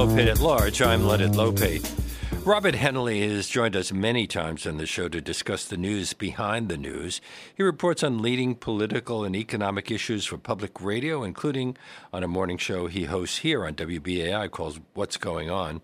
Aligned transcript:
Lopate 0.00 0.28
at 0.28 0.40
Large. 0.40 0.80
I'm 0.80 1.04
Leonard 1.04 1.32
Lopate. 1.32 2.46
Robert 2.46 2.74
Hennelly 2.74 3.30
has 3.30 3.48
joined 3.48 3.76
us 3.76 3.92
many 3.92 4.26
times 4.26 4.66
on 4.66 4.78
the 4.78 4.86
show 4.86 5.10
to 5.10 5.20
discuss 5.20 5.66
the 5.66 5.76
news 5.76 6.14
behind 6.14 6.70
the 6.70 6.78
news. 6.78 7.20
He 7.54 7.62
reports 7.62 8.02
on 8.02 8.22
leading 8.22 8.54
political 8.54 9.24
and 9.24 9.36
economic 9.36 9.90
issues 9.90 10.24
for 10.24 10.38
public 10.38 10.80
radio, 10.80 11.22
including 11.22 11.76
on 12.14 12.22
a 12.22 12.28
morning 12.28 12.56
show 12.56 12.86
he 12.86 13.04
hosts 13.04 13.40
here 13.40 13.66
on 13.66 13.74
WBAI 13.74 14.50
called 14.50 14.80
What's 14.94 15.18
Going 15.18 15.50
On. 15.50 15.82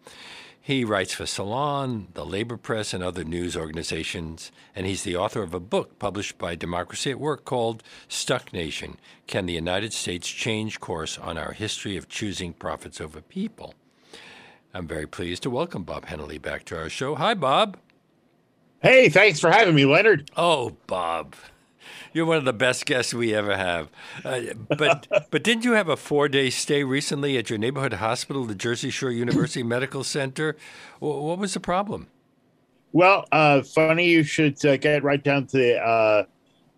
He 0.62 0.82
writes 0.82 1.12
for 1.12 1.26
Salon, 1.26 2.08
the 2.14 2.24
Labor 2.24 2.56
Press, 2.56 2.94
and 2.94 3.04
other 3.04 3.22
news 3.22 3.54
organizations, 3.54 4.50
and 4.74 4.86
he's 4.86 5.02
the 5.02 5.16
author 5.16 5.42
of 5.42 5.52
a 5.52 5.60
book 5.60 5.98
published 5.98 6.38
by 6.38 6.54
Democracy 6.54 7.10
at 7.10 7.20
Work 7.20 7.44
called 7.44 7.82
Stuck 8.08 8.50
Nation 8.54 8.96
Can 9.26 9.44
the 9.44 9.52
United 9.52 9.92
States 9.92 10.26
Change 10.26 10.80
Course 10.80 11.18
on 11.18 11.36
Our 11.36 11.52
History 11.52 11.98
of 11.98 12.08
Choosing 12.08 12.54
Profits 12.54 12.98
Over 12.98 13.20
People? 13.20 13.74
I'm 14.76 14.86
very 14.86 15.06
pleased 15.06 15.42
to 15.44 15.48
welcome 15.48 15.84
Bob 15.84 16.04
Hennelly 16.04 16.40
back 16.40 16.66
to 16.66 16.76
our 16.76 16.90
show. 16.90 17.14
Hi, 17.14 17.32
Bob. 17.32 17.78
Hey, 18.82 19.08
thanks 19.08 19.40
for 19.40 19.50
having 19.50 19.74
me, 19.74 19.86
Leonard. 19.86 20.30
Oh, 20.36 20.76
Bob. 20.86 21.34
You're 22.12 22.26
one 22.26 22.36
of 22.36 22.44
the 22.44 22.52
best 22.52 22.84
guests 22.84 23.14
we 23.14 23.34
ever 23.34 23.56
have. 23.56 23.88
Uh, 24.22 24.40
but 24.76 25.08
but 25.30 25.42
didn't 25.42 25.64
you 25.64 25.72
have 25.72 25.88
a 25.88 25.96
four 25.96 26.28
day 26.28 26.50
stay 26.50 26.84
recently 26.84 27.38
at 27.38 27.48
your 27.48 27.58
neighborhood 27.58 27.94
hospital, 27.94 28.44
the 28.44 28.54
Jersey 28.54 28.90
Shore 28.90 29.10
University 29.10 29.62
Medical 29.62 30.04
Center? 30.04 30.56
what 30.98 31.38
was 31.38 31.54
the 31.54 31.60
problem? 31.60 32.08
Well, 32.92 33.24
uh, 33.32 33.62
funny 33.62 34.10
you 34.10 34.24
should 34.24 34.62
uh, 34.66 34.76
get 34.76 35.02
right 35.02 35.24
down 35.24 35.46
to 35.46 35.56
the. 35.56 35.78
Uh, 35.78 36.24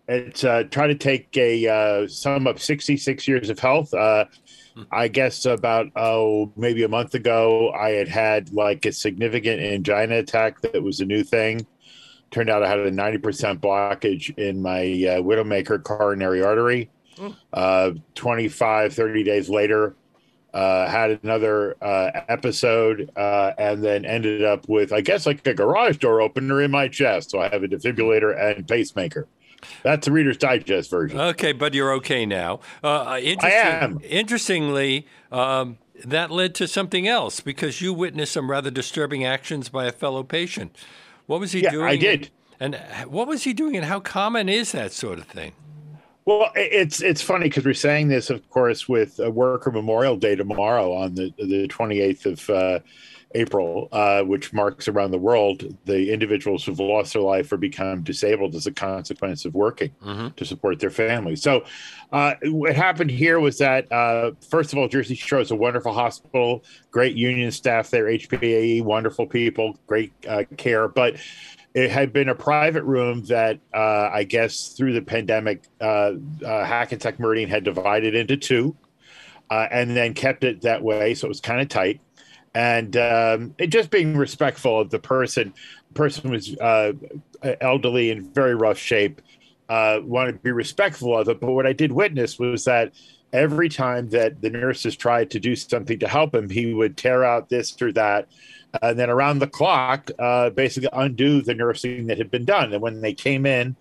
it's 0.07 0.45
uh, 0.45 0.63
try 0.71 0.87
to 0.87 0.95
take 0.95 1.35
a 1.35 1.67
uh, 1.67 2.07
sum 2.07 2.47
of 2.47 2.61
66 2.61 3.27
years 3.27 3.49
of 3.49 3.59
health. 3.59 3.93
I 4.91 5.07
guess 5.07 5.45
about 5.45 5.87
oh 5.95 6.51
maybe 6.55 6.83
a 6.83 6.89
month 6.89 7.13
ago, 7.15 7.71
I 7.71 7.91
had 7.91 8.07
had 8.07 8.53
like 8.53 8.85
a 8.85 8.91
significant 8.91 9.61
angina 9.61 10.17
attack 10.17 10.61
that 10.61 10.81
was 10.81 10.99
a 10.99 11.05
new 11.05 11.23
thing 11.23 11.65
Turned 12.31 12.49
out 12.49 12.63
I 12.63 12.69
had 12.69 12.79
a 12.79 12.91
90% 12.91 13.59
blockage 13.59 14.37
in 14.37 14.61
my 14.61 14.81
uh, 14.81 15.21
Widowmaker 15.21 15.83
coronary 15.83 16.43
artery. 16.43 16.89
Mm. 17.17 17.35
Uh, 17.51 17.91
25, 18.13 18.93
30 18.93 19.23
days 19.23 19.49
later, 19.49 19.95
uh, 20.53 20.87
had 20.87 21.19
another 21.23 21.75
uh, 21.83 22.11
episode 22.27 23.09
uh, 23.15 23.53
and 23.57 23.83
then 23.83 24.05
ended 24.05 24.43
up 24.43 24.69
with, 24.69 24.93
I 24.93 25.01
guess, 25.01 25.25
like 25.25 25.45
a 25.47 25.53
garage 25.55 25.97
door 25.97 26.21
opener 26.21 26.61
in 26.61 26.69
my 26.69 26.87
chest. 26.87 27.31
So 27.31 27.39
I 27.39 27.49
have 27.49 27.63
a 27.63 27.67
defibrillator 27.67 28.39
and 28.39 28.67
pacemaker. 28.67 29.27
That's 29.83 30.05
the 30.05 30.11
Reader's 30.11 30.37
Digest 30.37 30.89
version. 30.89 31.19
Okay, 31.19 31.51
but 31.51 31.73
you're 31.73 31.93
okay 31.93 32.25
now. 32.25 32.59
Uh, 32.83 33.01
I 33.03 33.35
am. 33.43 33.99
Interestingly, 34.03 35.07
um, 35.31 35.77
that 36.05 36.31
led 36.31 36.55
to 36.55 36.67
something 36.67 37.07
else 37.07 37.39
because 37.39 37.81
you 37.81 37.93
witnessed 37.93 38.33
some 38.33 38.49
rather 38.49 38.71
disturbing 38.71 39.25
actions 39.25 39.69
by 39.69 39.85
a 39.85 39.91
fellow 39.91 40.23
patient. 40.23 40.75
What 41.25 41.39
was 41.39 41.51
he 41.51 41.63
yeah, 41.63 41.71
doing? 41.71 41.87
I 41.87 41.95
did. 41.95 42.29
And 42.59 42.75
what 43.07 43.27
was 43.27 43.43
he 43.43 43.53
doing, 43.53 43.75
and 43.77 43.85
how 43.85 43.99
common 43.99 44.49
is 44.49 44.73
that 44.73 44.91
sort 44.91 45.19
of 45.19 45.25
thing? 45.25 45.53
Well, 46.25 46.51
it's 46.55 47.01
it's 47.01 47.21
funny 47.21 47.45
because 47.45 47.65
we're 47.65 47.73
saying 47.73 48.09
this, 48.09 48.29
of 48.29 48.47
course, 48.49 48.87
with 48.87 49.17
Worker 49.19 49.71
Memorial 49.71 50.17
Day 50.17 50.35
tomorrow 50.35 50.93
on 50.93 51.15
the 51.15 51.33
the 51.37 51.67
twenty 51.69 52.01
eighth 52.01 52.25
of 52.25 52.49
uh, 52.49 52.79
April, 53.35 53.87
uh, 53.91 54.23
which 54.23 54.53
marks 54.53 54.87
around 54.87 55.11
the 55.11 55.19
world 55.19 55.63
the 55.85 56.11
individuals 56.11 56.65
who've 56.65 56.79
lost 56.79 57.13
their 57.13 57.21
life 57.21 57.51
or 57.51 57.57
become 57.57 58.01
disabled 58.01 58.55
as 58.55 58.65
a 58.65 58.71
consequence 58.71 59.45
of 59.45 59.53
working 59.53 59.91
mm-hmm. 60.03 60.29
to 60.29 60.45
support 60.45 60.79
their 60.79 60.89
families. 60.89 61.43
So, 61.43 61.63
uh, 62.11 62.35
what 62.45 62.75
happened 62.75 63.11
here 63.11 63.39
was 63.39 63.59
that 63.59 63.91
uh, 63.91 64.31
first 64.49 64.73
of 64.73 64.79
all, 64.79 64.87
Jersey 64.87 65.13
Shore 65.13 65.41
is 65.41 65.51
a 65.51 65.55
wonderful 65.55 65.93
hospital, 65.93 66.63
great 66.89 67.15
union 67.15 67.51
staff 67.51 67.91
there, 67.91 68.05
HPAE, 68.05 68.83
wonderful 68.83 69.27
people, 69.27 69.77
great 69.85 70.11
uh, 70.27 70.43
care, 70.57 70.87
but 70.87 71.17
it 71.75 71.91
had 71.91 72.11
been 72.11 72.29
a 72.29 72.35
private 72.35 72.83
room 72.83 73.23
that 73.25 73.59
uh, 73.75 74.09
I 74.11 74.23
guess 74.23 74.69
through 74.69 74.93
the 74.93 75.03
pandemic, 75.03 75.65
uh, 75.79 76.13
Hackensack 76.41 77.19
Meridian 77.19 77.47
had 77.47 77.63
divided 77.63 78.15
into 78.15 78.37
two. 78.37 78.75
and 79.51 79.95
then 79.95 80.15
kept 80.15 80.43
it 80.43 80.61
that 80.61 80.81
way, 80.81 81.13
so 81.13 81.25
it 81.25 81.29
was 81.29 81.41
kind 81.41 81.61
of 81.61 81.69
tight 81.69 82.01
and 82.55 82.97
um, 82.97 83.55
just 83.67 83.89
being 83.89 84.17
respectful 84.17 84.79
of 84.79 84.89
the 84.89 84.99
person. 84.99 85.53
The 85.89 85.93
person 85.93 86.31
was 86.31 86.55
uh, 86.57 86.93
elderly 87.61 88.11
in 88.11 88.31
very 88.33 88.55
rough 88.55 88.77
shape. 88.77 89.21
Uh, 89.67 89.99
wanted 90.03 90.31
to 90.31 90.39
be 90.39 90.51
respectful 90.51 91.15
of 91.15 91.29
it, 91.29 91.39
but 91.39 91.51
what 91.51 91.67
I 91.67 91.73
did 91.73 91.91
witness 91.91 92.39
was 92.39 92.65
that 92.65 92.91
every 93.31 93.69
time 93.69 94.09
that 94.09 94.41
the 94.41 94.49
nurses 94.49 94.95
tried 94.95 95.29
to 95.31 95.39
do 95.39 95.55
something 95.55 95.99
to 95.99 96.07
help 96.07 96.33
him, 96.33 96.49
he 96.49 96.73
would 96.73 96.97
tear 96.97 97.23
out 97.23 97.49
this 97.49 97.79
or 97.79 97.91
that, 97.91 98.27
and 98.81 98.97
then 98.97 99.11
around 99.11 99.39
the 99.39 99.47
clock, 99.47 100.09
uh, 100.17 100.49
basically 100.49 100.89
undo 100.93 101.43
the 101.43 101.53
nursing 101.53 102.07
that 102.07 102.17
had 102.17 102.31
been 102.31 102.45
done. 102.45 102.73
And 102.73 102.81
when 102.81 103.01
they 103.01 103.13
came 103.13 103.45
in 103.45 103.75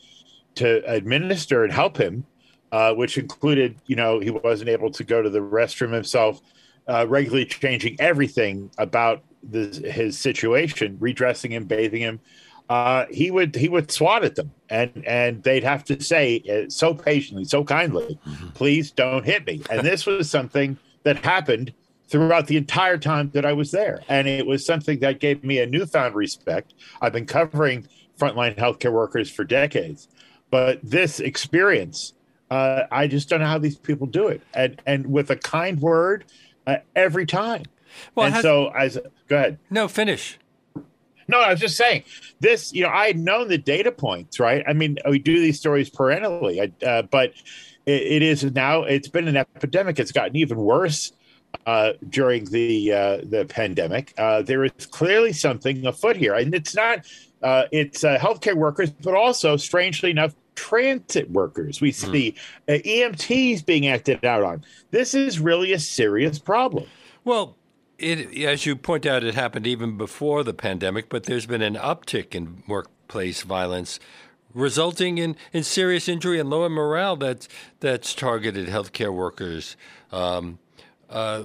to 0.56 0.84
administer 0.86 1.64
and 1.64 1.72
help 1.72 1.96
him, 1.96 2.26
uh, 2.70 2.92
which 2.92 3.16
included, 3.16 3.76
you 3.86 3.96
know, 3.96 4.20
he 4.20 4.30
wasn't 4.30 4.68
able 4.68 4.90
to 4.90 5.04
go 5.04 5.22
to 5.22 5.30
the 5.30 5.40
restroom 5.40 5.92
himself 5.92 6.42
uh, 6.88 7.06
regularly 7.08 7.44
changing 7.44 7.96
everything 8.00 8.70
about 8.78 9.22
the, 9.42 9.66
his 9.90 10.18
situation, 10.18 10.96
redressing 11.00 11.52
him, 11.52 11.64
bathing 11.64 12.02
him. 12.02 12.20
Uh, 12.68 13.06
he 13.10 13.30
would 13.30 13.54
he 13.54 13.68
would 13.68 13.90
swat 13.90 14.24
at 14.24 14.34
them, 14.34 14.52
and 14.68 15.02
and 15.06 15.42
they'd 15.42 15.64
have 15.64 15.84
to 15.84 16.02
say 16.02 16.42
uh, 16.50 16.68
so 16.68 16.92
patiently, 16.92 17.44
so 17.44 17.64
kindly, 17.64 18.18
mm-hmm. 18.26 18.48
"Please 18.50 18.90
don't 18.90 19.24
hit 19.24 19.46
me." 19.46 19.62
And 19.70 19.86
this 19.86 20.04
was 20.04 20.30
something 20.30 20.76
that 21.02 21.24
happened 21.24 21.72
throughout 22.08 22.46
the 22.46 22.58
entire 22.58 22.98
time 22.98 23.30
that 23.30 23.46
I 23.46 23.54
was 23.54 23.70
there, 23.70 24.02
and 24.08 24.28
it 24.28 24.46
was 24.46 24.66
something 24.66 24.98
that 24.98 25.18
gave 25.18 25.44
me 25.44 25.60
a 25.60 25.66
newfound 25.66 26.14
respect. 26.14 26.74
I've 27.00 27.12
been 27.14 27.26
covering 27.26 27.88
frontline 28.18 28.54
healthcare 28.56 28.92
workers 28.92 29.30
for 29.30 29.44
decades, 29.44 30.08
but 30.50 30.78
this 30.82 31.20
experience, 31.20 32.12
uh, 32.50 32.82
I 32.90 33.06
just 33.06 33.30
don't 33.30 33.40
know 33.40 33.46
how 33.46 33.58
these 33.58 33.78
people 33.78 34.06
do 34.06 34.28
it, 34.28 34.42
and 34.52 34.78
and 34.84 35.06
with 35.06 35.30
a 35.30 35.36
kind 35.36 35.80
word 35.80 36.26
uh, 36.68 36.76
every 36.94 37.26
time. 37.26 37.64
Well, 38.14 38.26
and 38.26 38.34
has, 38.34 38.42
so 38.42 38.68
as 38.68 38.98
go 39.28 39.36
ahead. 39.36 39.58
No, 39.70 39.88
finish. 39.88 40.38
No, 41.26 41.40
I 41.40 41.50
was 41.50 41.60
just 41.60 41.76
saying 41.76 42.04
this. 42.40 42.72
You 42.72 42.84
know, 42.84 42.90
I 42.90 43.08
had 43.08 43.18
known 43.18 43.48
the 43.48 43.58
data 43.58 43.90
points, 43.90 44.38
right? 44.38 44.62
I 44.66 44.72
mean, 44.72 44.98
we 45.08 45.18
do 45.18 45.40
these 45.40 45.58
stories 45.58 45.90
perennially, 45.90 46.72
uh, 46.86 47.02
but 47.02 47.32
it, 47.86 48.02
it 48.02 48.22
is 48.22 48.44
now. 48.44 48.84
It's 48.84 49.08
been 49.08 49.28
an 49.28 49.36
epidemic. 49.36 49.98
It's 49.98 50.12
gotten 50.12 50.36
even 50.36 50.58
worse 50.58 51.12
uh, 51.66 51.94
during 52.08 52.44
the 52.44 52.92
uh, 52.92 53.16
the 53.24 53.46
pandemic. 53.48 54.14
Uh, 54.16 54.42
there 54.42 54.64
is 54.64 54.86
clearly 54.86 55.32
something 55.32 55.86
afoot 55.86 56.16
here, 56.16 56.34
and 56.34 56.54
it's 56.54 56.74
not. 56.74 57.06
Uh, 57.42 57.64
it's 57.70 58.02
uh, 58.02 58.18
healthcare 58.18 58.54
workers, 58.54 58.90
but 58.90 59.14
also, 59.14 59.56
strangely 59.56 60.10
enough, 60.10 60.34
transit 60.58 61.30
workers. 61.30 61.80
We 61.80 61.92
hmm. 61.92 62.12
see 62.12 62.34
uh, 62.68 62.72
EMTs 62.72 63.64
being 63.64 63.86
acted 63.86 64.24
out 64.24 64.42
on. 64.42 64.64
This 64.90 65.14
is 65.14 65.38
really 65.38 65.72
a 65.72 65.78
serious 65.78 66.40
problem. 66.40 66.86
Well, 67.24 67.56
it, 67.96 68.36
as 68.44 68.66
you 68.66 68.74
point 68.74 69.06
out, 69.06 69.22
it 69.22 69.36
happened 69.36 69.68
even 69.68 69.96
before 69.96 70.42
the 70.42 70.52
pandemic, 70.52 71.08
but 71.08 71.24
there's 71.24 71.46
been 71.46 71.62
an 71.62 71.76
uptick 71.76 72.34
in 72.34 72.64
workplace 72.66 73.42
violence 73.42 74.00
resulting 74.52 75.18
in, 75.18 75.36
in 75.52 75.62
serious 75.62 76.08
injury 76.08 76.40
and 76.40 76.50
lower 76.50 76.68
morale 76.68 77.14
that's, 77.14 77.48
that's 77.78 78.14
targeted 78.14 78.66
healthcare 78.66 79.14
workers. 79.14 79.76
Um, 80.10 80.58
uh, 81.08 81.42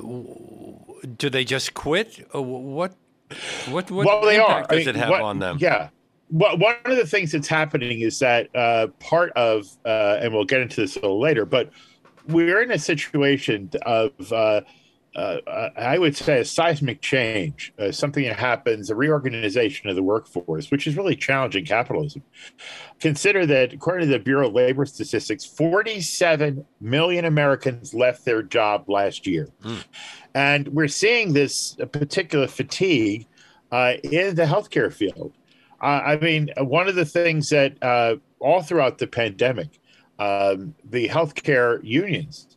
do 1.18 1.30
they 1.30 1.46
just 1.46 1.76
quit? 1.76 2.28
What 2.34 2.96
what 3.70 3.90
what 3.90 4.06
well, 4.06 4.28
impact 4.28 4.70
does 4.70 4.76
I 4.76 4.80
mean, 4.80 4.90
it 4.90 4.96
have 4.96 5.10
what, 5.10 5.22
on 5.22 5.40
them? 5.40 5.58
Yeah, 5.60 5.90
well, 6.34 6.58
one 6.58 6.76
of 6.86 6.98
the 6.98 7.06
things 7.06 7.32
that's 7.32 7.48
happening 7.48 8.02
is 8.02 8.18
that 8.18 8.54
uh, 8.56 8.88
part 9.00 9.32
of, 9.34 9.68
uh, 9.86 10.18
and 10.20 10.34
we'll 10.34 10.46
get 10.46 10.62
into 10.62 10.82
this 10.82 10.96
a 10.96 11.02
little 11.02 11.22
later, 11.22 11.46
but 11.46 11.70
we're 12.28 12.64
in 12.64 12.72
a 12.72 12.80
situation 12.80 13.70
of, 13.86 14.12
uh, 14.32 14.62
uh 15.16 15.70
I 15.78 16.00
would 16.00 16.16
say, 16.18 16.40
a 16.40 16.46
seismic 16.46 17.02
change, 17.02 17.72
uh, 17.78 17.92
something 17.92 18.24
that 18.24 18.40
happens, 18.40 18.90
a 18.90 18.96
reorganization 18.96 19.92
of 19.92 19.96
the 19.96 20.02
workforce, 20.02 20.72
which 20.72 20.88
is 20.88 20.98
really 20.98 21.16
challenging 21.16 21.66
capitalism. 21.66 22.24
Consider 23.00 23.46
that, 23.46 23.74
according 23.74 24.08
to 24.08 24.14
the 24.14 24.18
Bureau 24.18 24.48
of 24.48 24.56
Labor 24.56 24.88
Statistics, 24.88 25.46
47 25.46 26.66
million 26.82 27.26
Americans 27.26 27.94
left 27.94 28.26
their 28.26 28.42
job 28.42 28.90
last 28.90 29.28
year. 29.28 29.50
Mm. 29.64 29.84
And 30.34 30.68
we're 30.70 30.88
seeing 30.88 31.34
this 31.34 31.76
particular 31.92 32.48
fatigue 32.48 33.28
uh, 33.72 33.94
in 34.04 34.34
the 34.34 34.46
healthcare 34.46 34.92
field. 34.92 35.34
I 35.84 36.18
mean, 36.18 36.50
one 36.58 36.88
of 36.88 36.96
the 36.96 37.06
things 37.06 37.50
that 37.50 37.82
uh, 37.82 38.16
all 38.40 38.62
throughout 38.62 38.98
the 38.98 39.08
pandemic, 39.08 39.80
um, 40.20 40.76
the 40.90 41.10
healthcare 41.10 41.80
unions, 41.84 42.48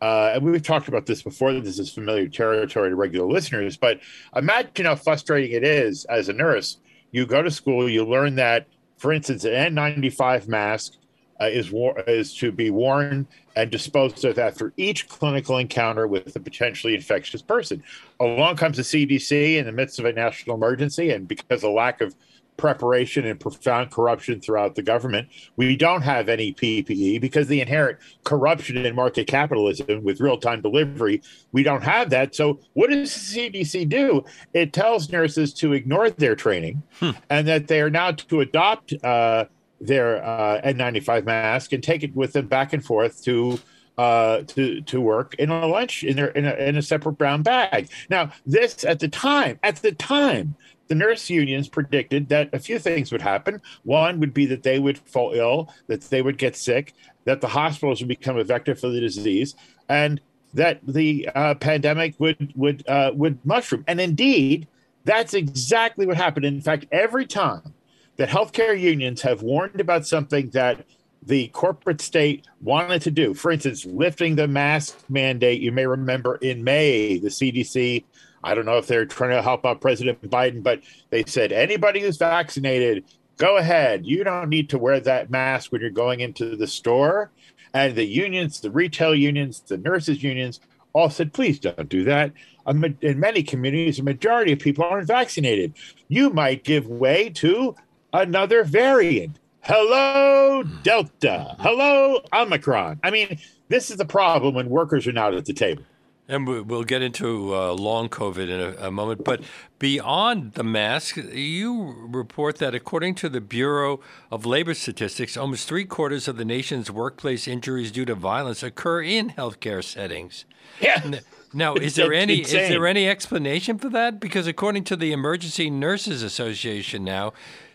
uh, 0.00 0.32
and 0.34 0.42
we've 0.42 0.62
talked 0.62 0.88
about 0.88 1.06
this 1.06 1.22
before. 1.22 1.52
This 1.52 1.78
is 1.78 1.92
familiar 1.92 2.26
territory 2.28 2.90
to 2.90 2.96
regular 2.96 3.32
listeners, 3.32 3.76
but 3.76 4.00
imagine 4.34 4.86
how 4.86 4.96
frustrating 4.96 5.52
it 5.52 5.62
is 5.62 6.04
as 6.06 6.28
a 6.28 6.32
nurse. 6.32 6.78
You 7.12 7.24
go 7.24 7.40
to 7.40 7.50
school, 7.52 7.88
you 7.88 8.04
learn 8.04 8.34
that, 8.36 8.66
for 8.96 9.12
instance, 9.12 9.44
an 9.44 9.76
N95 9.76 10.48
mask 10.48 10.94
uh, 11.40 11.46
is 11.46 11.70
war- 11.70 12.00
is 12.08 12.34
to 12.38 12.50
be 12.50 12.70
worn 12.70 13.28
and 13.54 13.70
disposed 13.70 14.24
of 14.24 14.38
after 14.38 14.72
each 14.76 15.08
clinical 15.08 15.58
encounter 15.58 16.08
with 16.08 16.34
a 16.34 16.40
potentially 16.40 16.94
infectious 16.94 17.42
person. 17.42 17.82
Along 18.18 18.56
comes 18.56 18.78
the 18.78 18.82
CDC 18.82 19.56
in 19.56 19.66
the 19.66 19.72
midst 19.72 19.98
of 19.98 20.04
a 20.04 20.12
national 20.12 20.56
emergency, 20.56 21.10
and 21.10 21.28
because 21.28 21.62
of 21.62 21.72
lack 21.72 22.00
of 22.00 22.14
preparation 22.56 23.26
and 23.26 23.40
profound 23.40 23.90
corruption 23.90 24.40
throughout 24.40 24.74
the 24.74 24.82
government. 24.82 25.28
We 25.56 25.76
don't 25.76 26.02
have 26.02 26.28
any 26.28 26.52
PPE 26.52 27.20
because 27.20 27.48
the 27.48 27.60
inherent 27.60 27.98
corruption 28.24 28.76
in 28.76 28.94
market 28.94 29.26
capitalism 29.26 30.02
with 30.02 30.20
real 30.20 30.38
time 30.38 30.60
delivery, 30.60 31.22
we 31.52 31.62
don't 31.62 31.82
have 31.82 32.10
that. 32.10 32.34
So, 32.34 32.60
what 32.74 32.90
does 32.90 33.32
the 33.32 33.50
CDC 33.50 33.88
do? 33.88 34.24
It 34.52 34.72
tells 34.72 35.10
nurses 35.10 35.52
to 35.54 35.72
ignore 35.72 36.10
their 36.10 36.36
training 36.36 36.82
hmm. 37.00 37.10
and 37.30 37.48
that 37.48 37.68
they 37.68 37.80
are 37.80 37.90
now 37.90 38.12
to 38.12 38.40
adopt 38.40 38.92
uh, 39.02 39.46
their 39.80 40.24
uh, 40.24 40.60
N95 40.62 41.24
mask 41.24 41.72
and 41.72 41.82
take 41.82 42.02
it 42.02 42.14
with 42.14 42.32
them 42.32 42.46
back 42.46 42.72
and 42.72 42.84
forth 42.84 43.22
to 43.24 43.58
uh, 43.98 44.42
to 44.42 44.80
to 44.82 45.00
work 45.00 45.34
in 45.34 45.50
a 45.50 45.66
lunch 45.66 46.02
in 46.02 46.16
their 46.16 46.28
in 46.28 46.46
a, 46.46 46.54
in 46.54 46.76
a 46.76 46.82
separate 46.82 47.12
brown 47.12 47.42
bag. 47.42 47.88
Now, 48.08 48.32
this 48.46 48.84
at 48.84 49.00
the 49.00 49.08
time, 49.08 49.58
at 49.62 49.76
the 49.76 49.92
time, 49.92 50.54
the 50.92 50.98
nurse 50.98 51.30
unions 51.30 51.70
predicted 51.70 52.28
that 52.28 52.50
a 52.52 52.58
few 52.58 52.78
things 52.78 53.10
would 53.12 53.22
happen. 53.22 53.62
One 53.82 54.20
would 54.20 54.34
be 54.34 54.44
that 54.44 54.62
they 54.62 54.78
would 54.78 54.98
fall 54.98 55.32
ill, 55.32 55.72
that 55.86 56.02
they 56.02 56.20
would 56.20 56.36
get 56.36 56.54
sick, 56.54 56.92
that 57.24 57.40
the 57.40 57.48
hospitals 57.48 58.00
would 58.00 58.08
become 58.08 58.36
a 58.36 58.44
vector 58.44 58.74
for 58.74 58.90
the 58.90 59.00
disease, 59.00 59.54
and 59.88 60.20
that 60.52 60.80
the 60.86 61.30
uh, 61.34 61.54
pandemic 61.54 62.14
would 62.18 62.52
would 62.54 62.86
uh, 62.86 63.10
would 63.14 63.38
mushroom. 63.42 63.84
And 63.88 64.02
indeed, 64.02 64.68
that's 65.06 65.32
exactly 65.32 66.04
what 66.04 66.18
happened. 66.18 66.44
In 66.44 66.60
fact, 66.60 66.84
every 66.92 67.24
time 67.24 67.72
that 68.18 68.28
healthcare 68.28 68.78
unions 68.78 69.22
have 69.22 69.40
warned 69.40 69.80
about 69.80 70.06
something 70.06 70.50
that 70.50 70.84
the 71.22 71.48
corporate 71.48 72.02
state 72.02 72.46
wanted 72.60 73.00
to 73.00 73.10
do, 73.10 73.32
for 73.32 73.50
instance, 73.50 73.86
lifting 73.86 74.36
the 74.36 74.46
mask 74.46 74.98
mandate, 75.08 75.62
you 75.62 75.72
may 75.72 75.86
remember 75.86 76.36
in 76.36 76.62
May, 76.62 77.16
the 77.18 77.28
CDC 77.28 78.04
I 78.44 78.54
don't 78.54 78.66
know 78.66 78.78
if 78.78 78.86
they're 78.86 79.06
trying 79.06 79.30
to 79.30 79.42
help 79.42 79.64
out 79.64 79.80
President 79.80 80.20
Biden, 80.30 80.62
but 80.62 80.80
they 81.10 81.24
said 81.24 81.52
anybody 81.52 82.00
who's 82.00 82.16
vaccinated, 82.16 83.04
go 83.36 83.56
ahead. 83.56 84.04
You 84.06 84.24
don't 84.24 84.48
need 84.48 84.68
to 84.70 84.78
wear 84.78 85.00
that 85.00 85.30
mask 85.30 85.72
when 85.72 85.80
you're 85.80 85.90
going 85.90 86.20
into 86.20 86.56
the 86.56 86.66
store. 86.66 87.30
And 87.74 87.94
the 87.94 88.04
unions, 88.04 88.60
the 88.60 88.70
retail 88.70 89.14
unions, 89.14 89.60
the 89.60 89.78
nurses 89.78 90.22
unions 90.22 90.60
all 90.92 91.08
said, 91.08 91.32
please 91.32 91.58
don't 91.58 91.88
do 91.88 92.04
that. 92.04 92.32
In 92.66 93.18
many 93.18 93.42
communities, 93.42 93.98
a 93.98 94.02
majority 94.02 94.52
of 94.52 94.58
people 94.58 94.84
aren't 94.84 95.06
vaccinated. 95.06 95.72
You 96.08 96.30
might 96.30 96.64
give 96.64 96.86
way 96.86 97.30
to 97.30 97.74
another 98.12 98.62
variant. 98.62 99.38
Hello, 99.60 100.62
Delta. 100.82 101.56
Hello, 101.60 102.20
Omicron. 102.32 103.00
I 103.02 103.10
mean, 103.10 103.38
this 103.68 103.90
is 103.90 103.96
the 103.96 104.04
problem 104.04 104.54
when 104.54 104.68
workers 104.68 105.06
are 105.06 105.12
not 105.12 105.34
at 105.34 105.46
the 105.46 105.54
table. 105.54 105.84
And 106.28 106.46
we'll 106.46 106.84
get 106.84 107.02
into 107.02 107.54
uh, 107.54 107.72
long 107.72 108.08
COVID 108.08 108.48
in 108.48 108.60
a, 108.60 108.86
a, 108.86 108.90
moment. 108.90 109.24
But 109.24 109.42
beyond 109.80 110.52
the 110.52 110.62
mask, 110.62 111.16
you 111.16 111.96
report 112.08 112.58
that 112.58 112.74
according 112.76 113.16
to 113.16 113.28
the 113.28 113.40
Bureau 113.40 114.00
of 114.30 114.46
Labor 114.46 114.72
Statistics, 114.72 115.36
almost 115.36 115.68
three 115.68 115.84
quarters 115.84 116.28
of 116.28 116.36
the 116.36 116.44
nation's 116.44 116.90
workplace 116.90 117.48
injuries 117.48 117.90
due 117.90 118.04
to 118.04 118.14
violence 118.14 118.62
occur 118.62 119.02
in 119.02 119.30
healthcare 119.30 119.82
settings. 119.82 120.44
Yeah. 120.80 121.20
Now, 121.52 121.74
is 121.74 121.96
there 121.96 122.12
any 122.14 122.40
insane. 122.40 122.60
is 122.60 122.68
there 122.70 122.86
any 122.86 123.08
explanation 123.08 123.76
for 123.76 123.90
that? 123.90 124.20
Because 124.20 124.46
according 124.46 124.84
to 124.84 124.96
the 124.96 125.12
Emergency 125.12 125.68
Nurses 125.70 126.22
Association, 126.22 127.04
now 127.04 127.32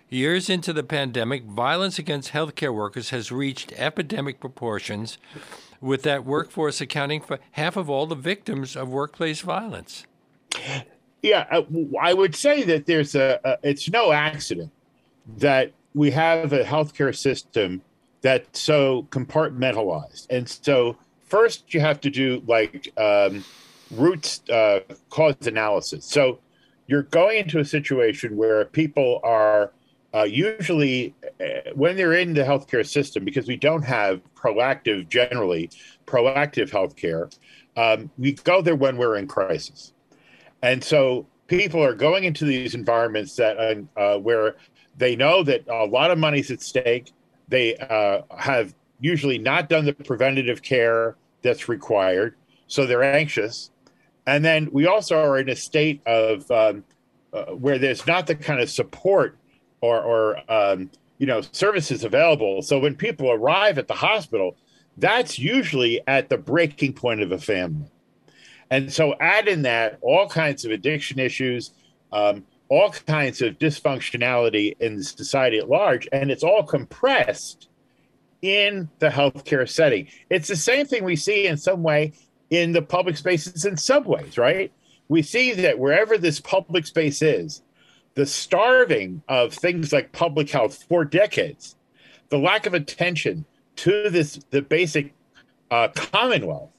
years 0.10 0.50
into 0.50 0.74
the 0.74 0.84
pandemic, 0.84 1.44
violence 1.44 2.00
against 2.00 2.32
healthcare 2.32 2.74
workers 2.74 3.10
has 3.10 3.32
reached 3.32 3.74
epidemic 3.74 4.40
proportions 4.40 5.18
with 5.82 6.04
that 6.04 6.26
workforce 6.26 6.82
accounting 6.82 7.22
for 7.22 7.40
half 7.52 7.78
of 7.78 7.90
all 7.90 8.06
the 8.06 8.16
victims 8.16 8.76
of 8.76 8.90
workplace 8.90 9.42
violence. 9.42 10.06
Yeah, 11.22 11.46
uh, 11.52 11.64
I 12.02 12.14
would 12.14 12.36
say 12.36 12.64
that 12.64 12.86
there's 12.86 13.16
a, 13.16 13.40
a 13.44 13.58
it's 13.64 13.90
no 13.90 14.12
accident 14.12 14.72
that 15.38 15.72
we 15.94 16.12
have 16.12 16.54
a 16.54 16.64
healthcare 16.64 17.16
system 17.16 17.82
that's 18.22 18.60
so 18.60 19.08
compartmentalized. 19.10 20.28
And 20.30 20.48
so 20.48 20.98
first 21.26 21.74
you 21.74 21.80
have 21.80 22.00
to 22.02 22.10
do 22.10 22.42
like 22.48 22.92
um, 22.98 23.44
roots 23.92 24.42
uh, 24.50 24.82
cause 25.10 25.36
analysis. 25.46 26.06
So 26.06 26.40
you're 26.88 27.04
going 27.04 27.40
into 27.40 27.60
a 27.60 27.66
situation 27.66 28.38
where 28.38 28.66
people 28.66 29.20
are 29.24 29.72
uh, 30.18 30.24
usually 30.24 31.14
uh, 31.40 31.72
when 31.76 31.96
they're 31.96 32.14
in 32.14 32.34
the 32.34 32.44
healthcare 32.44 32.88
system, 32.88 33.24
because 33.24 33.48
we 33.48 33.58
don't 33.58 33.84
have 33.84 34.22
proactive, 34.36 35.08
generally 35.10 35.70
proactive 36.06 36.70
healthcare, 36.70 37.38
um, 37.76 38.10
we 38.18 38.34
go 38.34 38.62
there 38.62 38.76
when 38.76 38.98
we're 38.98 39.18
in 39.18 39.28
crisis, 39.28 39.94
and 40.62 40.84
so 40.84 41.28
people 41.48 41.84
are 41.84 41.94
going 41.94 42.24
into 42.24 42.46
these 42.46 42.74
environments 42.74 43.36
that 43.36 43.58
uh, 43.96 44.18
where 44.18 44.56
they 44.98 45.16
know 45.16 45.44
that 45.44 45.68
a 45.68 45.86
lot 45.86 46.10
of 46.10 46.18
money's 46.18 46.50
at 46.50 46.62
stake. 46.62 47.14
They 47.48 47.76
uh, 47.78 48.22
have 48.36 48.74
usually 49.00 49.38
not 49.38 49.70
done 49.70 49.86
the 49.86 49.94
preventative 49.94 50.62
care 50.64 51.16
that's 51.44 51.70
required, 51.70 52.36
so 52.68 52.88
they're 52.88 53.04
anxious, 53.04 53.70
and 54.26 54.44
then 54.44 54.70
we 54.72 54.88
also 54.88 55.20
are 55.20 55.38
in 55.38 55.50
a 55.50 55.56
state 55.56 56.02
of 56.08 56.50
um, 56.50 56.84
uh, 57.34 57.46
where 57.54 57.78
there's 57.78 58.08
not 58.08 58.26
the 58.26 58.36
kind 58.36 58.60
of 58.60 58.70
support 58.70 59.38
or, 59.82 60.02
or 60.02 60.52
um, 60.52 60.90
you 61.18 61.28
know 61.28 61.42
services 61.52 62.04
available. 62.04 62.62
So 62.62 62.80
when 62.80 62.96
people 62.96 63.32
arrive 63.32 63.78
at 63.78 63.88
the 63.88 63.94
hospital, 63.94 64.56
that's 64.98 65.38
usually 65.38 66.02
at 66.08 66.30
the 66.30 66.38
breaking 66.38 66.94
point 66.94 67.22
of 67.22 67.32
a 67.32 67.38
family. 67.38 67.90
And 68.70 68.92
so 68.92 69.16
add 69.20 69.48
in 69.48 69.62
that 69.62 69.98
all 70.02 70.28
kinds 70.28 70.66
of 70.66 70.72
addiction 70.72 71.20
issues, 71.20 71.72
um, 72.12 72.46
all 72.70 72.90
kinds 72.92 73.42
of 73.42 73.58
dysfunctionality 73.58 74.76
in 74.80 75.02
society 75.02 75.58
at 75.58 75.70
large, 75.70 76.08
and 76.12 76.30
it's 76.30 76.44
all 76.44 76.64
compressed 76.64 77.70
in 78.42 78.90
the 79.00 79.10
healthcare 79.10 79.68
setting. 79.68 80.08
It's 80.30 80.48
the 80.48 80.56
same 80.56 80.86
thing 80.86 81.04
we 81.04 81.16
see 81.16 81.48
in 81.48 81.58
some 81.58 81.82
way 81.82 82.14
in 82.50 82.72
the 82.72 82.82
public 82.82 83.18
spaces 83.18 83.66
and 83.66 83.80
subways, 83.80 84.38
right? 84.38 84.72
We 85.08 85.22
see 85.22 85.54
that 85.54 85.80
wherever 85.80 86.18
this 86.18 86.40
public 86.40 86.86
space 86.86 87.22
is, 87.22 87.62
the 88.18 88.26
starving 88.26 89.22
of 89.30 89.54
things 89.54 89.94
like 89.94 90.12
public 90.12 90.50
health 90.50 90.84
for 90.90 91.06
decades, 91.06 91.76
the 92.30 92.38
lack 92.38 92.66
of 92.66 92.74
attention 92.74 93.46
to 93.76 94.10
this 94.10 94.40
the 94.50 94.64
basic 94.64 95.14
uh, 95.70 95.88
commonwealth 95.90 96.72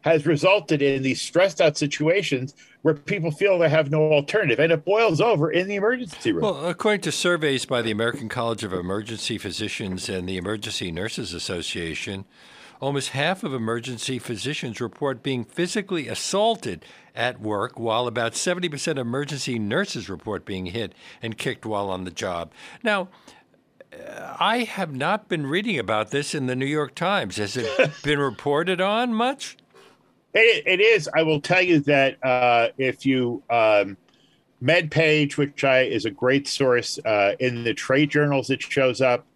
has 0.00 0.26
resulted 0.26 0.82
in 0.82 1.00
these 1.04 1.20
stressed 1.22 1.60
out 1.60 1.78
situations 1.78 2.56
where 2.82 2.94
people 2.94 3.30
feel 3.30 3.56
they 3.56 3.68
have 3.68 3.88
no 3.92 4.12
alternative 4.12 4.58
and 4.58 4.72
it 4.72 4.84
boils 4.84 5.20
over 5.20 5.52
in 5.52 5.68
the 5.68 5.76
emergency 5.76 6.32
room. 6.32 6.42
Well, 6.42 6.66
according 6.66 7.02
to 7.02 7.12
surveys 7.12 7.66
by 7.66 7.82
the 7.82 7.92
American 7.92 8.28
College 8.28 8.64
of 8.64 8.72
Emergency 8.72 9.38
Physicians 9.38 10.08
and 10.08 10.28
the 10.28 10.38
Emergency 10.38 10.90
Nurses 10.90 11.32
Association, 11.32 12.24
almost 12.80 13.10
half 13.10 13.44
of 13.44 13.54
emergency 13.54 14.18
physicians 14.18 14.80
report 14.80 15.22
being 15.22 15.44
physically 15.44 16.08
assaulted 16.08 16.84
at 17.14 17.40
work, 17.40 17.78
while 17.78 18.06
about 18.06 18.32
70% 18.32 18.92
of 18.92 18.98
emergency 18.98 19.58
nurses 19.58 20.08
report 20.08 20.44
being 20.44 20.66
hit 20.66 20.94
and 21.22 21.36
kicked 21.36 21.66
while 21.66 21.90
on 21.90 22.04
the 22.04 22.10
job. 22.10 22.52
Now, 22.82 23.08
I 24.38 24.58
have 24.58 24.94
not 24.94 25.28
been 25.28 25.46
reading 25.46 25.78
about 25.78 26.10
this 26.10 26.34
in 26.34 26.46
the 26.46 26.56
New 26.56 26.66
York 26.66 26.94
Times. 26.94 27.36
Has 27.36 27.56
it 27.56 27.90
been 28.02 28.18
reported 28.18 28.80
on 28.80 29.14
much? 29.14 29.56
It, 30.32 30.62
it 30.66 30.80
is. 30.80 31.08
I 31.14 31.22
will 31.22 31.40
tell 31.40 31.62
you 31.62 31.80
that 31.80 32.24
uh, 32.24 32.68
if 32.78 33.04
you 33.04 33.42
um, 33.50 33.96
MedPage, 34.62 35.36
which 35.36 35.64
I 35.64 35.82
is 35.82 36.04
a 36.04 36.10
great 36.10 36.46
source 36.46 36.98
uh, 37.04 37.34
in 37.40 37.64
the 37.64 37.74
trade 37.74 38.10
journals, 38.10 38.50
it 38.50 38.62
shows 38.62 39.00
up. 39.00 39.26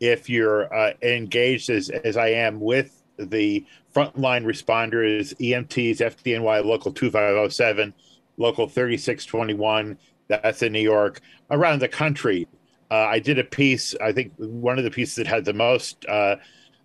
If 0.00 0.30
you're 0.30 0.72
uh, 0.74 0.94
engaged 1.02 1.68
as 1.68 1.90
as 1.90 2.16
I 2.16 2.28
am 2.28 2.58
with 2.58 3.02
the 3.18 3.64
frontline 3.94 4.44
responders, 4.44 5.34
EMTs, 5.38 5.98
FDNY 5.98 6.64
Local 6.64 6.92
2507, 6.92 7.92
Local 8.36 8.68
3621, 8.68 9.98
that's 10.28 10.62
in 10.62 10.72
New 10.72 10.80
York, 10.80 11.20
around 11.50 11.80
the 11.80 11.88
country. 11.88 12.46
Uh, 12.90 12.94
I 12.94 13.18
did 13.18 13.38
a 13.38 13.44
piece, 13.44 13.94
I 14.00 14.12
think 14.12 14.32
one 14.36 14.78
of 14.78 14.84
the 14.84 14.90
pieces 14.90 15.16
that 15.16 15.26
had 15.26 15.44
the 15.44 15.52
most 15.52 16.04
uh, 16.08 16.36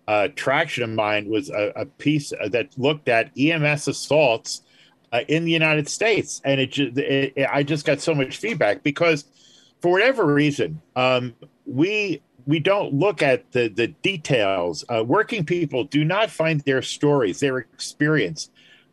uh, 0.08 0.28
traction 0.36 0.84
of 0.84 0.90
mine 0.90 1.28
was 1.28 1.50
a, 1.50 1.72
a, 1.74 1.86
piece 1.86 2.32
that 2.50 2.68
looked 2.78 3.08
at 3.08 3.30
EMS 3.36 3.88
assaults 3.88 4.62
uh, 5.12 5.22
in 5.28 5.44
the 5.44 5.50
United 5.50 5.88
States. 5.88 6.40
And 6.44 6.60
it, 6.60 6.78
it, 6.78 7.32
it, 7.36 7.48
I 7.52 7.64
just 7.64 7.84
got 7.84 8.00
so 8.00 8.14
much 8.14 8.36
feedback 8.36 8.84
because, 8.84 9.24
for 9.80 9.90
whatever 9.90 10.24
reason, 10.24 10.80
um, 10.94 11.34
we 11.64 12.22
we 12.46 12.60
don't 12.60 12.94
look 12.94 13.22
at 13.22 13.50
the 13.52 13.68
the 13.68 13.88
details. 13.88 14.84
Uh, 14.88 15.04
working 15.04 15.44
people 15.44 15.84
do 15.84 16.04
not 16.04 16.30
find 16.30 16.60
their 16.60 16.82
stories, 16.82 17.40
their 17.40 17.58
experience, 17.58 18.50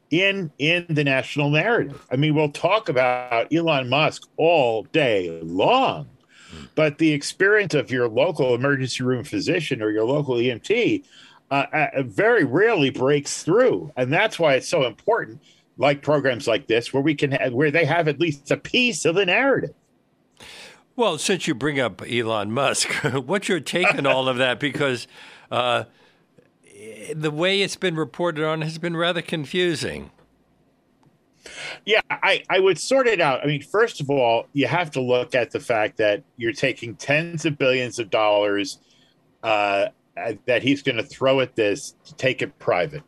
in 0.10 0.52
in 0.60 0.86
the 0.90 1.04
national 1.04 1.50
narrative. 1.50 2.06
I 2.12 2.16
mean, 2.16 2.36
we'll 2.36 2.50
talk 2.50 2.90
about 2.90 3.54
Elon 3.54 3.90
Musk 3.90 4.28
all 4.38 4.84
day 4.84 5.40
long, 5.44 6.08
mm. 6.54 6.68
but 6.76 6.98
the 6.98 7.12
experience 7.12 7.74
of 7.74 7.92
your 7.92 8.08
local 8.08 8.56
emergency 8.56 9.04
room 9.04 9.24
physician 9.24 9.82
or 9.82 9.92
your 9.92 10.06
local 10.06 10.36
EMT 10.36 11.04
uh, 11.52 11.66
uh, 11.72 12.04
very 12.04 12.44
rarely 12.44 12.90
breaks 12.90 13.44
through, 13.44 13.92
and 13.96 14.12
that's 14.12 14.40
why 14.40 14.56
it's 14.56 14.70
so 14.70 14.86
important. 14.86 15.42
Like 15.78 16.04
programs 16.04 16.48
like 16.48 16.68
this, 16.68 16.94
where 16.94 17.02
we 17.02 17.16
can 17.16 17.32
have, 17.32 17.54
where 17.54 17.72
they 17.72 17.86
have 17.86 18.08
at 18.08 18.20
least 18.20 18.52
a 18.52 18.58
piece 18.58 19.06
of 19.06 19.16
the 19.16 19.26
narrative. 19.26 19.74
Well, 20.96 21.18
since 21.18 21.48
you 21.48 21.56
bring 21.56 21.80
up 21.80 22.02
Elon 22.08 22.52
Musk, 22.52 22.90
what's 23.26 23.50
your 23.50 23.60
take 23.60 23.94
on 23.96 24.06
all 24.06 24.28
of 24.30 24.38
that? 24.38 24.60
Because 24.60 25.08
uh, 25.50 25.86
the 27.14 27.32
way 27.32 27.62
it's 27.62 27.76
been 27.76 27.96
reported 27.96 28.46
on 28.46 28.62
has 28.62 28.78
been 28.78 28.96
rather 28.96 29.22
confusing. 29.22 30.12
Yeah, 31.86 32.02
I, 32.10 32.44
I 32.50 32.60
would 32.60 32.80
sort 32.80 33.08
it 33.08 33.20
out. 33.20 33.42
I 33.44 33.48
mean, 33.48 33.62
first 33.62 34.00
of 34.00 34.10
all, 34.10 34.48
you 34.54 34.68
have 34.68 34.92
to 34.92 35.02
look 35.02 35.36
at 35.36 35.52
the 35.52 35.60
fact 35.60 35.98
that 35.98 36.24
you're 36.38 36.54
taking 36.54 36.96
tens 36.96 37.46
of 37.46 37.58
billions 37.58 38.00
of 38.00 38.10
dollars 38.10 38.80
uh, 39.42 39.88
that 40.46 40.64
he's 40.64 40.82
going 40.84 40.98
to 40.98 41.04
throw 41.04 41.42
at 41.42 41.56
this 41.56 41.96
to 42.06 42.16
take 42.16 42.42
it 42.42 42.58
private. 42.60 43.04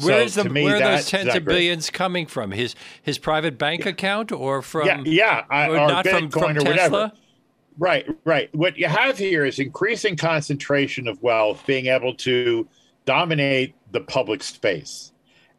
Where's 0.00 0.34
so, 0.34 0.44
the 0.44 0.50
me, 0.50 0.64
where 0.64 0.76
are 0.76 0.78
those 0.78 1.08
tens 1.08 1.34
of 1.34 1.44
billions 1.44 1.90
coming 1.90 2.26
from? 2.26 2.52
His 2.52 2.74
his 3.02 3.18
private 3.18 3.58
bank 3.58 3.84
yeah. 3.84 3.90
account 3.90 4.30
or 4.30 4.62
from 4.62 4.86
yeah, 4.86 5.02
yeah 5.04 5.68
or, 5.68 5.76
or 5.76 5.88
not 5.88 6.06
from, 6.06 6.30
from 6.30 6.54
Tesla? 6.54 6.70
Whatever. 6.70 7.12
Right, 7.78 8.06
right. 8.24 8.52
What 8.54 8.76
you 8.76 8.86
have 8.86 9.18
here 9.18 9.44
is 9.44 9.60
increasing 9.60 10.16
concentration 10.16 11.06
of 11.06 11.22
wealth 11.22 11.64
being 11.64 11.86
able 11.86 12.14
to 12.16 12.66
dominate 13.04 13.74
the 13.92 14.00
public 14.00 14.42
space. 14.42 15.12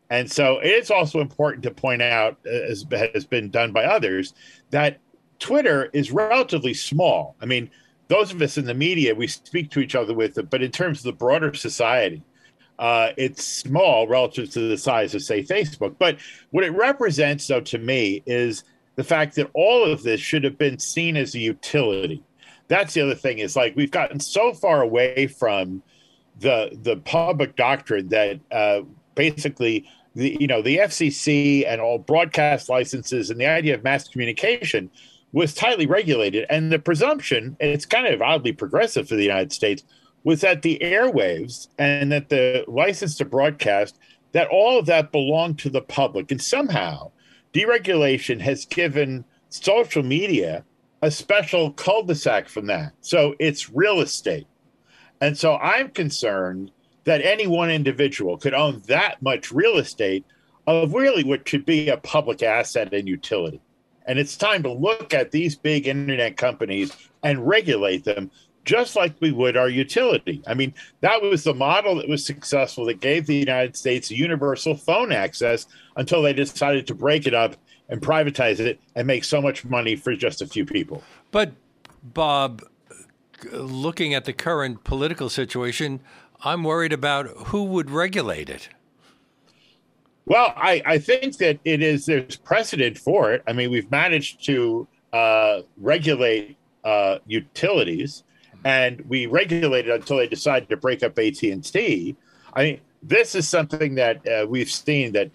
And 0.10 0.29
so 0.29 0.60
it 0.60 0.67
is 0.67 0.91
also 0.91 1.22
important 1.22 1.63
to 1.63 1.72
point 1.72 2.01
out, 2.01 2.38
uh, 2.46 2.50
as 2.50 2.86
has 3.13 3.25
been 3.25 3.50
done 3.50 3.72
by 3.72 3.86
others, 3.86 4.34
that 4.72 5.00
Twitter 5.39 5.89
is 5.93 6.12
relatively 6.12 6.74
small. 6.74 7.36
I 7.41 7.46
mean, 7.46 7.69
those 8.08 8.34
of 8.34 8.41
us 8.41 8.58
in 8.58 8.65
the 8.65 8.74
media, 8.74 9.15
we 9.15 9.27
speak 9.27 9.72
to 9.72 9.79
each 9.79 9.96
other 9.96 10.13
with 10.13 10.38
it, 10.38 10.50
but 10.50 10.62
in 10.62 10.72
terms 10.72 11.00
of 11.00 11.03
the 11.05 11.13
broader 11.13 11.53
society, 11.53 12.22
uh, 12.79 13.12
it's 13.17 13.43
small 13.43 14.07
relative 14.07 14.50
to 14.51 14.69
the 14.69 14.77
size 14.77 15.13
of, 15.13 15.21
say, 15.21 15.43
Facebook. 15.43 15.95
But 16.00 16.17
what 16.51 16.63
it 16.63 16.71
represents, 16.71 17.45
though, 17.45 17.62
to 17.62 17.77
me, 17.77 18.24
is 18.25 18.63
the 18.95 19.03
fact 19.03 19.36
that 19.36 19.50
all 19.53 19.83
of 19.83 20.01
this 20.03 20.21
should 20.21 20.45
have 20.45 20.57
been 20.57 20.79
seen 20.79 21.17
as 21.17 21.36
a 21.36 21.39
utility. 21.39 22.24
That's 22.69 22.93
the 22.93 23.01
other 23.01 23.15
thing 23.15 23.39
is 23.39 23.55
like 23.55 23.75
we've 23.75 23.91
gotten 23.91 24.19
so 24.19 24.53
far 24.53 24.81
away 24.81 25.27
from 25.27 25.81
the 26.39 26.77
the 26.83 26.98
public 26.98 27.55
doctrine 27.55 28.09
that 28.09 28.39
uh, 28.51 28.81
basically 29.15 29.89
the 30.15 30.38
you 30.39 30.48
know 30.48 30.62
the 30.62 30.77
FCC 30.77 31.65
and 31.67 31.81
all 31.81 31.98
broadcast 31.98 32.69
licenses 32.69 33.29
and 33.29 33.39
the 33.39 33.48
idea 33.48 33.75
of 33.75 33.83
mass 33.83 34.07
communication 34.07 34.89
was 35.31 35.53
tightly 35.53 35.86
regulated, 35.86 36.45
and 36.50 36.71
the 36.71 36.79
presumption 36.79 37.57
it's 37.59 37.86
kind 37.86 38.07
of 38.07 38.21
oddly 38.21 38.51
progressive 38.51 39.07
for 39.09 39.15
the 39.15 39.24
United 39.24 39.51
States 39.51 39.83
was 40.24 40.42
that 40.42 40.62
the 40.62 40.80
airwaves 40.82 41.68
and 41.78 42.12
that 42.12 42.30
the 42.30 42.66
license 42.68 43.16
to 43.18 43.26
broadcast 43.26 43.98
that 44.32 44.48
all 44.50 44.78
of 44.78 44.86
that 44.86 45.12
belonged 45.12 45.58
to 45.60 45.70
the 45.70 45.82
public, 45.82 46.30
and 46.32 46.42
somehow 46.42 47.12
deregulation 47.54 48.40
has 48.40 48.66
given 48.66 49.26
social 49.50 50.04
media 50.04 50.64
a 51.02 51.10
special 51.10 51.72
cul-de-sac 51.72 52.48
from 52.48 52.68
that. 52.68 52.92
So 53.02 53.36
it's 53.40 53.72
real 53.72 54.02
estate 54.02 54.46
and 55.22 55.38
so 55.38 55.56
I'm 55.58 55.90
concerned 55.90 56.72
that 57.04 57.22
any 57.22 57.48
one 57.48 57.70
individual 57.70 58.38
could 58.38 58.54
own 58.54 58.82
that 58.88 59.22
much 59.22 59.52
real 59.52 59.78
estate 59.78 60.26
of 60.68 60.94
really 60.94 61.24
what 61.24 61.48
should 61.48 61.66
be 61.66 61.90
a 61.90 61.98
public 61.98 62.44
asset 62.44 62.94
and 62.94 63.08
utility. 63.08 63.62
And 64.06 64.18
it's 64.18 64.38
time 64.38 64.64
to 64.64 64.72
look 64.72 65.14
at 65.14 65.32
these 65.32 65.56
big 65.56 65.88
internet 65.88 66.38
companies 66.38 66.96
and 67.24 67.48
regulate 67.48 68.04
them 68.04 68.32
just 68.66 68.96
like 68.96 69.16
we 69.20 69.32
would 69.32 69.58
our 69.58 69.70
utility. 69.70 70.42
I 70.48 70.54
mean, 70.54 70.74
that 71.01 71.22
was 71.22 71.44
the 71.44 71.54
model 71.54 71.96
that 71.96 72.08
was 72.08 72.25
successful 72.25 72.86
that 72.86 73.00
gave 73.00 73.25
the 73.25 73.36
United 73.36 73.75
States 73.75 74.12
universal 74.12 74.75
phone 74.75 75.12
access 75.12 75.68
until 75.96 76.22
they 76.22 76.34
decided 76.34 76.88
to 76.88 76.96
break 76.96 77.25
it 77.25 77.34
up 77.34 77.56
and 77.89 78.01
privatize 78.01 78.60
it 78.60 78.80
and 78.96 79.08
make 79.08 79.24
so 79.24 79.42
much 79.42 79.66
money 79.66 79.96
for 79.96 80.16
just 80.16 80.42
a 80.42 80.48
few 80.48 80.66
people. 80.66 81.04
But, 81.32 81.54
Bob, 82.04 82.63
looking 83.51 84.13
at 84.13 84.25
the 84.25 84.34
current 84.34 84.84
political 84.84 85.30
situation, 85.30 86.01
I'm 86.44 86.63
worried 86.63 86.94
about 86.94 87.28
who 87.48 87.63
would 87.66 87.89
regulate 87.89 88.50
it. 88.50 88.70
Well, 90.25 90.54
I, 90.56 90.82
I 90.86 91.00
think 91.00 91.38
that 91.38 91.60
it 91.66 91.82
is 91.82 92.06
there's 92.06 92.36
precedent 92.36 93.00
for 93.00 93.34
it. 93.34 93.42
I 93.48 93.54
mean, 93.54 93.72
we've 93.72 93.89
managed 93.89 94.46
to 94.46 94.88
uh, 95.12 95.62
regulate 95.78 96.56
uh, 96.84 97.18
utilities, 97.25 98.24
and 98.63 99.01
we 99.08 99.25
regulated 99.25 99.92
until 99.92 100.18
they 100.18 100.28
decided 100.28 100.70
to 100.70 100.78
break 100.78 101.04
up 101.04 101.18
AT 101.18 101.42
and 101.44 101.63
T. 101.63 102.16
I 102.54 102.63
mean, 102.63 102.82
this 103.01 103.36
is 103.36 103.48
something 103.48 103.96
that 103.96 104.28
uh, 104.28 104.46
we've 104.48 104.70
seen 104.70 105.13
that 105.13 105.32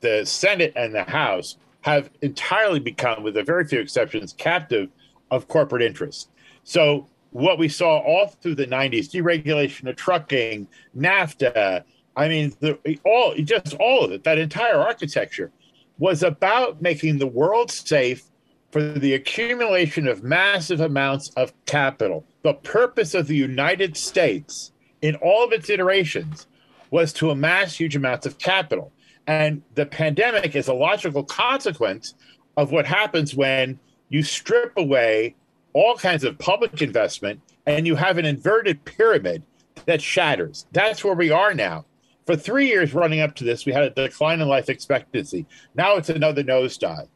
the 0.00 0.24
Senate 0.24 0.72
and 0.76 0.94
the 0.94 1.04
House 1.04 1.56
have 1.82 2.10
entirely 2.22 2.78
become, 2.78 3.22
with 3.22 3.36
a 3.36 3.42
very 3.42 3.64
few 3.64 3.80
exceptions, 3.80 4.34
captive 4.34 4.88
of 5.30 5.48
corporate 5.48 5.82
interests. 5.82 6.28
So 6.64 7.08
what 7.30 7.58
we 7.58 7.68
saw 7.68 7.98
all 7.98 8.26
through 8.26 8.56
the 8.56 8.66
90s 8.66 9.08
deregulation 9.08 9.88
of 9.88 9.96
trucking 9.96 10.66
nafta 10.96 11.82
i 12.16 12.28
mean 12.28 12.52
the, 12.60 12.78
all 13.04 13.34
just 13.36 13.74
all 13.74 14.04
of 14.04 14.12
it 14.12 14.24
that 14.24 14.38
entire 14.38 14.76
architecture 14.76 15.50
was 15.98 16.22
about 16.22 16.80
making 16.82 17.18
the 17.18 17.26
world 17.26 17.70
safe 17.70 18.24
for 18.70 18.80
the 18.82 19.14
accumulation 19.14 20.08
of 20.08 20.22
massive 20.22 20.80
amounts 20.80 21.30
of 21.30 21.52
capital 21.66 22.24
the 22.42 22.54
purpose 22.54 23.14
of 23.14 23.26
the 23.26 23.36
united 23.36 23.96
states 23.96 24.72
in 25.02 25.14
all 25.16 25.44
of 25.44 25.52
its 25.52 25.70
iterations 25.70 26.46
was 26.90 27.12
to 27.12 27.30
amass 27.30 27.76
huge 27.76 27.96
amounts 27.96 28.26
of 28.26 28.38
capital 28.38 28.92
and 29.26 29.62
the 29.74 29.86
pandemic 29.86 30.56
is 30.56 30.68
a 30.68 30.74
logical 30.74 31.22
consequence 31.22 32.14
of 32.56 32.72
what 32.72 32.84
happens 32.84 33.34
when 33.34 33.78
you 34.08 34.22
strip 34.22 34.72
away 34.76 35.36
all 35.72 35.96
kinds 35.96 36.24
of 36.24 36.38
public 36.38 36.82
investment, 36.82 37.40
and 37.66 37.86
you 37.86 37.94
have 37.94 38.18
an 38.18 38.24
inverted 38.24 38.84
pyramid 38.84 39.42
that 39.86 40.02
shatters. 40.02 40.66
That's 40.72 41.04
where 41.04 41.14
we 41.14 41.30
are 41.30 41.54
now. 41.54 41.86
For 42.26 42.36
three 42.36 42.66
years 42.66 42.92
running 42.92 43.20
up 43.20 43.34
to 43.36 43.44
this, 43.44 43.64
we 43.64 43.72
had 43.72 43.84
a 43.84 43.90
decline 43.90 44.40
in 44.40 44.48
life 44.48 44.68
expectancy. 44.68 45.46
Now 45.74 45.96
it's 45.96 46.08
another 46.08 46.42
nosedive. 46.42 47.08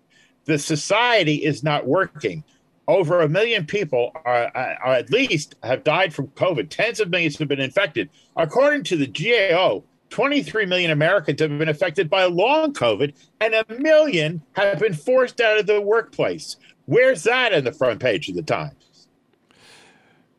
The 0.44 0.58
society 0.58 1.44
is 1.44 1.64
not 1.64 1.86
working. 1.86 2.44
Over 2.86 3.22
a 3.22 3.28
million 3.28 3.64
people 3.66 4.12
are, 4.24 4.50
are 4.54 4.94
at 4.94 5.10
least 5.10 5.54
have 5.62 5.84
died 5.84 6.12
from 6.12 6.28
COVID. 6.28 6.68
Tens 6.68 7.00
of 7.00 7.10
millions 7.10 7.38
have 7.38 7.48
been 7.48 7.60
infected. 7.60 8.10
According 8.36 8.84
to 8.84 8.96
the 8.96 9.06
GAO, 9.06 9.84
23 10.10 10.66
million 10.66 10.90
Americans 10.90 11.40
have 11.40 11.58
been 11.58 11.68
affected 11.68 12.10
by 12.10 12.24
long 12.24 12.72
COVID, 12.72 13.14
and 13.40 13.54
a 13.54 13.64
million 13.78 14.42
have 14.52 14.78
been 14.78 14.94
forced 14.94 15.40
out 15.40 15.58
of 15.58 15.66
the 15.66 15.80
workplace. 15.80 16.56
Where's 16.86 17.22
that 17.22 17.52
in 17.52 17.64
the 17.64 17.72
front 17.72 18.00
page 18.00 18.28
of 18.28 18.34
the 18.34 18.42
Times? 18.42 19.08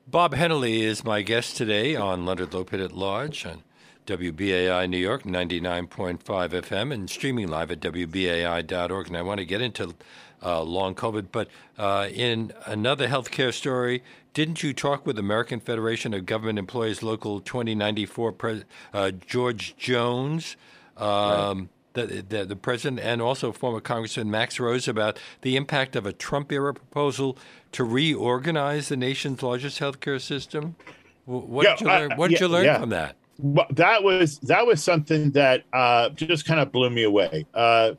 Bob 0.08 0.36
Hennelly 0.36 0.82
is 0.82 1.04
my 1.04 1.24
guest 1.24 1.58
today 1.58 1.96
on 1.96 2.26
Leonard 2.26 2.52
Lopate 2.52 2.86
at 2.86 2.92
Large 2.92 3.46
on 3.46 3.64
WBAI 4.06 4.88
New 4.88 5.00
York 5.00 5.24
99.5 5.24 6.20
FM 6.22 6.94
and 6.94 7.10
streaming 7.10 7.48
live 7.48 7.72
at 7.72 7.80
WBAI.org. 7.80 9.08
And 9.08 9.18
I 9.18 9.24
want 9.24 9.40
to 9.40 9.46
get 9.46 9.62
into 9.62 9.96
uh, 10.46 10.62
long 10.62 10.94
COVID, 10.96 11.28
but 11.32 11.48
uh, 11.78 12.08
in 12.14 12.54
another 12.66 13.08
healthcare 13.08 13.54
story, 13.54 14.04
didn't 14.34 14.62
you 14.62 14.74
talk 14.74 15.06
with 15.06 15.18
American 15.18 15.60
Federation 15.60 16.14
of 16.14 16.26
Government 16.26 16.60
Employees 16.60 17.02
Local 17.02 17.40
2094 17.42 18.32
Pre- 18.34 18.64
uh, 18.94 19.12
George 19.12 19.76
Jones? 19.78 20.56
Um, 20.98 21.60
right 21.60 21.68
the, 21.96 22.26
the, 22.28 22.46
the, 22.46 22.56
president 22.56 23.00
and 23.00 23.22
also 23.22 23.52
former 23.52 23.80
Congressman 23.80 24.30
Max 24.30 24.60
Rose 24.60 24.88
about 24.88 25.18
the 25.42 25.56
impact 25.56 25.96
of 25.96 26.06
a 26.06 26.14
Trump 26.14 26.52
era 26.52 26.74
proposal 26.74 27.38
to 27.72 27.84
reorganize 27.84 28.90
the 28.90 28.98
nation's 28.98 29.42
largest 29.42 29.80
healthcare 29.80 30.22
system? 30.22 30.76
What 31.26 31.64
yeah, 31.64 31.76
did 31.76 31.82
you 31.82 31.88
learn, 31.88 32.12
what 32.18 32.30
did 32.30 32.40
yeah, 32.40 32.46
you 32.46 32.52
learn 32.52 32.66
yeah. 32.66 32.80
from 32.80 32.90
that? 32.90 33.16
Well, 33.40 33.66
that 33.72 34.04
was 34.04 34.40
that 34.40 34.66
was 34.66 34.82
something 34.84 35.32
that 35.32 35.64
uh, 35.74 36.10
just 36.10 36.46
kind 36.46 36.60
of 36.60 36.72
blew 36.72 36.90
me 36.90 37.04
away. 37.04 37.46
Uh, 37.54 37.94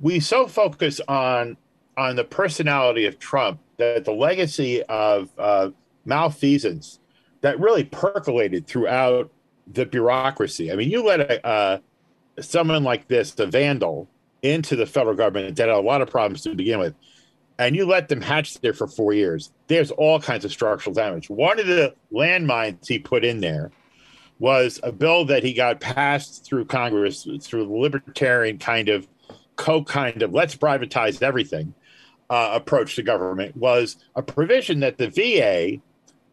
we 0.00 0.20
so 0.20 0.46
focus 0.46 1.00
on 1.08 1.56
on 1.96 2.16
the 2.16 2.24
personality 2.24 3.06
of 3.06 3.18
Trump 3.18 3.60
that 3.76 4.04
the 4.04 4.12
legacy 4.12 4.82
of 4.84 5.30
uh, 5.38 5.70
malfeasance 6.04 7.00
that 7.42 7.58
really 7.60 7.84
percolated 7.84 8.66
throughout 8.66 9.30
the 9.66 9.84
bureaucracy. 9.84 10.72
I 10.72 10.76
mean, 10.76 10.90
you 10.90 11.04
let 11.04 11.20
a, 11.20 11.82
someone 12.40 12.84
like 12.84 13.08
this, 13.08 13.38
a 13.38 13.46
vandal, 13.46 14.08
into 14.42 14.74
the 14.74 14.86
federal 14.86 15.14
government 15.14 15.56
that 15.56 15.68
had 15.68 15.76
a 15.76 15.80
lot 15.80 16.02
of 16.02 16.10
problems 16.10 16.42
to 16.42 16.54
begin 16.54 16.78
with, 16.78 16.94
and 17.58 17.76
you 17.76 17.86
let 17.86 18.08
them 18.08 18.20
hatch 18.20 18.60
there 18.60 18.72
for 18.72 18.88
four 18.88 19.12
years, 19.12 19.52
there's 19.68 19.90
all 19.92 20.18
kinds 20.18 20.44
of 20.44 20.50
structural 20.50 20.94
damage. 20.94 21.30
One 21.30 21.60
of 21.60 21.66
the 21.66 21.94
landmines 22.12 22.86
he 22.86 22.98
put 22.98 23.24
in 23.24 23.40
there 23.40 23.70
was 24.38 24.80
a 24.82 24.90
bill 24.90 25.24
that 25.26 25.44
he 25.44 25.52
got 25.52 25.80
passed 25.80 26.44
through 26.44 26.64
Congress 26.64 27.28
through 27.40 27.66
the 27.66 27.72
libertarian 27.72 28.58
kind 28.58 28.88
of 28.88 29.06
co 29.54 29.84
kind 29.84 30.22
of 30.22 30.32
let's 30.32 30.56
privatize 30.56 31.22
everything. 31.22 31.72
Uh, 32.32 32.52
approach 32.54 32.96
to 32.96 33.02
government 33.02 33.54
was 33.54 33.98
a 34.16 34.22
provision 34.22 34.80
that 34.80 34.96
the 34.96 35.10
VA 35.10 35.78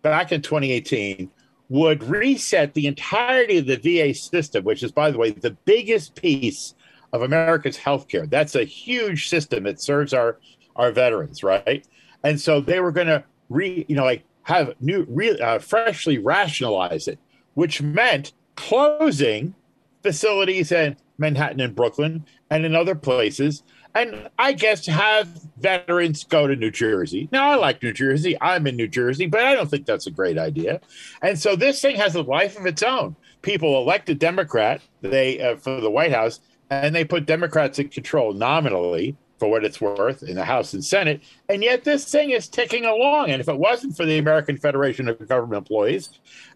back 0.02 0.32
in 0.32 0.42
2018 0.42 1.30
would 1.68 2.02
reset 2.04 2.74
the 2.74 2.88
entirety 2.88 3.58
of 3.58 3.66
the 3.66 3.76
VA 3.76 4.14
system, 4.14 4.64
which 4.64 4.82
is, 4.82 4.94
by 4.94 5.12
the 5.12 5.18
way, 5.18 5.32
the 5.32 5.52
biggest 5.66 6.16
piece 6.16 6.74
of 7.12 7.22
America's 7.22 7.78
healthcare. 7.78 8.30
That's 8.30 8.56
a 8.56 8.64
huge 8.64 9.28
system 9.28 9.66
that 9.66 9.82
serves 9.82 10.14
our 10.14 10.40
our 10.78 10.94
veterans, 10.94 11.44
right? 11.44 11.86
And 12.24 12.40
so 12.40 12.62
they 12.62 12.80
were 12.80 12.94
going 12.94 13.08
to 13.08 13.26
re, 13.50 13.86
you 13.90 13.96
know, 13.98 14.06
like 14.06 14.24
have 14.44 14.76
new, 14.80 15.06
re, 15.10 15.38
uh, 15.38 15.60
freshly 15.60 16.18
rationalize 16.18 17.10
it, 17.10 17.20
which 17.56 17.82
meant 17.82 18.32
closing 18.56 19.54
facilities 20.02 20.72
in 20.72 20.96
Manhattan 21.20 21.60
and 21.60 21.76
Brooklyn 21.76 22.26
and 22.50 22.66
in 22.66 22.76
other 22.76 22.96
places. 22.96 23.64
And 23.96 24.30
I 24.38 24.54
guess 24.54 24.86
have 24.86 25.28
veterans 25.58 26.24
go 26.24 26.48
to 26.48 26.56
New 26.56 26.72
Jersey. 26.72 27.28
Now, 27.32 27.52
I 27.52 27.56
like 27.56 27.82
New 27.82 27.94
Jersey. 27.94 28.38
I'm 28.40 28.68
in 28.68 28.76
New 28.76 28.88
Jersey, 28.88 29.26
but 29.26 29.42
I 29.42 29.56
don't 29.56 29.70
think 29.70 29.86
that's 29.86 30.08
a 30.08 30.12
great 30.12 30.38
idea. 30.38 30.80
And 31.22 31.38
so 31.40 31.56
this 31.56 31.82
thing 31.82 31.96
has 31.96 32.16
a 32.16 32.22
life 32.22 32.58
of 32.58 32.66
its 32.66 32.84
own. 32.84 33.16
People 33.42 33.82
elect 33.82 34.10
a 34.10 34.16
Democrat 34.16 34.82
they 35.02 35.40
uh, 35.40 35.56
for 35.56 35.82
the 35.82 35.90
White 35.90 36.14
House, 36.14 36.40
and 36.70 36.96
they 36.96 37.04
put 37.04 37.26
Democrats 37.26 37.80
in 37.80 37.90
control 37.90 38.34
nominally 38.34 39.16
for 39.40 39.50
what 39.50 39.64
it's 39.64 39.82
worth 39.82 40.22
in 40.22 40.36
the 40.36 40.46
House 40.46 40.74
and 40.74 40.84
Senate. 40.84 41.22
And 41.48 41.64
yet 41.64 41.84
this 41.84 42.12
thing 42.12 42.32
is 42.32 42.48
ticking 42.48 42.86
along. 42.86 43.32
And 43.32 43.40
if 43.40 43.48
it 43.48 43.58
wasn't 43.58 43.96
for 43.96 44.06
the 44.06 44.18
American 44.18 44.58
Federation 44.58 45.08
of 45.08 45.26
Government 45.28 45.60
Employees 45.60 46.10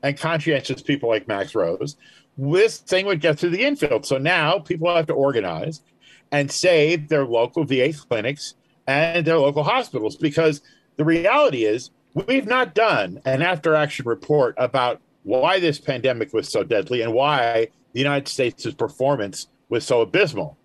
and 0.03 0.17
conscientious 0.17 0.81
people 0.81 1.09
like 1.09 1.27
Max 1.27 1.55
Rose, 1.55 1.95
this 2.37 2.77
thing 2.79 3.05
would 3.05 3.21
get 3.21 3.39
through 3.39 3.51
the 3.51 3.63
infield. 3.63 4.05
So 4.05 4.17
now 4.17 4.59
people 4.59 4.93
have 4.93 5.07
to 5.07 5.13
organize 5.13 5.81
and 6.31 6.51
save 6.51 7.09
their 7.09 7.25
local 7.25 7.63
VA 7.63 7.93
clinics 7.93 8.55
and 8.87 9.25
their 9.25 9.37
local 9.37 9.63
hospitals 9.63 10.15
because 10.15 10.61
the 10.97 11.05
reality 11.05 11.65
is 11.65 11.91
we've 12.13 12.47
not 12.47 12.75
done 12.75 13.21
an 13.25 13.41
after 13.41 13.75
action 13.75 14.05
report 14.07 14.55
about 14.57 14.99
why 15.23 15.59
this 15.59 15.79
pandemic 15.79 16.33
was 16.33 16.49
so 16.49 16.63
deadly 16.63 17.01
and 17.01 17.13
why 17.13 17.67
the 17.93 17.99
United 17.99 18.27
States' 18.27 18.73
performance 18.73 19.47
was 19.69 19.85
so 19.85 20.01
abysmal. 20.01 20.57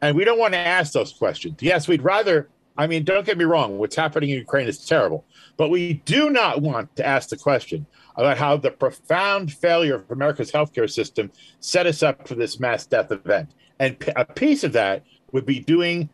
And 0.00 0.16
we 0.16 0.24
don't 0.24 0.38
want 0.38 0.54
to 0.54 0.58
ask 0.58 0.92
those 0.92 1.12
questions. 1.12 1.56
Yes, 1.60 1.88
we'd 1.88 2.02
rather, 2.02 2.48
I 2.76 2.86
mean, 2.86 3.04
don't 3.04 3.26
get 3.26 3.38
me 3.38 3.44
wrong, 3.44 3.78
what's 3.78 3.96
happening 3.96 4.30
in 4.30 4.38
Ukraine 4.38 4.68
is 4.68 4.84
terrible. 4.84 5.24
But 5.56 5.70
we 5.70 5.94
do 6.04 6.30
not 6.30 6.62
want 6.62 6.94
to 6.96 7.06
ask 7.06 7.28
the 7.28 7.36
question 7.36 7.86
about 8.16 8.38
how 8.38 8.56
the 8.56 8.70
profound 8.70 9.52
failure 9.52 9.96
of 9.96 10.10
America's 10.10 10.50
healthcare 10.50 10.90
system 10.90 11.30
set 11.60 11.86
us 11.86 12.02
up 12.02 12.26
for 12.26 12.34
this 12.34 12.58
mass 12.58 12.86
death 12.86 13.12
event. 13.12 13.50
And 13.78 13.96
a 14.16 14.24
piece 14.24 14.64
of 14.64 14.72
that 14.72 15.04
would 15.32 15.46
be 15.46 15.60
doing 15.60 16.08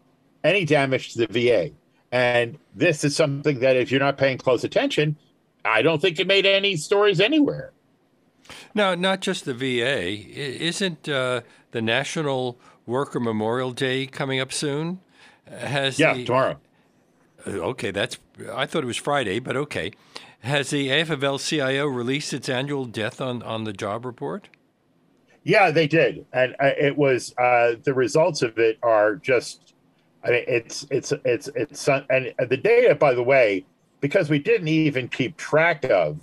any 0.45 0.65
damage 0.65 1.13
to 1.13 1.27
the 1.27 1.27
VA. 1.27 1.71
And 2.11 2.59
this 2.75 3.05
is 3.05 3.17
something 3.17 3.61
that, 3.61 3.77
if 3.77 3.91
you're 3.91 4.01
not 4.01 4.19
paying 4.19 4.37
close 4.37 4.65
attention, 4.65 5.17
I 5.65 5.83
don't 5.83 6.03
think 6.03 6.19
it 6.19 6.27
made 6.27 6.45
any 6.45 6.77
stories 6.77 7.21
anywhere. 7.21 7.73
No, 8.75 8.95
not 8.95 9.21
just 9.21 9.45
the 9.45 9.55
VA. 9.55 10.09
Isn't 10.11 11.09
uh, 11.09 11.43
the 11.71 11.81
National 11.81 12.59
Worker 12.87 13.21
Memorial 13.21 13.73
Day 13.73 14.07
coming 14.07 14.41
up 14.41 14.53
soon? 14.53 15.01
Has 15.49 15.99
yeah 15.99 16.15
the, 16.15 16.25
tomorrow. 16.25 16.59
Uh, 17.47 17.51
okay, 17.51 17.91
that's. 17.91 18.19
I 18.53 18.67
thought 18.67 18.83
it 18.83 18.87
was 18.87 18.97
Friday, 18.97 19.39
but 19.39 19.57
okay. 19.57 19.93
Has 20.43 20.71
the 20.71 20.89
AFL-CIO 20.89 21.87
released 21.87 22.33
its 22.33 22.49
annual 22.49 22.85
death 22.85 23.21
on 23.21 23.43
on 23.45 23.63
the 23.63 23.73
job 23.73 24.05
report? 24.05 24.49
Yeah, 25.45 25.71
they 25.71 25.87
did, 25.87 26.27
and 26.33 26.55
uh, 26.61 26.71
it 26.79 26.97
was 26.97 27.35
uh, 27.39 27.75
the 27.83 27.95
results 27.95 28.43
of 28.43 28.59
it 28.59 28.79
are 28.83 29.17
just. 29.17 29.75
I 30.25 30.31
mean, 30.31 30.45
it's 30.47 30.87
it's 30.91 31.13
it's 31.25 31.49
it's 31.55 31.89
and 31.89 32.33
the 32.49 32.57
data, 32.57 32.95
by 32.95 33.15
the 33.15 33.23
way, 33.23 33.65
because 34.01 34.31
we 34.31 34.39
didn't 34.39 34.69
even 34.69 35.09
keep 35.09 35.37
track 35.37 35.85
of 35.85 36.21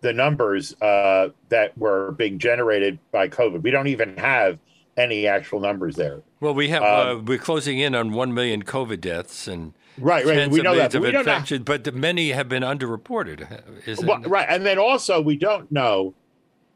the 0.00 0.12
numbers 0.12 0.80
uh, 0.80 1.28
that 1.48 1.76
were 1.78 2.12
being 2.12 2.38
generated 2.38 2.98
by 3.10 3.28
COVID. 3.28 3.62
We 3.62 3.70
don't 3.70 3.88
even 3.88 4.16
have 4.16 4.58
any 4.96 5.26
actual 5.26 5.60
numbers 5.60 5.96
there. 5.96 6.22
Well, 6.40 6.54
we 6.54 6.68
have 6.68 6.82
um, 6.82 7.18
uh, 7.18 7.20
we're 7.20 7.38
closing 7.38 7.78
in 7.78 7.94
on 7.94 8.12
one 8.12 8.32
million 8.32 8.62
COVID 8.62 9.00
deaths 9.00 9.46
and 9.46 9.74
right, 9.98 10.24
right. 10.24 10.50
We 10.50 10.62
know 10.62 10.76
that, 10.76 10.92
but, 10.92 11.14
infection, 11.14 11.62
but 11.62 11.94
many 11.94 12.30
have 12.30 12.48
been 12.48 12.62
underreported. 12.62 14.04
Well, 14.04 14.20
right, 14.22 14.46
and 14.48 14.64
then 14.64 14.78
also 14.78 15.20
we 15.20 15.36
don't 15.36 15.70
know 15.70 16.14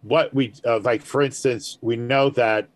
what 0.02 0.34
we 0.34 0.52
uh, 0.66 0.80
like. 0.80 1.02
For 1.02 1.22
instance, 1.22 1.78
we 1.80 1.96
know 1.96 2.30
that 2.30 2.68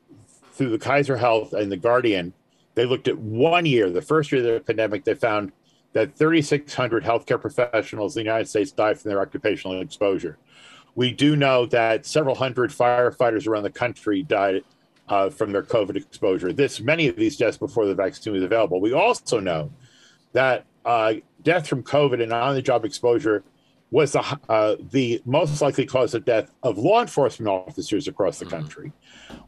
through 0.52 0.70
the 0.70 0.78
Kaiser 0.78 1.16
Health 1.16 1.52
and 1.52 1.70
the 1.70 1.76
Guardian, 1.76 2.32
they 2.74 2.86
looked 2.86 3.08
at 3.08 3.18
one 3.18 3.66
year, 3.66 3.90
the 3.90 4.02
first 4.02 4.32
year 4.32 4.46
of 4.46 4.52
the 4.52 4.60
pandemic. 4.60 5.04
They 5.04 5.14
found 5.14 5.52
that 5.92 6.16
3,600 6.16 7.04
healthcare 7.04 7.40
professionals 7.40 8.16
in 8.16 8.20
the 8.20 8.24
United 8.24 8.48
States 8.48 8.72
died 8.72 8.98
from 8.98 9.10
their 9.10 9.20
occupational 9.20 9.80
exposure. 9.80 10.38
We 10.96 11.12
do 11.12 11.36
know 11.36 11.66
that 11.66 12.06
several 12.06 12.34
hundred 12.34 12.70
firefighters 12.70 13.46
around 13.46 13.64
the 13.64 13.70
country 13.70 14.22
died 14.22 14.62
uh, 15.08 15.30
from 15.30 15.52
their 15.52 15.62
COVID 15.62 15.96
exposure. 15.96 16.52
This 16.52 16.80
many 16.80 17.08
of 17.08 17.16
these 17.16 17.36
deaths 17.36 17.58
before 17.58 17.86
the 17.86 17.94
vaccine 17.94 18.32
was 18.32 18.42
available. 18.42 18.80
We 18.80 18.92
also 18.92 19.40
know 19.40 19.70
that 20.32 20.64
uh, 20.84 21.14
death 21.42 21.66
from 21.66 21.82
COVID 21.82 22.22
and 22.22 22.32
on-the-job 22.32 22.84
exposure 22.84 23.44
was 23.90 24.12
the 24.12 24.38
uh, 24.48 24.76
the 24.90 25.22
most 25.24 25.60
likely 25.62 25.86
cause 25.86 26.14
of 26.14 26.24
death 26.24 26.50
of 26.62 26.78
law 26.78 27.00
enforcement 27.00 27.48
officers 27.48 28.08
across 28.08 28.38
the 28.38 28.44
mm-hmm. 28.44 28.56
country. 28.56 28.92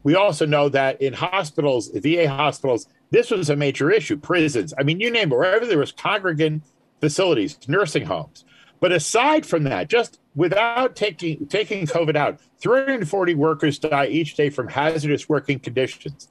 We 0.03 0.15
also 0.15 0.45
know 0.45 0.69
that 0.69 1.01
in 1.01 1.13
hospitals, 1.13 1.89
VA 1.93 2.29
hospitals, 2.29 2.87
this 3.11 3.29
was 3.29 3.49
a 3.49 3.55
major 3.55 3.91
issue. 3.91 4.17
Prisons, 4.17 4.73
I 4.77 4.83
mean, 4.83 4.99
you 4.99 5.11
name 5.11 5.31
it, 5.31 5.35
wherever 5.35 5.65
there 5.65 5.79
was 5.79 5.91
congregant 5.91 6.63
facilities, 7.01 7.57
nursing 7.67 8.05
homes. 8.05 8.45
But 8.79 8.91
aside 8.91 9.45
from 9.45 9.63
that, 9.63 9.89
just 9.89 10.19
without 10.35 10.95
taking 10.95 11.47
taking 11.47 11.85
COVID 11.87 12.15
out, 12.15 12.39
340 12.59 13.35
workers 13.35 13.79
die 13.79 14.07
each 14.07 14.35
day 14.35 14.49
from 14.49 14.67
hazardous 14.67 15.27
working 15.27 15.59
conditions. 15.59 16.29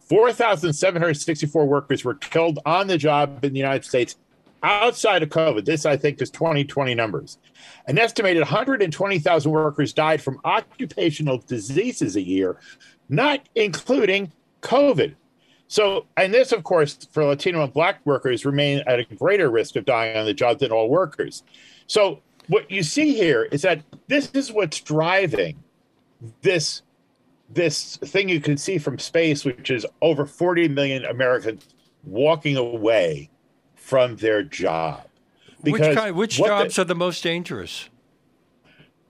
4,764 0.00 1.66
workers 1.66 2.04
were 2.04 2.14
killed 2.14 2.58
on 2.66 2.88
the 2.88 2.98
job 2.98 3.44
in 3.44 3.52
the 3.52 3.58
United 3.58 3.84
States 3.84 4.16
outside 4.62 5.22
of 5.22 5.28
COVID. 5.28 5.64
This, 5.64 5.86
I 5.86 5.96
think, 5.96 6.20
is 6.20 6.30
2020 6.30 6.94
numbers. 6.94 7.38
An 7.86 7.98
estimated 7.98 8.40
120,000 8.40 9.50
workers 9.50 9.92
died 9.92 10.22
from 10.22 10.40
occupational 10.44 11.38
diseases 11.38 12.16
a 12.16 12.22
year, 12.22 12.56
not 13.08 13.40
including 13.54 14.32
COVID. 14.62 15.14
So, 15.68 16.06
and 16.16 16.32
this, 16.32 16.52
of 16.52 16.64
course, 16.64 17.06
for 17.10 17.24
Latino 17.24 17.62
and 17.62 17.72
Black 17.72 18.00
workers, 18.04 18.44
remain 18.44 18.82
at 18.86 19.00
a 19.00 19.04
greater 19.04 19.50
risk 19.50 19.76
of 19.76 19.84
dying 19.84 20.16
on 20.16 20.26
the 20.26 20.34
job 20.34 20.58
than 20.58 20.70
all 20.70 20.88
workers. 20.88 21.42
So 21.86 22.20
what 22.48 22.70
you 22.70 22.82
see 22.82 23.14
here 23.14 23.44
is 23.44 23.62
that 23.62 23.82
this 24.08 24.30
is 24.32 24.52
what's 24.52 24.80
driving 24.80 25.62
this 26.42 26.82
this 27.50 27.98
thing 27.98 28.28
you 28.28 28.40
can 28.40 28.56
see 28.56 28.78
from 28.78 28.98
space, 28.98 29.44
which 29.44 29.70
is 29.70 29.86
over 30.00 30.26
40 30.26 30.68
million 30.68 31.04
Americans 31.04 31.68
walking 32.02 32.56
away 32.56 33.30
from 33.76 34.16
their 34.16 34.42
job. 34.42 35.06
Because 35.62 35.88
which, 35.88 35.96
kind, 35.96 36.16
which 36.16 36.36
jobs 36.36 36.76
the, 36.76 36.82
are 36.82 36.84
the 36.86 36.94
most 36.94 37.22
dangerous? 37.22 37.88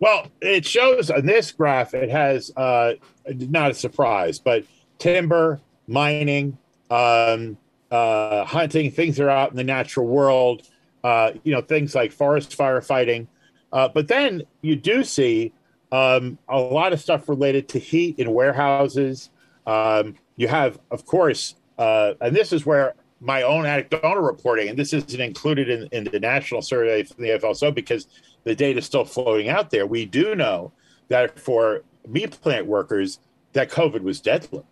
Well, 0.01 0.27
it 0.41 0.67
shows 0.67 1.11
on 1.11 1.27
this 1.27 1.53
graph, 1.53 1.95
it 1.95 2.11
has 2.11 2.51
uh, 2.57 2.95
not 3.27 3.71
a 3.71 3.75
surprise, 3.75 4.39
but 4.39 4.65
timber, 4.99 5.61
mining, 5.87 6.59
um, 6.91 7.57
uh, 7.91 8.45
hunting, 8.45 8.91
things 8.91 9.17
that 9.17 9.25
are 9.25 9.31
out 9.31 9.51
in 9.51 9.57
the 9.57 9.65
natural 9.65 10.07
world, 10.07 10.69
uh, 11.05 11.33
you 11.45 11.53
know, 11.53 11.61
things 11.61 11.95
like 11.95 12.11
forest 12.11 12.57
firefighting. 12.57 13.29
Uh, 13.73 13.89
but 13.89 14.09
then 14.09 14.43
you 14.63 14.75
do 14.75 15.05
see 15.05 15.53
um, 15.93 16.39
a 16.49 16.59
lot 16.59 16.93
of 16.93 17.01
stuff 17.01 17.29
related 17.29 17.69
to 17.69 17.79
heat 17.79 18.19
in 18.19 18.33
warehouses. 18.33 19.31
Um, 19.67 20.17
you 20.37 20.49
have, 20.49 20.81
of 20.91 21.05
course, 21.07 21.55
uh, 21.79 22.15
and 22.21 22.35
this 22.35 22.53
is 22.53 22.65
where 22.65 22.95
my 23.21 23.43
own 23.43 23.67
anecdotal 23.67 24.23
reporting, 24.23 24.69
and 24.69 24.79
this 24.79 24.93
isn't 24.93 25.21
included 25.21 25.69
in, 25.69 25.89
in 25.93 26.05
the 26.05 26.19
national 26.19 26.63
survey 26.63 27.03
from 27.03 27.23
the 27.23 27.31
AFL-CIO 27.31 27.71
because 27.71 28.09
the 28.45 28.55
data 28.55 28.79
is 28.79 28.87
still 28.87 29.05
floating 29.05 29.49
out 29.49 29.71
there. 29.71 29.87
We 29.87 30.07
do 30.07 30.35
know 30.35 30.73
that 31.09 31.39
for 31.39 31.83
meat 32.09 32.39
plant 32.41 32.67
workers, 32.67 33.21
that 33.53 33.71
COVID 33.71 34.03
was 34.03 34.21
deadly. 34.21 34.63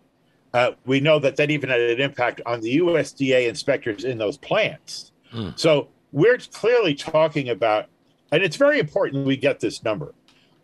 Uh, 0.53 0.73
we 0.85 1.01
know 1.01 1.19
that 1.19 1.37
that 1.37 1.51
even 1.51 1.71
had 1.71 1.81
an 1.81 2.01
impact 2.01 2.41
on 2.45 2.61
the 2.61 2.79
USDA 2.79 3.49
inspectors 3.49 4.05
in 4.05 4.19
those 4.19 4.37
plants. 4.37 5.13
Mm. 5.33 5.59
So 5.59 5.89
we're 6.13 6.39
clearly 6.39 6.95
talking 6.95 7.49
about, 7.49 7.87
and 8.31 8.43
it's 8.43 8.57
very 8.57 8.79
important 8.79 9.27
we 9.27 9.37
get 9.37 9.61
this 9.61 9.83
number 9.83 10.15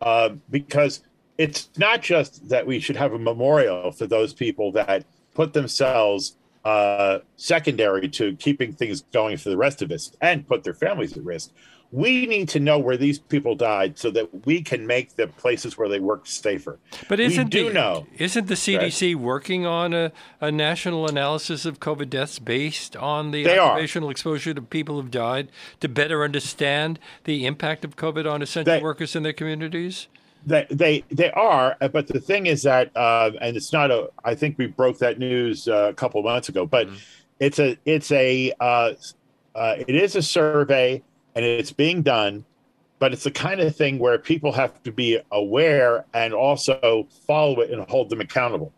uh, 0.00 0.30
because 0.50 1.02
it's 1.38 1.70
not 1.76 2.02
just 2.02 2.48
that 2.48 2.66
we 2.66 2.80
should 2.80 2.96
have 2.96 3.12
a 3.12 3.18
memorial 3.18 3.90
for 3.92 4.06
those 4.06 4.34
people 4.34 4.72
that 4.72 5.04
put 5.34 5.52
themselves 5.52 6.36
uh, 6.64 7.20
secondary 7.36 8.08
to 8.08 8.34
keeping 8.36 8.72
things 8.72 9.02
going 9.12 9.36
for 9.36 9.48
the 9.48 9.56
rest 9.56 9.80
of 9.80 9.90
us 9.90 10.14
and 10.20 10.46
put 10.46 10.64
their 10.64 10.74
families 10.74 11.16
at 11.16 11.24
risk. 11.24 11.50
We 11.90 12.26
need 12.26 12.48
to 12.50 12.60
know 12.60 12.78
where 12.78 12.96
these 12.96 13.18
people 13.18 13.54
died 13.54 13.98
so 13.98 14.10
that 14.10 14.46
we 14.46 14.60
can 14.60 14.86
make 14.86 15.16
the 15.16 15.26
places 15.26 15.78
where 15.78 15.88
they 15.88 16.00
work 16.00 16.26
safer. 16.26 16.78
But 17.08 17.18
isn't 17.18 17.44
we 17.46 17.50
do 17.50 17.68
the, 17.68 17.74
know 17.74 18.06
isn't 18.18 18.46
the 18.46 18.54
CDC 18.54 19.14
right? 19.14 19.22
working 19.22 19.64
on 19.64 19.94
a, 19.94 20.12
a 20.40 20.52
national 20.52 21.08
analysis 21.08 21.64
of 21.64 21.80
COVID 21.80 22.10
deaths 22.10 22.38
based 22.38 22.94
on 22.96 23.30
the 23.30 23.42
they 23.42 23.58
occupational 23.58 24.08
are. 24.08 24.12
exposure 24.12 24.52
to 24.52 24.60
people 24.60 25.00
who've 25.00 25.10
died 25.10 25.48
to 25.80 25.88
better 25.88 26.22
understand 26.24 26.98
the 27.24 27.46
impact 27.46 27.84
of 27.84 27.96
COVID 27.96 28.30
on 28.30 28.42
essential 28.42 28.74
they, 28.74 28.82
workers 28.82 29.16
in 29.16 29.22
their 29.22 29.32
communities? 29.32 30.08
They, 30.46 30.66
they 30.70 31.04
they 31.10 31.30
are, 31.32 31.76
but 31.80 32.06
the 32.06 32.20
thing 32.20 32.46
is 32.46 32.62
that, 32.62 32.94
uh, 32.96 33.32
and 33.40 33.56
it's 33.56 33.72
not 33.72 33.90
a. 33.90 34.10
I 34.24 34.34
think 34.34 34.56
we 34.56 34.66
broke 34.66 34.98
that 34.98 35.18
news 35.18 35.66
uh, 35.68 35.88
a 35.88 35.94
couple 35.94 36.22
months 36.22 36.48
ago, 36.48 36.64
but 36.64 36.86
mm-hmm. 36.86 36.96
it's 37.40 37.58
a 37.58 37.76
it's 37.84 38.12
a 38.12 38.52
uh, 38.60 38.92
uh 39.54 39.74
it 39.78 39.96
is 39.96 40.14
a 40.14 40.22
survey 40.22 41.02
and 41.34 41.44
it's 41.44 41.72
being 41.72 42.02
done, 42.02 42.44
but 42.98 43.12
it's 43.12 43.24
the 43.24 43.30
kind 43.30 43.60
of 43.60 43.74
thing 43.74 43.98
where 43.98 44.18
people 44.18 44.52
have 44.52 44.82
to 44.82 44.92
be 44.92 45.20
aware 45.30 46.04
and 46.14 46.34
also 46.34 47.06
follow 47.26 47.60
it 47.60 47.70
and 47.70 47.88
hold 47.88 48.10
them 48.10 48.20
accountable. 48.20 48.72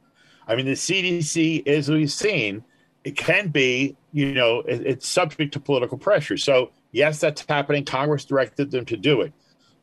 I 0.47 0.57
mean, 0.57 0.67
the 0.67 0.73
CDC, 0.73 1.67
as 1.67 1.89
we've 1.89 2.11
seen, 2.11 2.65
it 3.05 3.17
can 3.17 3.49
be, 3.49 3.97
you 4.13 4.35
know, 4.35 4.61
it, 4.61 4.87
it's 4.87 5.09
subject 5.09 5.53
to 5.55 5.61
political 5.61 5.97
pressure. 5.97 6.37
So, 6.37 6.71
yes, 6.93 7.21
that's 7.21 7.45
happening. 7.49 7.85
Congress 7.85 8.25
directed 8.25 8.71
them 8.71 8.85
to 8.87 8.97
do 8.97 9.23
it. 9.23 9.33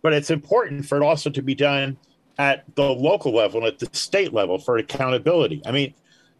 But 0.02 0.14
it's 0.14 0.30
important 0.30 0.86
for 0.86 0.98
it 0.98 1.04
also 1.04 1.30
to 1.30 1.42
be 1.42 1.56
done 1.56 1.98
at 2.38 2.64
the 2.76 2.84
local 2.84 3.34
level 3.34 3.62
and 3.62 3.68
at 3.68 3.80
the 3.80 3.90
state 3.94 4.34
level 4.34 4.60
for 4.60 4.78
accountability. 4.78 5.62
I 5.66 5.72
mean, 5.72 5.94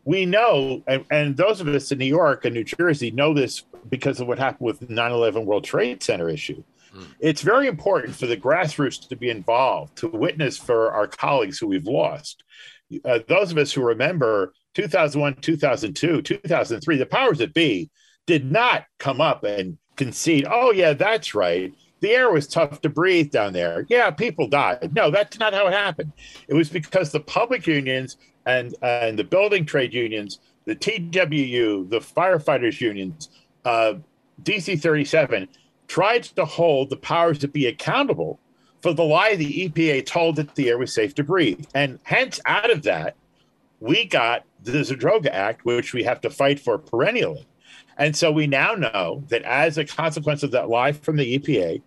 we 0.08 0.26
know, 0.26 0.82
and, 0.88 1.04
and 1.12 1.36
those 1.36 1.60
of 1.60 1.68
us 1.68 1.92
in 1.92 1.98
New 1.98 2.06
York 2.06 2.46
and 2.46 2.54
New 2.54 2.64
Jersey 2.64 3.12
know 3.12 3.34
this 3.34 3.66
because 3.90 4.22
of 4.22 4.28
what 4.28 4.40
happened 4.40 4.66
with 4.66 4.80
the 4.80 4.94
9 4.94 5.12
11 5.12 5.46
World 5.46 5.66
Trade 5.66 6.02
Center 6.02 6.30
issue. 6.30 6.64
Mm. 6.96 7.08
It's 7.20 7.42
very 7.42 7.68
important 7.68 8.16
for 8.16 8.26
the 8.26 8.38
grassroots 8.38 9.06
to 9.10 9.18
be 9.18 9.30
involved, 9.30 9.98
to 9.98 10.08
witness 10.08 10.58
for 10.58 10.94
our 10.94 11.08
colleagues 11.08 11.60
who 11.60 11.68
we've 11.68 11.84
lost. 11.84 12.46
Uh, 13.04 13.20
those 13.28 13.52
of 13.52 13.58
us 13.58 13.74
who 13.74 13.84
remember 13.84 14.54
2001, 14.76 15.42
2002, 15.42 16.22
2003, 16.22 16.98
the 16.98 17.06
powers 17.06 17.40
that 17.40 17.54
be 17.54 17.90
did 18.28 18.50
not 18.50 18.86
come 19.00 19.20
up 19.20 19.44
and 19.44 19.78
concede, 19.98 20.48
oh, 20.50 20.72
yeah, 20.72 20.94
that's 20.94 21.36
right. 21.36 21.74
The 22.00 22.12
air 22.12 22.32
was 22.32 22.48
tough 22.48 22.80
to 22.82 22.90
breathe 22.90 23.32
down 23.32 23.52
there. 23.52 23.86
Yeah, 23.90 24.12
people 24.12 24.48
died. 24.48 24.96
No, 24.96 25.12
that's 25.12 25.38
not 25.38 25.54
how 25.54 25.68
it 25.68 25.74
happened. 25.74 26.14
It 26.48 26.54
was 26.54 26.70
because 26.70 27.12
the 27.12 27.20
public 27.20 27.68
unions 27.68 28.16
and 28.48 28.76
and 28.82 29.20
the 29.20 29.24
building 29.24 29.66
trade 29.66 29.94
unions, 29.94 30.40
the 30.66 30.76
TWU, 30.76 31.90
the 31.90 32.00
firefighters 32.00 32.82
unions, 32.82 33.30
uh, 33.66 33.96
DC 34.44 34.82
37 34.82 35.48
tried 35.88 36.24
to 36.24 36.46
hold 36.46 36.90
the 36.90 36.98
powers 36.98 37.38
to 37.40 37.48
be 37.48 37.68
accountable 37.68 38.40
for 38.82 38.94
the 38.94 39.04
lie 39.04 39.36
the 39.36 39.70
EPA 39.70 40.06
told 40.06 40.36
that 40.36 40.56
the 40.56 40.70
air 40.70 40.78
was 40.78 40.94
safe 40.94 41.16
to 41.16 41.24
breathe. 41.24 41.66
And 41.74 42.00
hence, 42.04 42.40
out 42.46 42.70
of 42.70 42.84
that, 42.84 43.16
we 43.80 44.06
got 44.06 44.46
the 44.64 44.72
Zadroga 44.74 45.30
Act, 45.30 45.66
which 45.66 45.94
we 45.94 46.04
have 46.04 46.22
to 46.22 46.30
fight 46.30 46.60
for 46.60 46.78
perennially. 46.78 47.48
And 47.98 48.16
so 48.16 48.32
we 48.32 48.48
now 48.48 48.74
know 48.74 49.24
that 49.30 49.44
as 49.44 49.78
a 49.78 49.86
consequence 49.86 50.44
of 50.44 50.52
that 50.52 50.70
lie 50.70 50.92
from 50.92 51.16
the 51.16 51.40
EPA, 51.40 51.82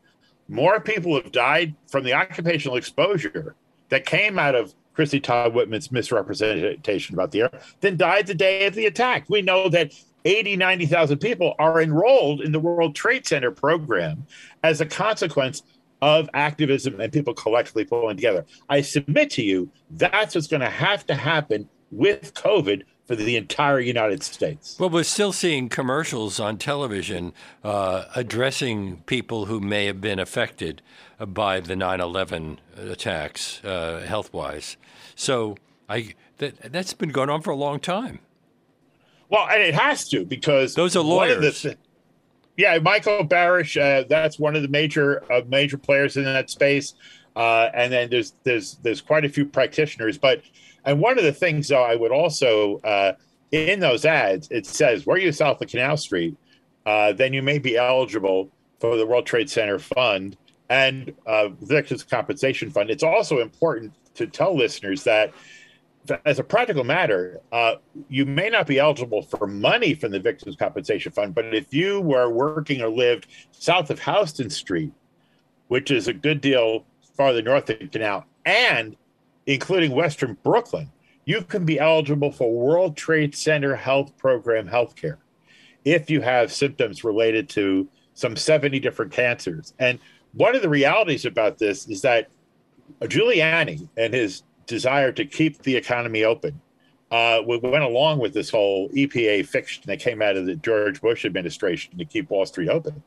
more 0.49 0.81
people 0.81 1.15
have 1.15 1.31
died 1.31 1.75
from 1.87 2.05
the 2.05 2.15
occupational 2.15 2.77
exposure 2.77 3.55
that 3.91 4.07
came 4.07 4.39
out 4.39 4.55
of 4.55 4.75
Christie 5.01 5.19
Todd 5.19 5.55
Whitman's 5.55 5.91
misrepresentation 5.91 7.15
about 7.15 7.31
the 7.31 7.41
air, 7.41 7.51
then 7.81 7.97
died 7.97 8.27
the 8.27 8.35
day 8.35 8.67
of 8.67 8.75
the 8.75 8.85
attack. 8.85 9.25
We 9.31 9.41
know 9.41 9.71
that 9.71 9.95
80, 10.27 10.57
90,000 10.57 11.17
people 11.17 11.55
are 11.59 11.81
enrolled 11.81 12.43
in 12.43 12.53
the 12.53 12.61
World 12.61 12.95
Trade 12.95 13.27
Center 13.27 13.51
program 13.51 14.27
as 14.63 14.83
a 14.83 14.85
consequence 14.85 15.63
of 16.03 16.29
activism 16.35 17.01
and 17.01 17.11
people 17.11 17.33
collectively 17.33 17.87
pulling 17.87 18.19
together. 18.19 18.45
I 18.69 18.83
submit 18.83 19.31
to 19.31 19.43
you 19.43 19.71
that's 19.93 20.35
what's 20.35 20.49
going 20.49 20.61
to 20.61 20.69
have 20.69 21.07
to 21.07 21.15
happen 21.15 21.67
with 21.91 22.35
COVID 22.35 22.83
for 23.11 23.17
the 23.17 23.35
entire 23.35 23.81
United 23.81 24.23
States. 24.23 24.77
Well, 24.79 24.89
we're 24.89 25.03
still 25.03 25.33
seeing 25.33 25.69
commercials 25.69 26.39
on 26.39 26.59
television 26.59 27.33
uh, 27.65 28.05
addressing 28.15 28.99
people 29.07 29.47
who 29.47 29.59
may 29.59 29.87
have 29.87 30.01
been 30.01 30.21
affected 30.21 30.81
by 31.19 31.59
the 31.59 31.75
9 31.75 32.01
11 32.01 32.61
attacks, 32.77 33.65
uh, 33.65 34.05
health 34.07 34.33
wise. 34.33 34.77
So 35.17 35.57
I, 35.89 36.15
that, 36.39 36.73
that's 36.73 36.95
been 36.95 37.09
going 37.09 37.31
on 37.31 37.43
for 37.43 37.51
a 37.51 37.57
long 37.57 37.81
time. 37.81 38.21
Well, 39.29 39.49
and 39.51 39.61
it 39.61 39.75
has 39.75 40.09
to 40.11 40.25
because 40.25 40.77
those 40.77 40.95
are 40.95 41.03
lawyers. 41.03 41.63
The, 41.63 41.77
yeah, 42.61 42.79
Michael 42.79 43.27
Barasch, 43.27 43.81
uh, 43.81 44.05
that's 44.09 44.39
one 44.39 44.55
of 44.55 44.61
the 44.63 44.69
major 44.69 45.25
uh, 45.33 45.41
major 45.49 45.79
players 45.79 46.17
in 46.17 46.25
that 46.25 46.51
space. 46.51 46.95
Uh, 47.35 47.71
and 47.73 47.91
then 47.91 48.11
there's 48.11 48.35
there's 48.45 48.75
there's 48.83 49.01
quite 49.01 49.25
a 49.25 49.29
few 49.29 49.47
practitioners, 49.47 50.19
but 50.19 50.43
and 50.85 51.01
one 51.01 51.19
of 51.19 51.25
the 51.25 51.33
things, 51.33 51.69
though, 51.69 51.83
I 51.83 51.97
would 51.97 52.13
also 52.13 52.79
uh, 52.85 53.13
in 53.51 53.81
those 53.81 54.05
ads, 54.05 54.49
it 54.51 54.67
says 54.67 55.07
where 55.07 55.17
you 55.17 55.33
south 55.33 55.63
of 55.63 55.69
Canal 55.69 55.97
Street, 55.97 56.37
uh, 56.85 57.13
then 57.13 57.33
you 57.33 57.43
may 57.43 57.59
be 57.59 57.77
eligible 57.77 58.51
for 58.79 58.97
the 58.97 59.07
World 59.07 59.27
Trade 59.27 59.49
Center 59.49 59.79
Fund 59.79 60.37
and 60.69 61.13
uh, 61.27 61.49
Victims 61.63 62.05
Compensation 62.05 62.71
Fund. 62.71 62.91
It's 62.91 63.03
also 63.03 63.39
important 63.39 63.93
to 64.15 64.27
tell 64.27 64.55
listeners 64.55 65.05
that, 65.05 65.33
as 66.25 66.39
a 66.39 66.45
practical 66.45 66.85
matter, 66.85 67.41
uh, 67.53 67.77
you 68.09 68.25
may 68.25 68.49
not 68.49 68.67
be 68.67 68.79
eligible 68.79 69.23
for 69.23 69.47
money 69.47 69.95
from 69.95 70.13
the 70.13 70.19
Victims 70.19 70.57
Compensation 70.57 71.13
Fund, 71.13 71.35
but 71.35 71.55
if 71.55 71.73
you 71.75 72.01
were 72.01 72.31
working 72.31 72.81
or 72.81 72.89
lived 72.89 73.27
south 73.53 73.91
of 73.91 74.01
Houston 74.01 74.51
Street, 74.51 74.93
which 75.69 75.91
is 75.91 76.09
a 76.09 76.13
good 76.13 76.41
deal 76.41 76.85
farther 77.17 77.43
north 77.43 77.67
the 77.67 77.75
canal, 77.75 78.25
and 78.45 78.97
including 79.47 79.93
Western 79.93 80.37
Brooklyn, 80.43 80.91
you 81.25 81.43
can 81.43 81.65
be 81.65 81.79
eligible 81.79 82.33
for 82.33 82.51
World 82.51 82.97
Trade 82.97 83.35
Center 83.35 83.77
Health 83.77 84.17
Program 84.17 84.69
healthcare 84.69 85.19
if 85.85 86.11
you 86.11 86.21
have 86.21 86.53
symptoms 86.53 87.05
related 87.05 87.49
to 87.51 87.89
some 88.15 88.37
70 88.37 88.81
different 88.81 89.13
cancers. 89.13 89.75
And 89.79 89.99
one 90.33 90.55
of 90.55 90.63
the 90.63 90.69
realities 90.69 91.25
about 91.25 91.59
this 91.59 91.89
is 91.89 92.03
that 92.03 92.29
Giuliani 93.03 93.89
and 93.97 94.13
his 94.13 94.43
desire 94.71 95.13
to 95.13 95.25
keep 95.25 95.63
the 95.63 95.77
economy 95.77 96.25
open 96.25 96.61
uh, 97.11 97.43
went 97.45 97.85
along 97.85 98.21
with 98.21 98.33
this 98.33 98.51
whole 98.51 98.89
EPA 98.91 99.45
fiction 99.47 99.83
that 99.87 99.99
came 99.99 100.23
out 100.23 100.37
of 100.37 100.47
the 100.47 100.55
George 100.55 101.01
Bush 101.01 101.25
administration 101.25 101.99
to 101.99 102.05
keep 102.05 102.31
Wall 102.31 102.47
Street 102.47 102.69
open. 102.69 103.03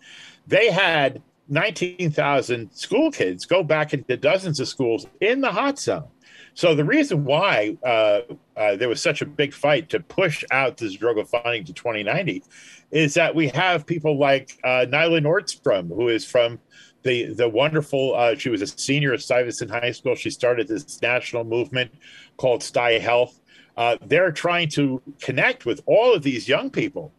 They 0.46 0.70
had 0.70 1.22
19,000 1.48 2.72
school 2.74 3.12
kids 3.12 3.46
go 3.46 3.64
back 3.64 3.94
into 3.94 4.18
dozens 4.18 4.60
of 4.60 4.68
schools 4.68 5.08
in 5.22 5.42
the 5.42 5.52
hot 5.52 5.80
zone. 5.80 6.08
So 6.54 6.76
the 6.76 6.86
reason 6.86 7.26
why 7.26 7.78
uh, 7.84 8.22
uh, 8.56 8.76
there 8.76 8.90
was 8.90 9.02
such 9.02 9.22
a 9.22 9.26
big 9.26 9.54
fight 9.54 9.90
to 9.90 10.00
push 10.00 10.44
out 10.52 10.78
this 10.78 10.98
Zadroga 10.98 11.28
funding 11.28 11.64
to 11.66 11.74
2090 11.74 12.44
is 12.92 13.16
that 13.16 13.34
we 13.34 13.48
have 13.50 13.88
people 13.88 14.20
like 14.20 14.60
uh, 14.64 14.86
Lila 14.90 15.20
Nordstrom, 15.22 15.88
who 15.88 16.10
is 16.10 16.26
from 16.26 16.60
the 17.04 17.34
the 17.34 17.48
wonderful. 17.48 18.16
Uh, 18.16 18.36
she 18.36 18.50
was 18.50 18.62
a 18.62 18.68
senior 18.68 19.14
at 19.14 19.22
Stuyvesant 19.22 19.72
High 19.72 19.92
School. 19.92 20.16
She 20.16 20.30
started 20.30 20.68
this 20.68 21.02
national 21.02 21.44
movement 21.44 21.92
called 22.38 22.62
StuyHealth. 22.62 23.40
Uh, 23.76 23.98
they're 24.06 24.32
trying 24.32 24.70
to 24.70 25.02
connect 25.20 25.66
with 25.66 25.82
all 25.86 26.14
of 26.14 26.24
these 26.24 26.48
young 26.48 26.70
people 26.70 27.12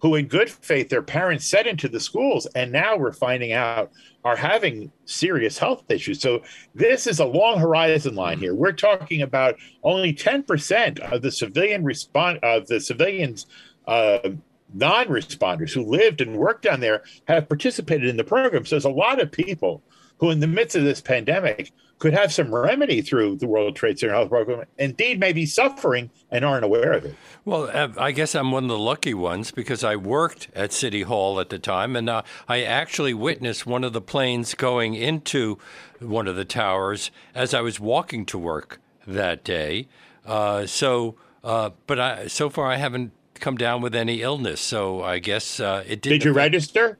who, 0.00 0.16
in 0.16 0.26
good 0.26 0.50
faith, 0.50 0.88
their 0.88 1.02
parents 1.02 1.46
sent 1.46 1.66
into 1.66 1.88
the 1.88 2.00
schools, 2.00 2.46
and 2.54 2.72
now 2.72 2.96
we're 2.96 3.12
finding 3.12 3.52
out 3.52 3.92
are 4.24 4.36
having 4.36 4.90
serious 5.04 5.58
health 5.58 5.84
issues. 5.88 6.20
So 6.20 6.42
this 6.74 7.06
is 7.06 7.20
a 7.20 7.24
long 7.24 7.58
horizon 7.58 8.14
line 8.14 8.38
here. 8.38 8.54
We're 8.54 8.72
talking 8.72 9.22
about 9.22 9.56
only 9.82 10.12
10% 10.12 10.98
of 11.00 11.22
the 11.22 11.30
civilian 11.30 11.84
response 11.84 12.38
of 12.42 12.66
the 12.66 12.80
civilians. 12.80 13.46
Uh, 13.86 14.30
non-responders 14.74 15.72
who 15.72 15.84
lived 15.84 16.20
and 16.20 16.36
worked 16.36 16.62
down 16.62 16.80
there 16.80 17.02
have 17.28 17.48
participated 17.48 18.08
in 18.08 18.16
the 18.16 18.24
program. 18.24 18.64
So 18.64 18.76
there's 18.76 18.84
a 18.84 18.90
lot 18.90 19.20
of 19.20 19.30
people 19.30 19.82
who, 20.18 20.30
in 20.30 20.40
the 20.40 20.46
midst 20.46 20.76
of 20.76 20.84
this 20.84 21.00
pandemic, 21.00 21.72
could 21.98 22.12
have 22.12 22.32
some 22.32 22.52
remedy 22.52 23.00
through 23.00 23.36
the 23.36 23.46
World 23.46 23.76
Trade 23.76 23.98
Center 23.98 24.12
Health 24.12 24.28
Program, 24.28 24.64
indeed 24.76 25.20
may 25.20 25.32
be 25.32 25.46
suffering 25.46 26.10
and 26.32 26.44
aren't 26.44 26.64
aware 26.64 26.92
of 26.92 27.04
it. 27.04 27.14
Well, 27.44 27.70
uh, 27.72 27.88
I 27.96 28.10
guess 28.10 28.34
I'm 28.34 28.50
one 28.50 28.64
of 28.64 28.70
the 28.70 28.78
lucky 28.78 29.14
ones 29.14 29.52
because 29.52 29.84
I 29.84 29.94
worked 29.94 30.48
at 30.54 30.72
City 30.72 31.02
Hall 31.02 31.38
at 31.38 31.48
the 31.48 31.60
time, 31.60 31.94
and 31.94 32.10
uh, 32.10 32.22
I 32.48 32.62
actually 32.62 33.14
witnessed 33.14 33.66
one 33.66 33.84
of 33.84 33.92
the 33.92 34.00
planes 34.00 34.54
going 34.54 34.94
into 34.94 35.58
one 36.00 36.26
of 36.26 36.34
the 36.34 36.44
towers 36.44 37.12
as 37.36 37.54
I 37.54 37.60
was 37.60 37.78
walking 37.78 38.26
to 38.26 38.38
work 38.38 38.80
that 39.06 39.44
day. 39.44 39.86
Uh, 40.26 40.66
so, 40.66 41.14
uh, 41.44 41.70
but 41.86 42.00
I, 42.00 42.26
so 42.26 42.50
far 42.50 42.66
I 42.66 42.76
haven't 42.76 43.12
come 43.42 43.56
down 43.58 43.82
with 43.82 43.94
any 43.94 44.22
illness. 44.22 44.60
So 44.60 45.02
I 45.02 45.18
guess 45.18 45.60
uh, 45.60 45.84
it 45.86 46.00
did. 46.00 46.10
Did 46.10 46.24
you 46.24 46.32
register? 46.32 46.98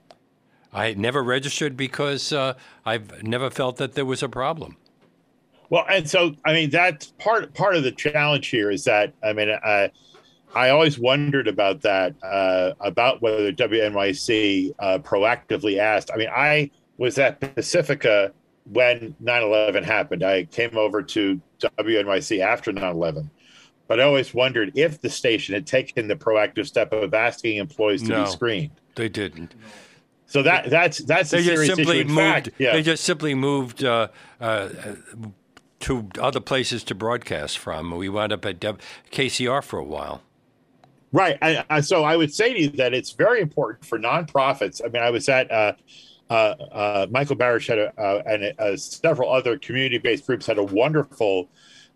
I 0.72 0.92
never 0.94 1.22
registered 1.22 1.76
because 1.76 2.32
uh, 2.32 2.54
I've 2.84 3.22
never 3.22 3.50
felt 3.50 3.76
that 3.76 3.94
there 3.94 4.04
was 4.04 4.22
a 4.22 4.28
problem. 4.28 4.76
Well, 5.70 5.86
and 5.88 6.08
so 6.08 6.34
I 6.44 6.52
mean 6.52 6.68
that's 6.68 7.06
part 7.18 7.54
part 7.54 7.76
of 7.76 7.82
the 7.82 7.92
challenge 7.92 8.48
here 8.48 8.70
is 8.70 8.84
that 8.84 9.14
I 9.22 9.32
mean 9.32 9.48
uh, 9.48 9.88
I 10.54 10.68
always 10.68 10.98
wondered 10.98 11.48
about 11.48 11.80
that 11.82 12.14
uh, 12.22 12.72
about 12.80 13.22
whether 13.22 13.52
WNYC 13.52 14.74
uh, 14.78 14.98
proactively 14.98 15.78
asked. 15.78 16.10
I 16.12 16.16
mean, 16.18 16.28
I 16.30 16.70
was 16.98 17.18
at 17.18 17.40
Pacifica 17.40 18.32
when 18.70 19.14
9/11 19.22 19.82
happened. 19.82 20.22
I 20.22 20.44
came 20.44 20.76
over 20.76 21.02
to 21.02 21.40
WNYC 21.60 22.40
after 22.40 22.72
9/11, 22.72 23.30
but 23.92 24.00
I 24.00 24.04
always 24.04 24.32
wondered 24.32 24.72
if 24.74 25.02
the 25.02 25.10
station 25.10 25.52
had 25.52 25.66
taken 25.66 26.08
the 26.08 26.16
proactive 26.16 26.66
step 26.66 26.94
of 26.94 27.12
asking 27.12 27.58
employees 27.58 28.00
to 28.04 28.08
No. 28.08 28.24
be 28.24 28.30
screened. 28.30 28.70
They 28.94 29.10
didn't. 29.10 29.54
So 30.24 30.42
that 30.44 30.70
that's 30.70 30.96
that's 31.00 31.30
They 31.30 31.40
a 31.40 31.42
just 31.42 31.52
serious 31.56 31.76
simply 31.76 31.98
issue. 31.98 32.08
In 32.08 32.14
moved. 32.14 32.18
fact, 32.46 32.48
yeah. 32.56 32.72
They 32.72 32.80
just 32.80 33.04
simply 33.04 33.34
moved 33.34 33.84
uh, 33.84 34.08
uh, 34.40 34.70
to 35.80 36.08
other 36.18 36.40
places 36.40 36.82
to 36.84 36.94
broadcast 36.94 37.58
from. 37.58 37.90
We 37.94 38.08
wound 38.08 38.32
up 38.32 38.46
at 38.46 38.60
W- 38.60 38.82
KCR 39.10 39.62
for 39.62 39.78
a 39.78 39.84
while. 39.84 40.22
Right. 41.12 41.36
I, 41.42 41.62
I, 41.68 41.80
so 41.82 42.02
I 42.04 42.16
would 42.16 42.32
say 42.32 42.54
to 42.54 42.60
you 42.62 42.70
that 42.70 42.94
it's 42.94 43.10
very 43.10 43.42
important 43.42 43.84
for 43.84 43.98
nonprofits. 43.98 44.80
I 44.82 44.88
mean, 44.88 45.02
I 45.02 45.10
was 45.10 45.28
at 45.28 45.50
uh, 45.50 45.74
uh, 46.30 46.32
uh, 46.32 47.06
Michael 47.10 47.36
Barasch 47.36 47.68
had 47.68 47.78
a, 47.78 47.92
uh, 48.00 48.22
and 48.24 48.54
uh, 48.58 48.74
several 48.78 49.30
other 49.30 49.58
community-based 49.58 50.26
groups 50.26 50.46
had 50.46 50.56
a 50.56 50.62
wonderful 50.62 51.50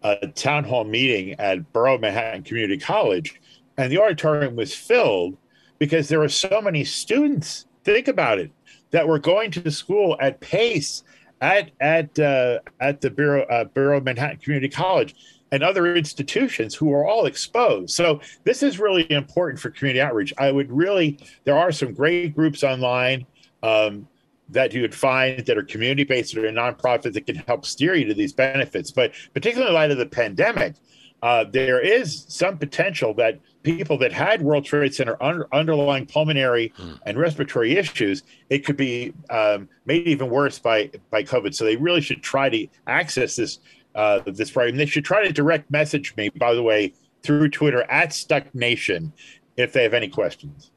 uh, 0.06 0.26
town 0.34 0.62
hall 0.62 0.84
meeting 0.84 1.32
at 1.40 1.72
Borough 1.72 1.98
Manhattan 1.98 2.42
Community 2.42 2.78
College, 2.78 3.40
and 3.76 3.90
the 3.90 4.00
auditorium 4.00 4.54
was 4.54 4.74
filled 4.74 5.36
because 5.78 6.08
there 6.08 6.20
were 6.20 6.28
so 6.28 6.60
many 6.60 6.84
students. 6.84 7.66
Think 7.84 8.06
about 8.06 8.38
it 8.38 8.50
that 8.92 9.06
were 9.06 9.18
going 9.18 9.50
to 9.52 9.70
school 9.70 10.16
at 10.20 10.40
Pace 10.40 11.02
at 11.40 11.72
at 11.80 12.16
uh, 12.18 12.60
at 12.80 13.00
the 13.00 13.10
Bureau 13.10 13.42
uh, 13.46 13.64
Borough 13.64 14.00
Manhattan 14.00 14.38
Community 14.38 14.68
College 14.68 15.14
and 15.50 15.62
other 15.62 15.94
institutions 15.94 16.74
who 16.74 16.92
are 16.92 17.06
all 17.06 17.26
exposed. 17.26 17.90
So 17.90 18.20
this 18.44 18.62
is 18.62 18.78
really 18.78 19.10
important 19.10 19.60
for 19.60 19.70
community 19.70 20.00
outreach. 20.00 20.32
I 20.38 20.52
would 20.52 20.70
really 20.70 21.18
there 21.44 21.58
are 21.58 21.72
some 21.72 21.92
great 21.94 22.34
groups 22.34 22.62
online 22.62 23.26
um, 23.62 24.06
that 24.48 24.72
you 24.72 24.82
would 24.82 24.94
find 24.94 25.44
that 25.44 25.58
are 25.58 25.62
community 25.62 26.04
based 26.04 26.36
or 26.36 26.42
nonprofit 26.42 27.12
that 27.12 27.26
can 27.26 27.36
help 27.36 27.66
steer 27.66 27.94
you 27.94 28.04
to 28.06 28.14
these 28.14 28.32
benefits. 28.32 28.90
But 28.90 29.12
particularly 29.34 29.70
in 29.70 29.74
light 29.74 29.90
of 29.90 29.98
the 29.98 30.06
pandemic, 30.06 30.74
uh, 31.22 31.44
there 31.50 31.80
is 31.80 32.26
some 32.28 32.58
potential 32.58 33.14
that 33.14 33.40
people 33.62 33.98
that 33.98 34.12
had 34.12 34.42
World 34.42 34.64
Trade 34.64 34.94
Center 34.94 35.20
under, 35.20 35.48
underlying 35.52 36.06
pulmonary 36.06 36.72
and 37.04 37.18
respiratory 37.18 37.76
issues, 37.76 38.22
it 38.50 38.64
could 38.64 38.76
be 38.76 39.12
um, 39.30 39.68
made 39.86 40.06
even 40.06 40.30
worse 40.30 40.58
by 40.58 40.90
by 41.10 41.22
COVID. 41.22 41.54
So 41.54 41.64
they 41.64 41.76
really 41.76 42.00
should 42.00 42.22
try 42.22 42.48
to 42.50 42.66
access 42.86 43.36
this 43.36 43.58
uh, 43.94 44.20
this 44.26 44.50
program. 44.50 44.76
They 44.76 44.86
should 44.86 45.04
try 45.04 45.26
to 45.26 45.32
direct 45.32 45.70
message 45.70 46.14
me, 46.16 46.28
by 46.28 46.54
the 46.54 46.62
way, 46.62 46.92
through 47.22 47.48
Twitter 47.48 47.82
at 47.90 48.12
Stuck 48.12 48.54
Nation 48.54 49.12
if 49.56 49.72
they 49.72 49.82
have 49.82 49.94
any 49.94 50.08
questions. 50.08 50.70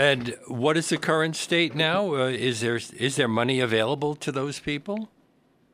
And 0.00 0.34
what 0.46 0.78
is 0.78 0.88
the 0.88 0.96
current 0.96 1.36
state 1.36 1.74
now? 1.74 2.14
Uh, 2.14 2.28
is 2.28 2.62
there 2.62 2.76
is 2.96 3.16
there 3.16 3.28
money 3.28 3.60
available 3.60 4.14
to 4.14 4.32
those 4.32 4.58
people? 4.58 5.10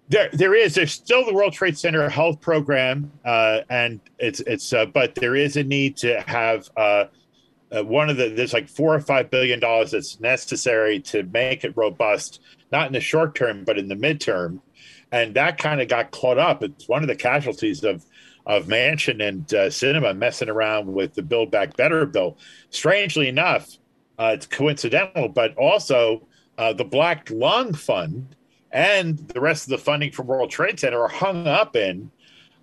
There, 0.08 0.28
there 0.32 0.52
is. 0.52 0.74
There's 0.74 0.90
still 0.90 1.24
the 1.24 1.32
World 1.32 1.52
Trade 1.52 1.78
Center 1.78 2.08
Health 2.08 2.40
Program, 2.40 3.12
uh, 3.24 3.60
and 3.70 4.00
it's 4.18 4.40
it's. 4.40 4.72
Uh, 4.72 4.86
but 4.86 5.14
there 5.14 5.36
is 5.36 5.56
a 5.56 5.62
need 5.62 5.96
to 5.98 6.20
have 6.22 6.68
uh, 6.76 7.04
uh, 7.70 7.84
one 7.84 8.10
of 8.10 8.16
the. 8.16 8.30
There's 8.30 8.52
like 8.52 8.68
four 8.68 8.96
or 8.96 9.00
five 9.00 9.30
billion 9.30 9.60
dollars 9.60 9.92
that's 9.92 10.18
necessary 10.18 10.98
to 11.02 11.22
make 11.22 11.62
it 11.62 11.76
robust, 11.76 12.40
not 12.72 12.88
in 12.88 12.94
the 12.94 13.00
short 13.00 13.36
term, 13.36 13.62
but 13.62 13.78
in 13.78 13.86
the 13.86 13.94
midterm, 13.94 14.58
and 15.12 15.34
that 15.34 15.56
kind 15.56 15.80
of 15.80 15.86
got 15.86 16.10
caught 16.10 16.38
up. 16.38 16.64
It's 16.64 16.88
one 16.88 17.02
of 17.02 17.08
the 17.08 17.14
casualties 17.14 17.84
of 17.84 18.04
of 18.44 18.66
Manchin 18.66 19.22
and 19.22 19.54
uh, 19.54 19.66
Sinema 19.66 20.16
messing 20.18 20.48
around 20.48 20.92
with 20.92 21.14
the 21.14 21.22
Build 21.22 21.52
Back 21.52 21.76
Better 21.76 22.06
bill. 22.06 22.38
Strangely 22.70 23.28
enough, 23.28 23.76
uh, 24.18 24.33
it's 24.35 24.46
coincidental, 24.46 25.29
but 25.29 25.57
also 25.57 26.26
uh, 26.59 26.72
the 26.72 26.85
Black 26.85 27.31
Lung 27.31 27.74
Fund 27.74 28.35
and 28.72 29.18
the 29.18 29.40
rest 29.40 29.64
of 29.64 29.70
the 29.70 29.79
funding 29.79 30.12
from 30.12 30.26
World 30.26 30.50
Trade 30.50 30.79
Center 30.81 31.00
are 31.00 31.09
hung 31.09 31.46
up 31.46 31.76
in 31.76 32.11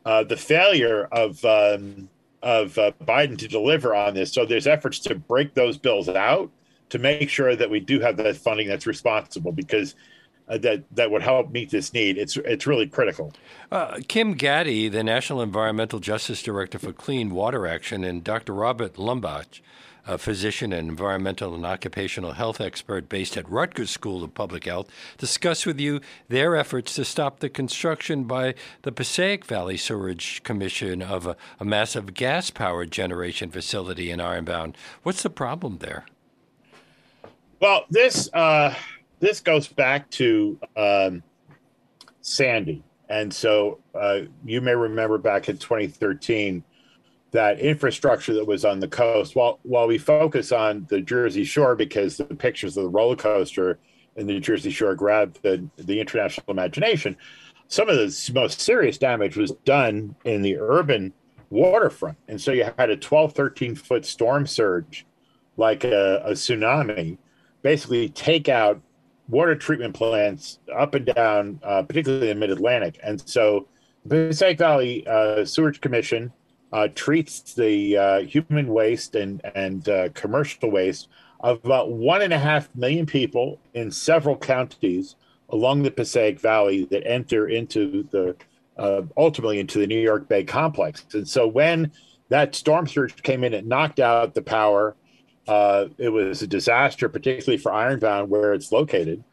uh, 0.05 0.23
the 0.23 0.37
failure 0.37 1.07
of 1.11 1.43
um, 1.45 2.09
of 2.41 2.77
uh, 2.77 2.91
Biden 3.05 3.37
to 3.37 3.47
deliver 3.47 3.95
on 3.95 4.13
this. 4.13 4.33
So 4.33 4.45
there's 4.45 4.67
efforts 4.67 4.99
to 4.99 5.15
break 5.15 5.53
those 5.53 5.77
bills 5.77 6.09
out 6.09 6.51
to 6.89 6.99
make 6.99 7.29
sure 7.29 7.55
that 7.55 7.69
we 7.69 7.79
do 7.79 7.99
have 8.01 8.17
that 8.17 8.35
funding 8.35 8.67
that's 8.67 8.85
responsible 8.85 9.51
because 9.51 9.95
uh, 10.49 10.57
that 10.57 10.83
that 10.91 11.09
would 11.09 11.23
help 11.23 11.51
meet 11.51 11.69
this 11.69 11.93
need. 11.93 12.17
It's 12.17 12.35
it's 12.37 12.67
really 12.67 12.87
critical. 12.87 13.33
Uh, 13.71 13.99
Kim 14.07 14.33
Gaddy, 14.33 14.89
the 14.89 15.03
National 15.03 15.41
Environmental 15.41 15.99
Justice 15.99 16.43
Director 16.43 16.79
for 16.79 16.91
Clean 16.91 17.29
Water 17.29 17.65
Action, 17.65 18.03
and 18.03 18.23
Dr. 18.23 18.53
Robert 18.53 18.95
Laumbach, 18.95 19.61
a 20.05 20.17
physician 20.17 20.73
and 20.73 20.89
environmental 20.89 21.55
and 21.55 21.65
occupational 21.65 22.33
health 22.33 22.59
expert 22.59 23.07
based 23.09 23.37
at 23.37 23.49
Rutgers 23.49 23.89
School 23.89 24.23
of 24.23 24.33
Public 24.33 24.65
Health, 24.65 24.89
discuss 25.17 25.65
with 25.65 25.79
you 25.79 26.01
their 26.27 26.55
efforts 26.55 26.95
to 26.95 27.05
stop 27.05 27.39
the 27.39 27.49
construction 27.49 28.25
by 28.25 28.55
the 28.81 28.91
Passaic 28.91 29.45
Valley 29.45 29.77
Sewerage 29.77 30.43
Commission 30.43 31.01
of 31.01 31.25
a, 31.25 31.37
a 31.59 31.65
massive 31.65 32.13
gas 32.13 32.49
powered 32.49 32.91
generation 32.91 33.49
facility 33.49 34.11
in 34.11 34.19
Ironbound. 34.19 34.77
What's 35.03 35.23
the 35.23 35.29
problem 35.29 35.77
there? 35.77 36.05
Well, 37.59 37.85
this 37.89 38.29
uh, 38.33 38.75
this 39.21 39.39
goes 39.39 39.69
back 39.69 40.09
to 40.11 40.59
um, 40.75 41.23
Sandy, 42.19 42.83
and 43.07 43.33
so 43.33 43.79
uh, 43.95 44.21
you 44.43 44.59
may 44.59 44.75
remember 44.75 45.17
back 45.17 45.47
in 45.47 45.57
2013 45.57 46.61
that 47.33 47.59
infrastructure 47.59 48.33
that 48.33 48.47
was 48.47 48.63
on 48.63 48.79
the 48.79 48.87
coast. 48.87 49.35
While 49.35 49.59
while 49.63 49.87
we 49.87 49.97
focus 49.97 50.51
on 50.51 50.85
the 50.89 51.01
Jersey 51.01 51.43
Shore 51.43 51.75
because 51.75 52.17
the 52.17 52.25
pictures 52.25 52.77
of 52.77 52.83
the 52.83 52.89
roller 52.89 53.15
coaster 53.15 53.79
in 54.15 54.27
the 54.27 54.39
Jersey 54.39 54.69
Shore 54.69 54.95
grabbed 54.95 55.41
the 55.41 55.67
the 55.77 55.99
international 55.99 56.45
imagination, 56.47 57.17
some 57.67 57.89
of 57.89 57.97
the 57.97 58.31
most 58.33 58.61
serious 58.61 58.97
damage 58.97 59.35
was 59.35 59.51
done 59.65 60.15
in 60.23 60.41
the 60.41 60.57
urban 60.57 61.11
waterfront, 61.49 62.17
and 62.27 62.39
so 62.39 62.51
you 62.51 62.67
had 62.77 62.89
a 62.89 62.97
12, 62.97 63.33
13 63.33 63.75
foot 63.75 64.05
storm 64.05 64.47
surge, 64.47 65.05
like 65.57 65.83
a, 65.83 66.23
a 66.25 66.31
tsunami 66.31 67.17
basically 67.63 68.09
take 68.09 68.49
out 68.49 68.79
water 69.29 69.55
treatment 69.55 69.95
plants 69.95 70.59
up 70.75 70.93
and 70.93 71.05
down, 71.05 71.59
uh, 71.63 71.81
particularly 71.81 72.29
in 72.29 72.39
the 72.39 72.47
Mid 72.47 72.55
Atlantic. 72.55 72.99
And 73.01 73.27
so 73.27 73.67
the 74.05 74.27
Passaic 74.27 74.59
Valley 74.59 75.07
uh, 75.07 75.45
Sewerage 75.45 75.81
Commission 75.81 76.31
uh, 76.73 76.87
treats 76.95 77.53
the 77.53 77.95
uh, 77.95 78.19
human 78.21 78.67
waste 78.67 79.15
and 79.15 79.41
and 79.55 79.87
uh, 79.87 80.09
commercial 80.09 80.71
waste 80.71 81.07
of 81.41 81.63
about 81.63 81.91
one 81.91 82.21
and 82.23 82.33
a 82.33 82.39
half 82.39 82.67
million 82.75 83.05
people 83.05 83.59
in 83.75 83.91
several 83.91 84.35
counties 84.35 85.15
along 85.49 85.83
the 85.83 85.91
Passaic 85.91 86.39
Valley 86.39 86.85
that 86.85 87.07
enter 87.07 87.47
into 87.47 88.03
the 88.11 88.35
uh, 88.77 89.03
ultimately 89.15 89.59
into 89.59 89.77
the 89.77 89.85
New 89.85 89.99
York 89.99 90.27
Bay 90.27 90.43
complex. 90.43 91.05
And 91.13 91.27
so 91.27 91.47
when 91.47 91.91
that 92.29 92.55
storm 92.55 92.87
surge 92.87 93.21
came 93.21 93.43
in, 93.43 93.53
it 93.53 93.67
knocked 93.67 93.99
out 93.99 94.33
the 94.33 94.41
power. 94.41 94.95
Uh, 95.47 95.85
it 95.99 96.09
was 96.09 96.41
a 96.41 96.47
disaster, 96.47 97.07
particularly 97.07 97.57
for 97.57 97.71
Ironbound, 97.71 98.31
where 98.31 98.53
it's 98.53 98.71
located. 98.71 99.23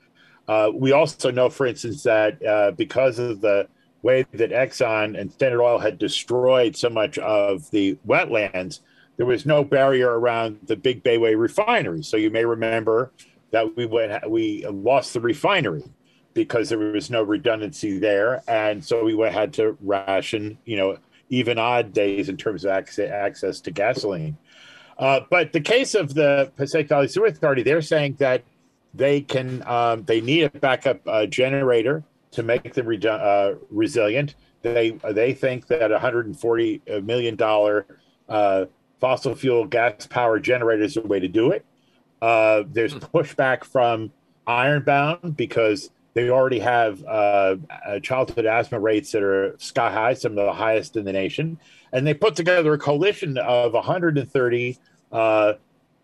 Uh, 0.46 0.70
we 0.74 0.92
also 0.92 1.31
know, 1.31 1.48
for 1.48 1.64
instance, 1.64 2.03
that 2.03 2.76
because 2.76 3.18
of 3.18 3.40
the 3.40 3.66
way 4.02 4.24
that 4.32 4.50
Exxon 4.50 5.18
and 5.18 5.30
Standard 5.32 5.62
Oil 5.62 5.78
had 5.78 5.98
destroyed 5.98 6.76
so 6.76 6.88
much 6.88 7.18
of 7.18 7.70
the 7.70 7.98
wetlands, 8.06 8.80
there 9.16 9.26
was 9.26 9.44
no 9.44 9.62
barrier 9.62 10.18
around 10.18 10.58
the 10.66 10.76
Big 10.76 11.02
Bayway 11.02 11.38
refinery. 11.38 12.02
So 12.02 12.16
you 12.16 12.30
may 12.30 12.44
remember 12.44 13.12
that 13.50 13.76
we 13.76 13.86
went, 13.86 14.30
we 14.30 14.64
lost 14.66 15.12
the 15.12 15.20
refinery 15.20 15.84
because 16.32 16.68
there 16.68 16.78
was 16.78 17.10
no 17.10 17.22
redundancy 17.22 17.98
there, 17.98 18.42
and 18.46 18.84
so 18.84 19.04
we 19.04 19.18
had 19.28 19.52
to 19.54 19.76
ration, 19.80 20.56
you 20.64 20.76
know, 20.76 20.96
even 21.28 21.58
odd 21.58 21.92
days 21.92 22.28
in 22.28 22.36
terms 22.36 22.64
of 22.64 22.70
access, 22.70 23.10
access 23.10 23.60
to 23.60 23.70
gasoline. 23.70 24.36
Uh, 24.98 25.20
but 25.30 25.52
the 25.52 25.60
case 25.60 25.94
of 25.94 26.14
the 26.14 26.52
Passaic 26.56 26.88
Valley 26.88 27.08
Sewer 27.08 27.26
Authority, 27.26 27.62
they're 27.62 27.82
saying 27.82 28.16
that 28.18 28.44
they 28.94 29.20
can 29.20 29.62
um, 29.66 30.04
they 30.04 30.20
need 30.20 30.42
a 30.42 30.50
backup 30.50 31.00
uh, 31.06 31.26
generator 31.26 32.04
to 32.32 32.42
make 32.42 32.74
them 32.74 32.86
redu- 32.86 33.06
uh, 33.06 33.56
resilient. 33.70 34.34
They 34.62 34.90
they 35.10 35.32
think 35.34 35.66
that 35.68 35.90
140 35.90 36.82
million 37.02 37.36
dollar 37.36 37.86
uh, 38.28 38.66
fossil 39.00 39.34
fuel 39.34 39.66
gas 39.66 40.06
power 40.06 40.38
generator 40.38 40.84
is 40.84 40.96
a 40.96 41.00
way 41.00 41.20
to 41.20 41.28
do 41.28 41.50
it. 41.50 41.64
Uh, 42.20 42.64
there's 42.70 42.94
pushback 42.94 43.64
from 43.64 44.12
Ironbound 44.46 45.36
because 45.36 45.90
they 46.14 46.28
already 46.28 46.58
have 46.58 47.02
uh, 47.04 47.56
childhood 48.02 48.44
asthma 48.44 48.80
rates 48.80 49.12
that 49.12 49.22
are 49.22 49.54
sky 49.58 49.92
high, 49.92 50.14
some 50.14 50.36
of 50.36 50.44
the 50.44 50.52
highest 50.52 50.96
in 50.96 51.04
the 51.04 51.12
nation, 51.12 51.58
and 51.92 52.06
they 52.06 52.14
put 52.14 52.34
together 52.34 52.72
a 52.74 52.78
coalition 52.78 53.38
of 53.38 53.72
130 53.72 54.78
uh, 55.12 55.52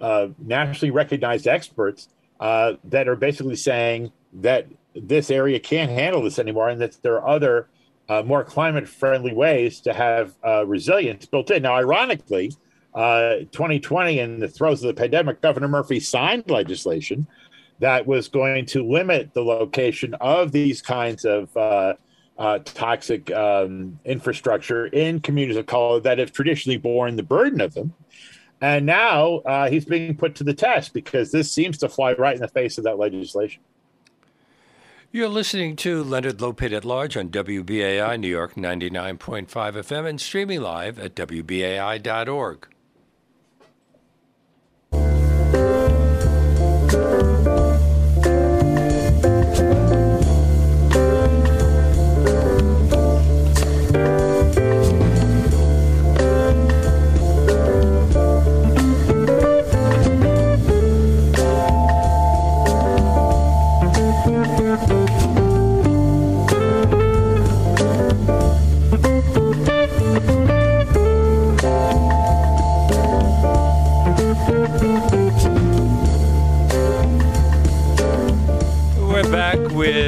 uh, 0.00 0.28
nationally 0.38 0.90
recognized 0.90 1.46
experts 1.46 2.08
uh, 2.40 2.74
that 2.84 3.08
are 3.08 3.16
basically 3.16 3.56
saying 3.56 4.12
that 4.32 4.66
this 5.02 5.30
area 5.30 5.58
can't 5.58 5.90
handle 5.90 6.22
this 6.22 6.38
anymore 6.38 6.68
and 6.68 6.80
that 6.80 6.96
there 7.02 7.14
are 7.20 7.28
other 7.28 7.68
uh, 8.08 8.22
more 8.22 8.44
climate 8.44 8.88
friendly 8.88 9.34
ways 9.34 9.80
to 9.80 9.92
have 9.92 10.34
uh, 10.44 10.64
resilience 10.66 11.26
built 11.26 11.50
in. 11.50 11.62
Now, 11.62 11.74
ironically, 11.74 12.52
2020, 12.94 14.18
in 14.20 14.38
the 14.38 14.48
throes 14.48 14.82
of 14.82 14.88
the 14.88 14.98
pandemic, 14.98 15.42
Governor 15.42 15.68
Murphy 15.68 16.00
signed 16.00 16.48
legislation 16.48 17.26
that 17.80 18.06
was 18.06 18.28
going 18.28 18.64
to 18.66 18.82
limit 18.82 19.34
the 19.34 19.42
location 19.42 20.14
of 20.14 20.52
these 20.52 20.80
kinds 20.80 21.24
of 21.24 21.54
uh, 21.56 21.94
uh, 22.38 22.58
toxic 22.64 23.30
um, 23.32 23.98
infrastructure 24.04 24.86
in 24.86 25.20
communities 25.20 25.56
of 25.56 25.66
color 25.66 26.00
that 26.00 26.18
have 26.18 26.32
traditionally 26.32 26.78
borne 26.78 27.16
the 27.16 27.22
burden 27.22 27.60
of 27.60 27.74
them. 27.74 27.92
And 28.60 28.86
now 28.86 29.36
uh, 29.38 29.68
he's 29.68 29.84
being 29.84 30.16
put 30.16 30.34
to 30.36 30.44
the 30.44 30.54
test 30.54 30.94
because 30.94 31.30
this 31.30 31.52
seems 31.52 31.76
to 31.78 31.88
fly 31.88 32.14
right 32.14 32.34
in 32.34 32.40
the 32.40 32.48
face 32.48 32.78
of 32.78 32.84
that 32.84 32.98
legislation. 32.98 33.62
You're 35.16 35.28
listening 35.28 35.76
to 35.76 36.04
Leonard 36.04 36.42
Lopate 36.42 36.76
at 36.76 36.84
Large 36.84 37.16
on 37.16 37.30
WBAI 37.30 38.20
New 38.20 38.28
York 38.28 38.54
99.5 38.54 39.46
FM 39.46 40.06
and 40.06 40.20
streaming 40.20 40.60
live 40.60 40.98
at 40.98 41.14
WBAI.org. 41.16 42.68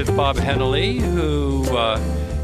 Bob 0.07 0.37
Hennelly, 0.37 1.01
who 1.01 1.65
uh, 1.77 2.01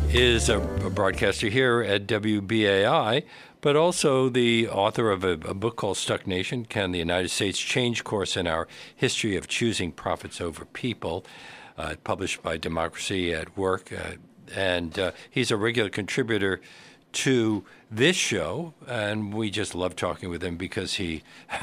is 0.08 0.48
a, 0.48 0.58
a, 0.58 0.90
broadcaster 0.90 1.48
here 1.48 1.82
at 1.82 2.04
WBAI, 2.08 3.22
but 3.60 3.76
also 3.76 4.28
the 4.28 4.68
author 4.68 5.12
of 5.12 5.22
a, 5.22 5.32
a, 5.32 5.54
book 5.54 5.76
called 5.76 5.96
Stuck 5.96 6.26
Nation 6.26 6.64
Can 6.64 6.90
the 6.90 6.98
United 6.98 7.28
States 7.28 7.60
Change 7.60 8.02
Course 8.02 8.36
in 8.36 8.48
Our 8.48 8.66
History 8.96 9.36
of 9.36 9.46
Choosing 9.46 9.92
Profits 9.92 10.40
Over 10.40 10.64
People? 10.64 11.24
Uh, 11.78 11.94
published 12.02 12.42
by 12.42 12.56
Democracy 12.56 13.32
at 13.32 13.56
Work. 13.56 13.92
Uh, 13.92 14.14
and 14.52 14.98
uh, 14.98 15.12
he's 15.30 15.52
a 15.52 15.56
regular 15.56 15.90
contributor 15.90 16.60
to 17.12 17.64
this 17.88 18.16
show, 18.16 18.74
and 18.88 19.32
we 19.32 19.48
just 19.48 19.76
love 19.76 19.94
talking 19.94 20.28
with 20.28 20.42
him 20.42 20.56
because 20.56 20.94
he 20.94 21.22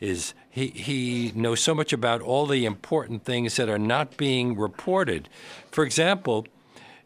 is 0.00 0.32
he, 0.54 0.68
he 0.68 1.32
knows 1.34 1.58
so 1.58 1.74
much 1.74 1.92
about 1.92 2.22
all 2.22 2.46
the 2.46 2.64
important 2.64 3.24
things 3.24 3.56
that 3.56 3.68
are 3.68 3.76
not 3.76 4.16
being 4.16 4.56
reported. 4.56 5.28
For 5.72 5.82
example, 5.82 6.46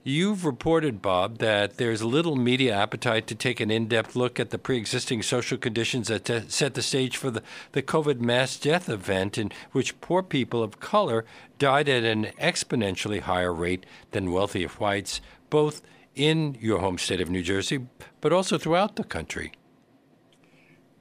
you've 0.05 0.45
reported, 0.45 1.01
Bob, 1.01 1.39
that 1.39 1.79
there's 1.79 2.03
little 2.03 2.37
media 2.37 2.75
appetite 2.75 3.27
to 3.29 3.35
take 3.35 3.59
an 3.59 3.71
in 3.71 3.89
depth 3.89 4.15
look 4.15 4.39
at 4.39 4.51
the 4.51 4.59
pre 4.59 4.77
existing 4.77 5.23
social 5.23 5.57
conditions 5.57 6.09
that 6.09 6.27
t- 6.27 6.43
set 6.49 6.75
the 6.75 6.83
stage 6.83 7.17
for 7.17 7.31
the, 7.31 7.43
the 7.73 7.81
COVID 7.81 8.21
mass 8.21 8.59
death 8.59 8.87
event, 8.87 9.39
in 9.39 9.51
which 9.73 9.99
poor 10.03 10.23
people 10.23 10.63
of 10.63 10.79
color 10.79 11.25
died 11.59 11.89
at 11.89 12.05
an 12.05 12.27
exponentially 12.39 13.23
higher 13.23 13.55
rate 13.55 13.87
than 14.11 14.31
wealthy 14.31 14.65
whites, 14.65 15.23
both 15.49 15.81
in 16.15 16.59
your 16.61 16.81
home 16.81 16.99
state 16.99 17.23
of 17.23 17.31
New 17.31 17.43
Jersey, 17.43 17.87
but 18.21 18.31
also 18.31 18.59
throughout 18.59 18.97
the 18.97 19.05
country. 19.05 19.53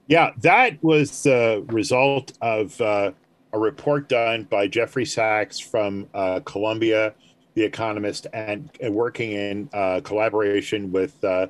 Yeah, 0.08 0.32
that 0.38 0.82
was 0.82 1.22
the 1.22 1.62
result 1.66 2.32
of 2.40 2.80
uh, 2.80 3.12
a 3.52 3.58
report 3.58 4.08
done 4.08 4.44
by 4.44 4.66
Jeffrey 4.66 5.04
Sachs 5.04 5.58
from 5.58 6.08
uh, 6.14 6.40
Columbia, 6.46 7.12
The 7.52 7.64
Economist, 7.64 8.26
and, 8.32 8.70
and 8.80 8.94
working 8.94 9.32
in 9.32 9.68
uh, 9.74 10.00
collaboration 10.02 10.90
with 10.92 11.22
uh, 11.22 11.48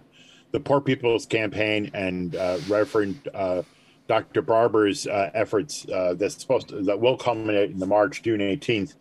the 0.50 0.58
Poor 0.58 0.80
People's 0.80 1.24
Campaign 1.24 1.92
and 1.94 2.34
uh, 2.34 2.58
Reverend 2.66 3.28
uh, 3.32 3.62
Dr. 4.08 4.42
Barber's 4.42 5.06
efforts 5.06 5.86
that's 6.16 6.40
supposed 6.40 6.68
to, 6.70 6.82
that 6.82 6.98
will 6.98 7.16
culminate 7.16 7.70
in 7.70 7.78
the 7.78 7.86
March 7.86 8.22
June 8.22 8.40
18th 8.40 8.94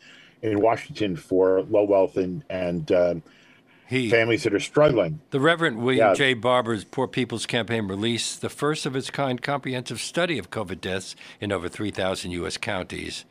in 0.44 0.60
Washington 0.60 1.16
for 1.16 1.64
low 1.64 1.84
wealth 1.84 2.18
and 2.18 2.44
and 2.50 2.92
um, 2.92 3.24
he, 3.88 4.10
families 4.10 4.44
that 4.44 4.54
are 4.54 4.60
struggling. 4.60 5.22
The 5.32 5.40
Reverend 5.40 5.78
William 5.78 6.10
yeah. 6.10 6.14
J. 6.14 6.34
Barber's 6.34 6.84
Poor 6.84 7.08
People's 7.08 7.46
Campaign 7.46 7.88
released 7.88 8.42
the 8.42 8.50
first 8.50 8.86
of 8.86 8.96
its 8.96 9.10
kind 9.10 9.42
comprehensive 9.42 10.02
study 10.02 10.38
of 10.38 10.50
COVID 10.50 10.82
deaths 10.82 11.16
in 11.40 11.52
over 11.52 11.70
3,000 11.70 12.32
U.S. 12.32 12.58
counties 12.58 13.24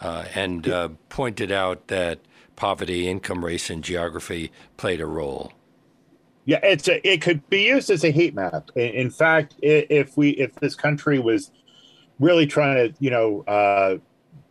uh, 0.00 0.24
and 0.34 0.66
uh, 0.68 0.88
pointed 1.10 1.52
out 1.52 1.88
that 1.88 2.20
poverty, 2.56 3.08
income, 3.08 3.44
race, 3.44 3.68
and 3.68 3.84
geography 3.84 4.50
played 4.76 5.00
a 5.00 5.06
role. 5.06 5.52
Yeah, 6.46 6.60
it's 6.62 6.88
a, 6.88 7.06
it 7.06 7.20
could 7.20 7.48
be 7.48 7.64
used 7.64 7.90
as 7.90 8.04
a 8.04 8.10
heat 8.10 8.34
map. 8.34 8.70
In, 8.74 8.90
in 8.90 9.10
fact, 9.10 9.54
if 9.62 10.16
we 10.16 10.30
if 10.30 10.54
this 10.56 10.74
country 10.74 11.18
was 11.18 11.50
really 12.20 12.46
trying 12.46 12.76
to, 12.76 12.94
you 13.00 13.10
know, 13.10 13.42
uh, 13.42 13.96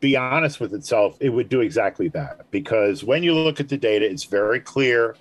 be 0.04 0.18
honest 0.18 0.60
with 0.60 0.74
itself, 0.74 1.16
it 1.22 1.30
would 1.30 1.48
do 1.48 1.62
exactly 1.62 2.10
that. 2.10 2.46
Because 2.52 3.06
when 3.06 3.24
you 3.24 3.34
look 3.34 3.62
at 3.62 3.70
the 3.70 3.78
data, 3.78 4.06
it's 4.06 4.26
very 4.26 4.60
clear 4.60 5.16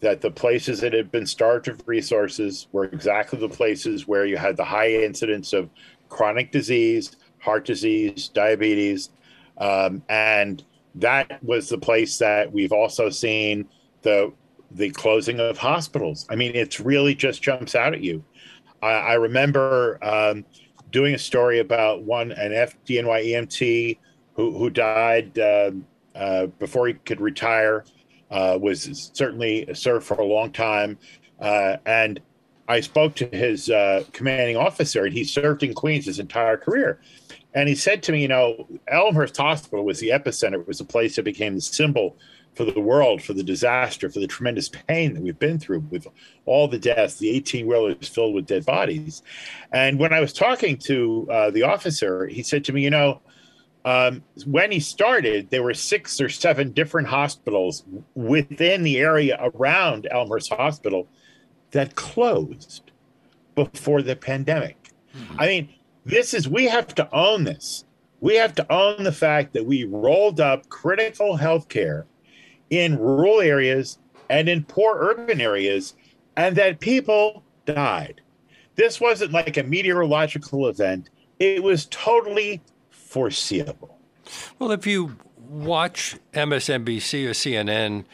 that 0.00 0.20
the 0.20 0.32
places 0.32 0.80
that 0.80 0.92
had 0.92 1.12
been 1.12 1.24
starved 1.24 1.68
of 1.68 1.80
resources 1.86 2.66
were 2.72 2.86
exactly 2.86 3.38
the 3.38 3.48
places 3.48 4.08
where 4.08 4.26
you 4.26 4.36
had 4.36 4.56
the 4.56 4.64
high 4.64 4.90
incidence 4.90 5.52
of 5.52 5.70
chronic 6.08 6.50
disease, 6.50 7.14
heart 7.38 7.64
disease, 7.64 8.26
diabetes. 8.26 9.10
Um, 9.58 10.02
and 10.08 10.64
that 10.96 11.40
was 11.44 11.68
the 11.68 11.78
place 11.78 12.18
that 12.18 12.52
we've 12.52 12.72
also 12.72 13.08
seen 13.08 13.68
the 14.02 14.32
the 14.72 14.90
closing 14.90 15.38
of 15.38 15.56
hospitals. 15.56 16.26
I 16.28 16.34
mean, 16.34 16.50
it's 16.56 16.80
really 16.80 17.14
just 17.14 17.40
jumps 17.40 17.76
out 17.76 17.94
at 17.94 18.00
you. 18.00 18.24
I, 18.82 18.90
I 18.90 19.14
remember 19.14 20.04
um, 20.04 20.44
doing 20.90 21.14
a 21.14 21.18
story 21.18 21.60
about 21.60 22.02
one 22.02 22.32
an 22.32 22.50
FDNY 22.50 23.26
EMT 23.28 23.98
who 24.36 24.56
who 24.56 24.70
died 24.70 25.38
uh, 25.38 25.72
uh, 26.14 26.46
before 26.46 26.86
he 26.86 26.94
could 26.94 27.20
retire. 27.20 27.84
Uh, 28.28 28.58
was 28.60 29.10
certainly 29.14 29.68
served 29.72 30.04
for 30.04 30.14
a 30.14 30.24
long 30.24 30.50
time, 30.50 30.98
uh, 31.40 31.76
and 31.86 32.20
I 32.66 32.80
spoke 32.80 33.14
to 33.16 33.26
his 33.26 33.70
commanding 34.12 34.56
officer, 34.56 35.04
and 35.04 35.12
he 35.12 35.22
served 35.22 35.62
in 35.62 35.74
Queens 35.74 36.06
his 36.06 36.18
entire 36.18 36.56
career. 36.56 37.00
And 37.54 37.68
he 37.68 37.76
said 37.76 38.02
to 38.02 38.12
me, 38.12 38.22
you 38.22 38.28
know, 38.28 38.66
Elmhurst 38.88 39.36
Hospital 39.36 39.84
was 39.84 40.00
the 40.00 40.08
epicenter. 40.08 40.54
It 40.54 40.66
was 40.66 40.78
the 40.78 40.84
place 40.84 41.14
that 41.16 41.22
became 41.22 41.54
the 41.54 41.60
symbol 41.60 42.16
for 42.56 42.64
the 42.64 42.80
world, 42.80 43.22
for 43.22 43.34
the 43.34 43.44
disaster, 43.44 44.10
for 44.10 44.18
the 44.18 44.26
tremendous 44.26 44.68
pain 44.68 45.14
that 45.14 45.22
we've 45.22 45.38
been 45.38 45.58
through 45.58 45.80
with 45.90 46.06
all 46.46 46.66
the 46.66 46.78
deaths, 46.78 47.16
the 47.16 47.30
18 47.30 47.66
wheelers 47.66 48.08
filled 48.08 48.34
with 48.34 48.46
dead 48.46 48.66
bodies. 48.66 49.22
And 49.72 49.98
when 49.98 50.12
I 50.12 50.20
was 50.20 50.32
talking 50.32 50.78
to 50.78 51.28
uh, 51.30 51.50
the 51.50 51.62
officer, 51.62 52.26
he 52.26 52.42
said 52.42 52.64
to 52.64 52.72
me, 52.72 52.82
you 52.82 52.90
know, 52.90 53.20
um, 53.86 54.24
when 54.44 54.72
he 54.72 54.80
started, 54.80 55.48
there 55.50 55.62
were 55.62 55.72
six 55.72 56.20
or 56.20 56.28
seven 56.28 56.72
different 56.72 57.06
hospitals 57.06 57.84
within 58.16 58.82
the 58.82 58.98
area 58.98 59.38
around 59.40 60.08
Elmhurst 60.10 60.52
Hospital 60.52 61.06
that 61.70 61.94
closed 61.94 62.90
before 63.54 64.02
the 64.02 64.16
pandemic. 64.16 64.76
Mm-hmm. 65.16 65.40
I 65.40 65.46
mean, 65.46 65.68
this 66.04 66.34
is, 66.34 66.48
we 66.48 66.64
have 66.64 66.96
to 66.96 67.08
own 67.14 67.44
this. 67.44 67.84
We 68.20 68.34
have 68.34 68.56
to 68.56 68.72
own 68.72 69.04
the 69.04 69.12
fact 69.12 69.52
that 69.52 69.64
we 69.64 69.84
rolled 69.84 70.40
up 70.40 70.68
critical 70.68 71.36
health 71.36 71.68
care 71.68 72.06
in 72.70 72.98
rural 72.98 73.40
areas 73.40 73.98
and 74.28 74.48
in 74.48 74.64
poor 74.64 74.96
urban 74.98 75.40
areas, 75.40 75.94
and 76.36 76.56
that 76.56 76.80
people 76.80 77.44
died. 77.66 78.20
This 78.74 79.00
wasn't 79.00 79.30
like 79.30 79.56
a 79.56 79.62
meteorological 79.62 80.66
event, 80.66 81.10
it 81.38 81.62
was 81.62 81.86
totally 81.86 82.60
foreseeable. 83.16 83.98
Well, 84.58 84.70
if 84.72 84.86
you 84.86 85.16
watch 85.38 86.16
MSNBC 86.34 87.26
or 87.26 87.30
CNN, 87.30 88.04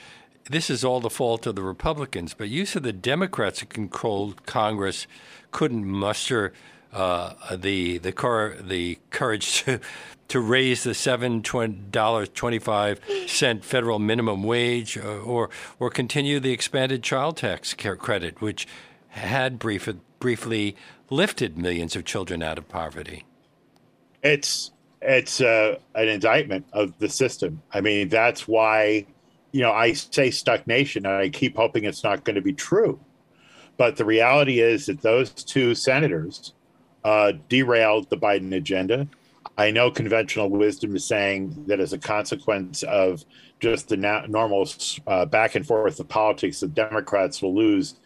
this 0.48 0.70
is 0.70 0.84
all 0.84 1.00
the 1.00 1.10
fault 1.10 1.44
of 1.44 1.56
the 1.56 1.62
Republicans, 1.62 2.34
but 2.34 2.48
you 2.48 2.64
said 2.64 2.84
the 2.84 2.92
Democrats 2.92 3.58
who 3.58 3.66
controlled 3.66 4.46
Congress 4.46 5.08
couldn't 5.50 5.84
muster 5.84 6.52
uh, 6.92 7.56
the 7.56 7.98
the 7.98 8.12
cor- 8.12 8.56
the 8.60 8.98
courage 9.10 9.62
to 9.64 9.80
to 10.28 10.38
raise 10.38 10.84
the 10.84 10.94
seven 10.94 11.42
dollars 11.90 12.28
twenty 12.28 12.60
five 12.60 13.00
cent 13.26 13.64
federal 13.64 13.98
minimum 13.98 14.44
wage, 14.44 14.96
or, 14.96 15.02
uh, 15.02 15.18
or, 15.18 15.50
or 15.80 15.90
continue 15.90 16.38
the 16.38 16.52
expanded 16.52 17.02
child 17.02 17.38
tax 17.38 17.74
credit, 17.74 18.40
which 18.40 18.68
had 19.08 19.58
brief, 19.58 19.88
briefly 20.20 20.76
lifted 21.10 21.58
millions 21.58 21.96
of 21.96 22.04
children 22.04 22.40
out 22.40 22.56
of 22.56 22.68
poverty. 22.68 23.24
It's 24.22 24.70
it's 25.02 25.40
uh, 25.40 25.78
an 25.94 26.08
indictment 26.08 26.66
of 26.72 26.96
the 26.98 27.08
system. 27.08 27.62
I 27.72 27.80
mean, 27.80 28.08
that's 28.08 28.46
why, 28.46 29.06
you 29.52 29.60
know, 29.60 29.72
I 29.72 29.92
say 29.92 30.30
stuck 30.30 30.66
nation, 30.66 31.06
and 31.06 31.14
I 31.14 31.28
keep 31.28 31.56
hoping 31.56 31.84
it's 31.84 32.04
not 32.04 32.24
going 32.24 32.36
to 32.36 32.42
be 32.42 32.52
true. 32.52 33.00
But 33.76 33.96
the 33.96 34.04
reality 34.04 34.60
is 34.60 34.86
that 34.86 35.00
those 35.00 35.30
two 35.30 35.74
senators 35.74 36.54
uh, 37.04 37.32
derailed 37.48 38.08
the 38.10 38.16
Biden 38.16 38.54
agenda. 38.54 39.08
I 39.58 39.70
know 39.70 39.90
conventional 39.90 40.48
wisdom 40.48 40.94
is 40.96 41.04
saying 41.04 41.64
that 41.66 41.80
as 41.80 41.92
a 41.92 41.98
consequence 41.98 42.82
of 42.84 43.24
just 43.60 43.88
the 43.88 43.96
na- 43.96 44.26
normal 44.26 44.68
uh, 45.06 45.24
back 45.26 45.54
and 45.56 45.66
forth 45.66 46.00
of 46.00 46.08
politics, 46.08 46.60
the 46.60 46.68
Democrats 46.68 47.42
will 47.42 47.54
lose 47.54 47.96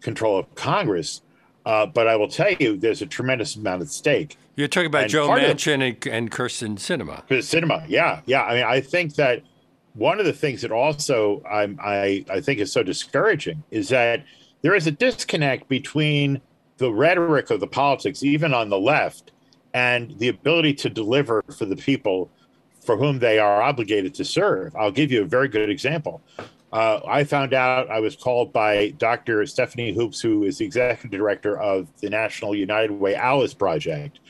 control 0.00 0.38
of 0.38 0.54
Congress. 0.54 1.21
Uh, 1.64 1.86
but 1.86 2.08
I 2.08 2.16
will 2.16 2.28
tell 2.28 2.52
you, 2.52 2.76
there's 2.76 3.02
a 3.02 3.06
tremendous 3.06 3.56
amount 3.56 3.82
at 3.82 3.88
stake. 3.88 4.36
You're 4.56 4.68
talking 4.68 4.86
about 4.86 5.02
and 5.02 5.10
Joe 5.10 5.28
Manchin 5.28 5.74
of, 5.74 5.80
and, 5.80 6.06
and 6.06 6.30
Kyrsten 6.30 6.76
Sinema. 6.76 7.26
Sinema, 7.28 7.84
yeah, 7.88 8.20
yeah. 8.26 8.42
I 8.42 8.54
mean, 8.54 8.64
I 8.64 8.80
think 8.80 9.14
that 9.14 9.42
one 9.94 10.18
of 10.18 10.26
the 10.26 10.32
things 10.32 10.62
that 10.62 10.72
also 10.72 11.42
I'm, 11.48 11.78
I 11.82 12.24
I 12.28 12.40
think 12.40 12.58
is 12.58 12.72
so 12.72 12.82
discouraging 12.82 13.62
is 13.70 13.88
that 13.90 14.24
there 14.62 14.74
is 14.74 14.86
a 14.86 14.90
disconnect 14.90 15.68
between 15.68 16.40
the 16.78 16.92
rhetoric 16.92 17.50
of 17.50 17.60
the 17.60 17.66
politics, 17.66 18.22
even 18.22 18.52
on 18.52 18.68
the 18.68 18.78
left, 18.78 19.32
and 19.74 20.18
the 20.18 20.28
ability 20.28 20.74
to 20.74 20.90
deliver 20.90 21.42
for 21.56 21.64
the 21.64 21.76
people 21.76 22.30
for 22.84 22.96
whom 22.96 23.20
they 23.20 23.38
are 23.38 23.62
obligated 23.62 24.14
to 24.14 24.24
serve. 24.24 24.74
I'll 24.74 24.90
give 24.90 25.12
you 25.12 25.22
a 25.22 25.26
very 25.26 25.48
good 25.48 25.70
example. 25.70 26.20
Uh, 26.72 27.00
I 27.06 27.24
found 27.24 27.52
out 27.52 27.90
I 27.90 28.00
was 28.00 28.16
called 28.16 28.52
by 28.52 28.90
Dr. 28.96 29.44
Stephanie 29.46 29.92
Hoopes, 29.92 30.20
who 30.20 30.44
is 30.44 30.58
the 30.58 30.64
executive 30.64 31.10
director 31.10 31.60
of 31.60 31.88
the 32.00 32.08
National 32.08 32.54
United 32.54 32.92
Way 32.92 33.14
Alice 33.14 33.52
Project, 33.52 34.20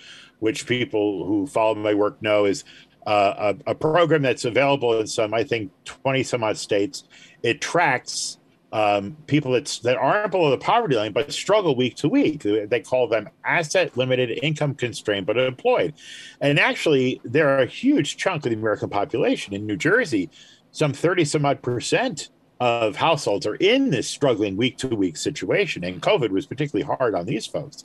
which 0.41 0.67
people 0.67 1.25
who 1.25 1.47
follow 1.47 1.77
my 1.77 1.95
work 1.95 2.21
know 2.21 2.45
is 2.45 2.65
uh, 3.07 3.55
a, 3.67 3.71
a, 3.71 3.75
program 3.75 4.23
that's 4.23 4.45
available 4.45 4.99
in 4.99 5.07
some, 5.07 5.35
I 5.35 5.45
think, 5.45 5.71
20 5.85 6.23
some 6.23 6.43
odd 6.43 6.57
states. 6.57 7.05
It 7.43 7.61
tracks 7.61 8.39
um, 8.73 9.17
people 9.27 9.53
that, 9.53 9.79
that 9.85 9.97
aren't 9.97 10.31
below 10.31 10.51
the 10.51 10.59
poverty 10.59 10.97
line 10.97 11.13
but 11.13 11.33
struggle 11.33 11.77
week 11.77 11.97
to 11.97 12.09
week. 12.09 12.43
They 12.43 12.81
call 12.81 13.07
them 13.07 13.29
asset 13.45 13.97
limited, 13.97 14.39
income 14.43 14.75
constrained, 14.75 15.27
but 15.27 15.37
employed. 15.37 15.95
And 16.41 16.59
actually, 16.59 17.21
they're 17.25 17.59
a 17.59 17.67
huge 17.67 18.17
chunk 18.17 18.47
of 18.47 18.51
the 18.51 18.57
American 18.57 18.89
population. 18.89 19.53
In 19.53 19.67
New 19.67 19.77
Jersey, 19.77 20.31
some 20.73 20.93
30 20.93 21.25
some 21.27 21.45
odd 21.45 21.63
percent 21.63 22.31
of 22.63 22.95
households 22.95 23.45
are 23.45 23.57
in 23.57 23.91
this 23.91 24.09
struggling 24.09 24.57
week 24.57 24.79
to 24.79 24.87
week 24.87 25.17
situation. 25.17 25.83
And 25.83 26.01
COVID 26.01 26.31
was 26.31 26.47
particularly 26.47 26.87
hard 26.87 27.13
on 27.17 27.27
these 27.27 27.45
folks. 27.45 27.85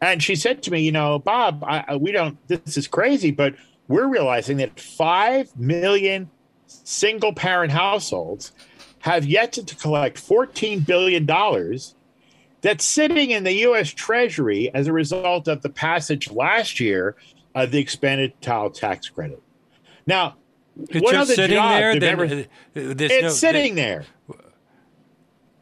And 0.00 0.22
she 0.22 0.34
said 0.34 0.62
to 0.62 0.70
me, 0.70 0.80
You 0.80 0.92
know, 0.92 1.18
Bob, 1.18 1.62
I, 1.62 1.96
we 1.96 2.10
don't, 2.10 2.38
this 2.48 2.78
is 2.78 2.88
crazy, 2.88 3.30
but 3.30 3.54
we're 3.86 4.08
realizing 4.08 4.56
that 4.56 4.80
5 4.80 5.58
million 5.58 6.30
single 6.66 7.34
parent 7.34 7.70
households 7.70 8.52
have 9.00 9.26
yet 9.26 9.52
to 9.52 9.76
collect 9.76 10.16
$14 10.16 10.86
billion 10.86 11.26
that's 12.62 12.86
sitting 12.86 13.30
in 13.30 13.44
the 13.44 13.52
U.S. 13.52 13.90
Treasury 13.90 14.74
as 14.74 14.86
a 14.86 14.92
result 14.92 15.48
of 15.48 15.60
the 15.60 15.68
passage 15.68 16.30
last 16.30 16.80
year 16.80 17.14
of 17.54 17.72
the 17.72 17.78
expanded 17.78 18.40
child 18.40 18.74
tax 18.74 19.10
credit. 19.10 19.42
Now, 20.06 20.36
it's 20.88 21.02
what 21.02 21.12
just 21.12 21.34
sitting 21.34 21.56
there. 21.56 21.98
Then, 21.98 22.10
ever, 22.10 22.24
uh, 22.24 22.44
it's 22.74 23.22
no, 23.22 23.28
sitting 23.30 23.74
there. 23.74 24.04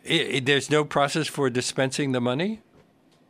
It, 0.04 0.20
it, 0.34 0.46
there's 0.46 0.70
no 0.70 0.84
process 0.84 1.26
for 1.26 1.50
dispensing 1.50 2.12
the 2.12 2.20
money. 2.20 2.62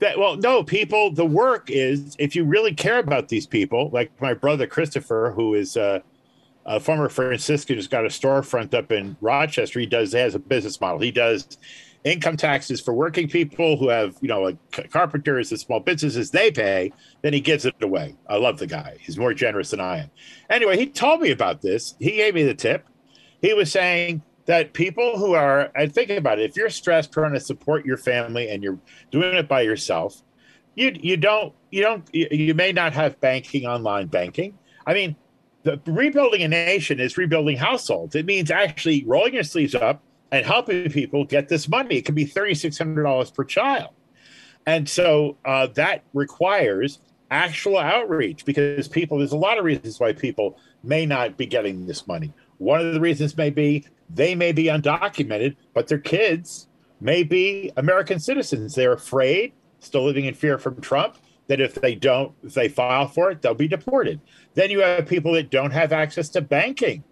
That, 0.00 0.18
well, 0.18 0.36
no, 0.36 0.62
people. 0.62 1.10
The 1.10 1.24
work 1.24 1.70
is 1.70 2.16
if 2.18 2.36
you 2.36 2.44
really 2.44 2.74
care 2.74 2.98
about 2.98 3.28
these 3.28 3.46
people, 3.46 3.88
like 3.92 4.10
my 4.20 4.34
brother 4.34 4.66
Christopher, 4.66 5.32
who 5.34 5.54
is 5.54 5.76
uh, 5.76 6.00
a 6.66 6.80
former 6.80 7.08
Franciscan, 7.08 7.76
who's 7.76 7.88
got 7.88 8.04
a 8.04 8.08
storefront 8.08 8.74
up 8.74 8.92
in 8.92 9.16
Rochester. 9.20 9.80
He 9.80 9.86
does 9.86 10.12
has 10.12 10.34
a 10.34 10.38
business 10.38 10.80
model. 10.80 11.00
He 11.00 11.12
does 11.12 11.56
income 12.04 12.36
taxes 12.36 12.80
for 12.80 12.94
working 12.94 13.28
people 13.28 13.76
who 13.76 13.88
have, 13.88 14.16
you 14.20 14.28
know, 14.28 14.42
like 14.42 14.90
carpenters 14.90 15.50
and 15.50 15.60
small 15.60 15.80
businesses, 15.80 16.30
they 16.30 16.50
pay, 16.50 16.92
then 17.22 17.32
he 17.32 17.40
gives 17.40 17.64
it 17.64 17.74
away. 17.82 18.14
I 18.28 18.36
love 18.36 18.58
the 18.58 18.66
guy. 18.66 18.96
He's 19.00 19.18
more 19.18 19.34
generous 19.34 19.70
than 19.70 19.80
I 19.80 19.98
am. 19.98 20.10
Anyway, 20.50 20.76
he 20.76 20.86
told 20.86 21.20
me 21.20 21.30
about 21.30 21.62
this. 21.62 21.94
He 21.98 22.12
gave 22.12 22.34
me 22.34 22.44
the 22.44 22.54
tip. 22.54 22.86
He 23.40 23.52
was 23.54 23.70
saying 23.70 24.22
that 24.46 24.72
people 24.72 25.18
who 25.18 25.34
are, 25.34 25.70
and 25.74 25.92
think 25.92 26.10
about 26.10 26.38
it, 26.38 26.50
if 26.50 26.56
you're 26.56 26.70
stressed 26.70 27.12
trying 27.12 27.32
to 27.32 27.40
support 27.40 27.84
your 27.84 27.96
family 27.96 28.48
and 28.48 28.62
you're 28.62 28.78
doing 29.10 29.34
it 29.34 29.48
by 29.48 29.62
yourself, 29.62 30.22
you 30.76 30.94
you 31.00 31.16
don't 31.16 31.54
you 31.70 31.82
don't 31.82 32.04
you, 32.12 32.28
you 32.30 32.54
may 32.54 32.70
not 32.70 32.92
have 32.92 33.18
banking 33.20 33.66
online 33.66 34.06
banking. 34.06 34.56
I 34.86 34.94
mean, 34.94 35.16
the 35.64 35.80
rebuilding 35.86 36.42
a 36.42 36.48
nation 36.48 37.00
is 37.00 37.16
rebuilding 37.16 37.56
households. 37.56 38.14
It 38.14 38.26
means 38.26 38.50
actually 38.50 39.04
rolling 39.04 39.34
your 39.34 39.42
sleeves 39.42 39.74
up, 39.74 40.02
and 40.32 40.44
helping 40.44 40.90
people 40.90 41.24
get 41.24 41.48
this 41.48 41.68
money. 41.68 41.96
It 41.96 42.04
can 42.04 42.14
be 42.14 42.26
$3,600 42.26 43.34
per 43.34 43.44
child. 43.44 43.90
And 44.66 44.88
so 44.88 45.36
uh, 45.44 45.68
that 45.74 46.02
requires 46.12 47.00
actual 47.30 47.78
outreach 47.78 48.44
because 48.44 48.88
people, 48.88 49.18
there's 49.18 49.32
a 49.32 49.36
lot 49.36 49.58
of 49.58 49.64
reasons 49.64 50.00
why 50.00 50.12
people 50.12 50.58
may 50.82 51.06
not 51.06 51.36
be 51.36 51.46
getting 51.46 51.86
this 51.86 52.06
money. 52.06 52.32
One 52.58 52.80
of 52.80 52.94
the 52.94 53.00
reasons 53.00 53.36
may 53.36 53.50
be 53.50 53.86
they 54.08 54.34
may 54.34 54.52
be 54.52 54.64
undocumented, 54.64 55.56
but 55.74 55.88
their 55.88 55.98
kids 55.98 56.68
may 57.00 57.22
be 57.24 57.72
American 57.76 58.20
citizens. 58.20 58.74
They're 58.74 58.92
afraid, 58.92 59.52
still 59.80 60.04
living 60.04 60.26
in 60.26 60.34
fear 60.34 60.58
from 60.58 60.80
Trump, 60.80 61.16
that 61.48 61.60
if 61.60 61.74
they 61.74 61.94
don't, 61.94 62.32
if 62.42 62.54
they 62.54 62.68
file 62.68 63.08
for 63.08 63.30
it, 63.30 63.42
they'll 63.42 63.54
be 63.54 63.68
deported. 63.68 64.20
Then 64.54 64.70
you 64.70 64.80
have 64.80 65.06
people 65.06 65.32
that 65.32 65.50
don't 65.50 65.72
have 65.72 65.92
access 65.92 66.28
to 66.30 66.40
banking 66.40 67.04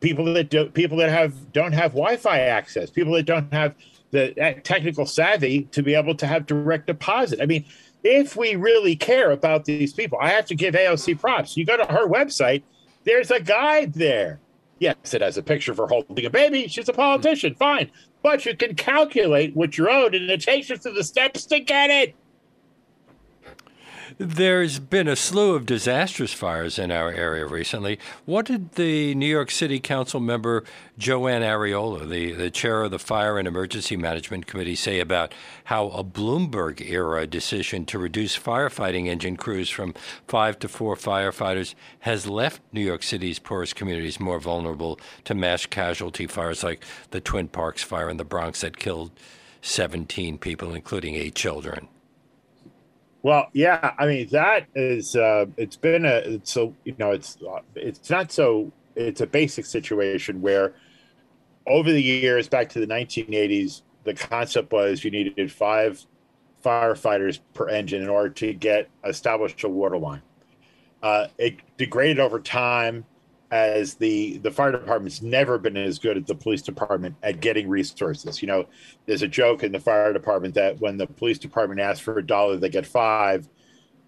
people 0.00 0.24
that 0.32 0.50
do, 0.50 0.66
people 0.66 0.96
that 0.98 1.10
have 1.10 1.52
don't 1.52 1.72
have 1.72 1.92
Wi-Fi 1.92 2.40
access, 2.40 2.90
people 2.90 3.12
that 3.14 3.24
don't 3.24 3.52
have 3.52 3.74
the 4.10 4.60
technical 4.64 5.06
savvy 5.06 5.64
to 5.64 5.82
be 5.82 5.94
able 5.94 6.14
to 6.16 6.26
have 6.26 6.46
direct 6.46 6.86
deposit. 6.86 7.40
I 7.40 7.46
mean, 7.46 7.64
if 8.02 8.36
we 8.36 8.56
really 8.56 8.96
care 8.96 9.30
about 9.30 9.64
these 9.64 9.92
people, 9.92 10.18
I 10.20 10.30
have 10.30 10.46
to 10.46 10.54
give 10.54 10.74
AOC 10.74 11.20
props. 11.20 11.56
You 11.56 11.64
go 11.64 11.76
to 11.76 11.84
her 11.84 12.08
website, 12.08 12.62
there's 13.04 13.30
a 13.30 13.40
guide 13.40 13.94
there. 13.94 14.40
Yes, 14.78 15.12
it 15.12 15.20
has 15.20 15.36
a 15.36 15.42
picture 15.42 15.72
of 15.72 15.78
her 15.78 15.86
holding 15.86 16.24
a 16.24 16.30
baby. 16.30 16.66
She's 16.66 16.88
a 16.88 16.94
politician, 16.94 17.54
fine. 17.54 17.90
But 18.22 18.46
you 18.46 18.56
can 18.56 18.74
calculate 18.74 19.54
what 19.54 19.76
you're 19.76 19.90
owed, 19.90 20.14
and 20.14 20.30
it 20.30 20.40
takes 20.40 20.70
you 20.70 20.76
through 20.76 20.94
the 20.94 21.04
steps 21.04 21.44
to 21.46 21.60
get 21.60 21.90
it. 21.90 22.14
There's 24.22 24.78
been 24.78 25.08
a 25.08 25.16
slew 25.16 25.54
of 25.54 25.64
disastrous 25.64 26.34
fires 26.34 26.78
in 26.78 26.90
our 26.90 27.10
area 27.10 27.46
recently. 27.46 27.98
What 28.26 28.44
did 28.44 28.72
the 28.72 29.14
New 29.14 29.24
York 29.24 29.50
City 29.50 29.80
Council 29.80 30.20
member 30.20 30.62
Joann 30.98 31.40
Ariola, 31.40 32.06
the, 32.06 32.32
the 32.32 32.50
chair 32.50 32.82
of 32.82 32.90
the 32.90 32.98
Fire 32.98 33.38
and 33.38 33.48
Emergency 33.48 33.96
Management 33.96 34.46
Committee, 34.46 34.74
say 34.74 35.00
about 35.00 35.32
how 35.64 35.88
a 35.88 36.04
Bloomberg 36.04 36.86
era 36.86 37.26
decision 37.26 37.86
to 37.86 37.98
reduce 37.98 38.38
firefighting 38.38 39.06
engine 39.06 39.38
crews 39.38 39.70
from 39.70 39.94
five 40.28 40.58
to 40.58 40.68
four 40.68 40.96
firefighters 40.96 41.74
has 42.00 42.26
left 42.26 42.60
New 42.74 42.82
York 42.82 43.02
City's 43.02 43.38
poorest 43.38 43.74
communities 43.74 44.20
more 44.20 44.38
vulnerable 44.38 45.00
to 45.24 45.34
mass 45.34 45.64
casualty 45.64 46.26
fires 46.26 46.62
like 46.62 46.84
the 47.10 47.22
Twin 47.22 47.48
Parks 47.48 47.82
fire 47.82 48.10
in 48.10 48.18
the 48.18 48.24
Bronx 48.26 48.60
that 48.60 48.76
killed 48.76 49.12
17 49.62 50.36
people, 50.36 50.74
including 50.74 51.14
eight 51.14 51.34
children? 51.34 51.88
Well, 53.22 53.48
yeah, 53.52 53.92
I 53.98 54.06
mean 54.06 54.28
that 54.28 54.66
is 54.74 55.14
uh, 55.14 55.46
it's 55.56 55.76
been 55.76 56.06
a 56.06 56.16
it's 56.16 56.52
so 56.52 56.74
you 56.84 56.94
know 56.98 57.10
it's 57.10 57.36
it's 57.74 58.08
not 58.08 58.32
so 58.32 58.72
it's 58.96 59.20
a 59.20 59.26
basic 59.26 59.66
situation 59.66 60.40
where 60.40 60.74
over 61.66 61.92
the 61.92 62.02
years 62.02 62.48
back 62.48 62.68
to 62.70 62.80
the 62.80 62.86
1980s 62.86 63.82
the 64.04 64.14
concept 64.14 64.72
was 64.72 65.04
you 65.04 65.10
needed 65.10 65.52
five 65.52 66.04
firefighters 66.64 67.40
per 67.54 67.68
engine 67.68 68.02
in 68.02 68.08
order 68.08 68.30
to 68.30 68.54
get 68.54 68.88
established 69.04 69.62
a 69.64 69.68
water 69.68 69.98
line. 69.98 70.22
Uh, 71.02 71.28
it 71.38 71.56
degraded 71.76 72.18
over 72.18 72.40
time 72.40 73.04
as 73.50 73.94
the 73.94 74.38
the 74.38 74.50
fire 74.50 74.70
department's 74.70 75.22
never 75.22 75.58
been 75.58 75.76
as 75.76 75.98
good 75.98 76.16
as 76.16 76.24
the 76.24 76.34
police 76.34 76.62
department 76.62 77.16
at 77.22 77.40
getting 77.40 77.68
resources. 77.68 78.40
You 78.40 78.48
know, 78.48 78.66
there's 79.06 79.22
a 79.22 79.28
joke 79.28 79.62
in 79.62 79.72
the 79.72 79.80
fire 79.80 80.12
department 80.12 80.54
that 80.54 80.80
when 80.80 80.96
the 80.96 81.06
police 81.06 81.38
department 81.38 81.80
asks 81.80 82.00
for 82.00 82.18
a 82.18 82.26
dollar, 82.26 82.56
they 82.56 82.68
get 82.68 82.86
five. 82.86 83.48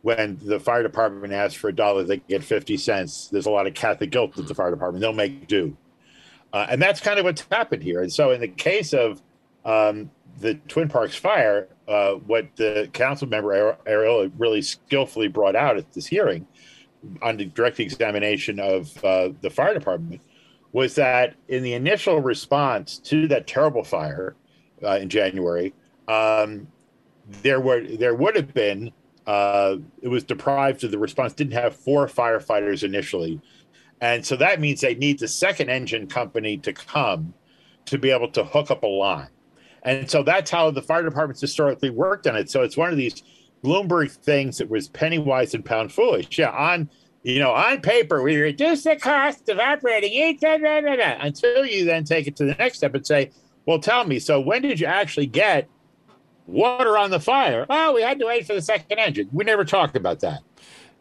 When 0.03 0.39
the 0.43 0.59
fire 0.59 0.83
department 0.83 1.33
asks 1.33 1.55
for 1.55 1.69
a 1.69 1.75
dollar, 1.75 2.05
they 2.05 2.19
get 2.19 2.45
fifty 2.45 2.77
cents. 2.77 3.29
There's 3.29 3.47
a 3.47 3.51
lot 3.51 3.67
of 3.67 3.75
Catholic 3.75 4.11
guilt 4.11 4.39
at 4.39 4.47
the 4.47 4.55
fire 4.55 4.71
department. 4.71 5.01
They'll 5.01 5.13
make 5.13 5.47
do, 5.49 5.77
uh, 6.53 6.67
and 6.69 6.81
that's 6.81 7.01
kind 7.01 7.19
of 7.19 7.25
what's 7.25 7.45
happened 7.51 7.83
here. 7.83 8.01
And 8.03 8.13
so, 8.13 8.31
in 8.31 8.41
the 8.41 8.49
case 8.49 8.93
of 8.93 9.23
um, 9.65 10.11
the 10.41 10.55
Twin 10.69 10.89
Parks 10.89 11.15
fire, 11.15 11.69
uh, 11.87 12.15
what 12.15 12.49
the 12.57 12.89
council 12.93 13.29
member 13.29 13.77
Ariola 13.87 14.33
really 14.39 14.63
skillfully 14.63 15.29
brought 15.29 15.57
out 15.57 15.77
at 15.77 15.93
this 15.93 16.07
hearing 16.07 16.47
on 17.21 17.37
the 17.37 17.47
direct 17.47 17.81
examination 17.81 18.61
of 18.61 19.05
uh, 19.05 19.31
the 19.41 19.51
fire 19.51 19.75
department 19.75 20.21
was 20.73 20.95
that 20.95 21.35
in 21.49 21.63
the 21.63 21.75
initial 21.75 22.21
response 22.21 22.99
to 22.99 23.29
that 23.29 23.47
terrible 23.47 23.85
fire 23.85 24.35
uh, 24.83 24.97
in 24.97 25.09
January, 25.09 25.75
um, 26.09 26.67
there 27.43 27.61
were 27.61 27.87
there 27.87 28.15
would 28.15 28.37
have 28.37 28.53
been 28.55 28.91
uh, 29.27 29.77
it 30.01 30.09
was 30.09 30.25
deprived 30.25 30.83
of 30.85 30.91
the 30.91 30.99
response. 30.99 31.33
Didn't 31.33 31.53
have 31.53 31.77
four 31.77 32.07
firefighters 32.07 32.83
initially, 32.83 33.41
and 34.01 34.25
so 34.25 34.35
that 34.37 34.61
means 34.61 34.81
they 34.81 34.95
need 34.95 35.19
the 35.19 35.29
second 35.29 35.71
engine 35.71 36.07
company 36.07 36.57
to 36.59 36.73
come 36.73 37.35
to 37.85 37.99
be 37.99 38.11
able 38.11 38.29
to 38.29 38.45
hook 38.45 38.71
up 38.71 38.83
a 38.83 38.87
line. 38.87 39.29
And 39.85 40.09
so 40.09 40.23
that's 40.23 40.51
how 40.51 40.71
the 40.71 40.83
fire 40.83 41.03
departments 41.03 41.41
historically 41.41 41.91
worked 41.91 42.27
on 42.27 42.37
it. 42.37 42.49
So 42.49 42.63
it's 42.63 42.77
one 42.77 42.91
of 42.91 42.97
these 42.97 43.23
Bloomberg 43.65 44.11
things 44.11 44.61
it 44.61 44.69
was 44.69 44.89
penny 44.89 45.19
wise 45.19 45.55
and 45.55 45.65
pound 45.65 45.93
foolish. 45.93 46.39
Yeah, 46.39 46.51
on 46.51 46.91
you 47.23 47.39
know, 47.39 47.53
on 47.53 47.81
paper, 47.81 48.21
we 48.23 48.37
reduce 48.37 48.83
the 48.83 48.97
cost 48.97 49.49
of 49.49 49.59
operating 49.61 50.13
each, 50.13 50.41
until 50.43 51.65
you 51.65 51.85
then 51.85 52.05
take 52.05 52.27
it 52.27 52.35
to 52.37 52.45
the 52.45 52.55
next 52.55 52.79
step 52.79 52.95
and 52.95 53.07
say, 53.07 53.31
well, 53.65 53.79
tell 53.79 54.05
me, 54.05 54.19
so 54.19 54.41
when 54.41 54.63
did 54.63 54.81
you 54.81 54.87
actually 54.87 55.27
get 55.27 55.69
water 56.49 56.99
on 56.99 57.11
the 57.11 57.21
fire? 57.21 57.65
Oh, 57.71 57.95
we 57.95 58.03
had 58.03 58.19
to 58.19 58.27
wait 58.27 58.47
for 58.47 58.55
the 58.55 58.63
second 58.63 58.99
engine. 58.99 59.29
We 59.33 59.45
never 59.45 59.65
talked 59.65 59.97
about 59.97 60.21
that. 60.21 60.41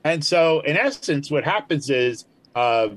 And 0.04 0.24
so, 0.24 0.60
in 0.62 0.78
essence, 0.78 1.32
what 1.32 1.44
happens 1.44 1.90
is 1.90 2.26
uh, 2.56 2.90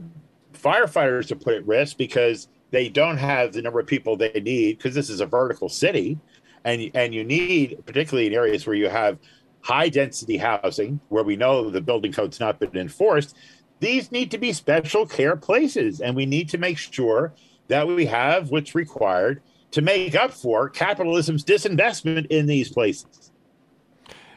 firefighters 0.53 1.31
are 1.31 1.37
put 1.37 1.55
at 1.55 1.67
risk 1.67 1.97
because 1.97 2.49
they 2.71 2.89
don't 2.89 3.19
have 3.19 3.53
the 3.53 3.63
number 3.63 3.81
of 3.81 3.87
people 3.87 4.17
they 4.17 4.33
need 4.33 4.79
because 4.79 4.95
this 4.95 5.09
is 5.09 5.21
a 5.21 5.27
vertical 5.27 5.69
city, 5.69 6.19
and 6.65 6.91
and 6.95 7.15
you 7.15 7.25
need 7.25 7.79
particularly 7.87 8.27
in 8.27 8.35
areas 8.35 8.67
where 8.67 8.77
you 8.77 8.89
have 8.89 9.19
high 9.65 9.89
density 9.89 10.37
housing 10.37 11.01
where 11.09 11.25
we 11.25 11.37
know 11.37 11.71
the 11.71 11.81
building 11.81 12.13
code's 12.13 12.39
not 12.39 12.61
been 12.61 12.77
enforced. 12.77 13.35
These 13.81 14.13
need 14.13 14.31
to 14.31 14.39
be 14.39 14.53
special 14.53 15.07
care 15.07 15.37
places, 15.37 16.03
and 16.03 16.15
we 16.15 16.27
need 16.27 16.51
to 16.51 16.59
make 16.59 16.77
sure 16.77 17.33
that 17.69 17.89
we 17.89 18.05
have 18.05 18.51
what's 18.51 18.75
required 18.75 19.41
to 19.71 19.81
make 19.81 20.15
up 20.15 20.33
for 20.33 20.69
capitalism's 20.69 21.43
disinvestment 21.45 22.27
in 22.27 22.47
these 22.47 22.71
places. 22.71 23.33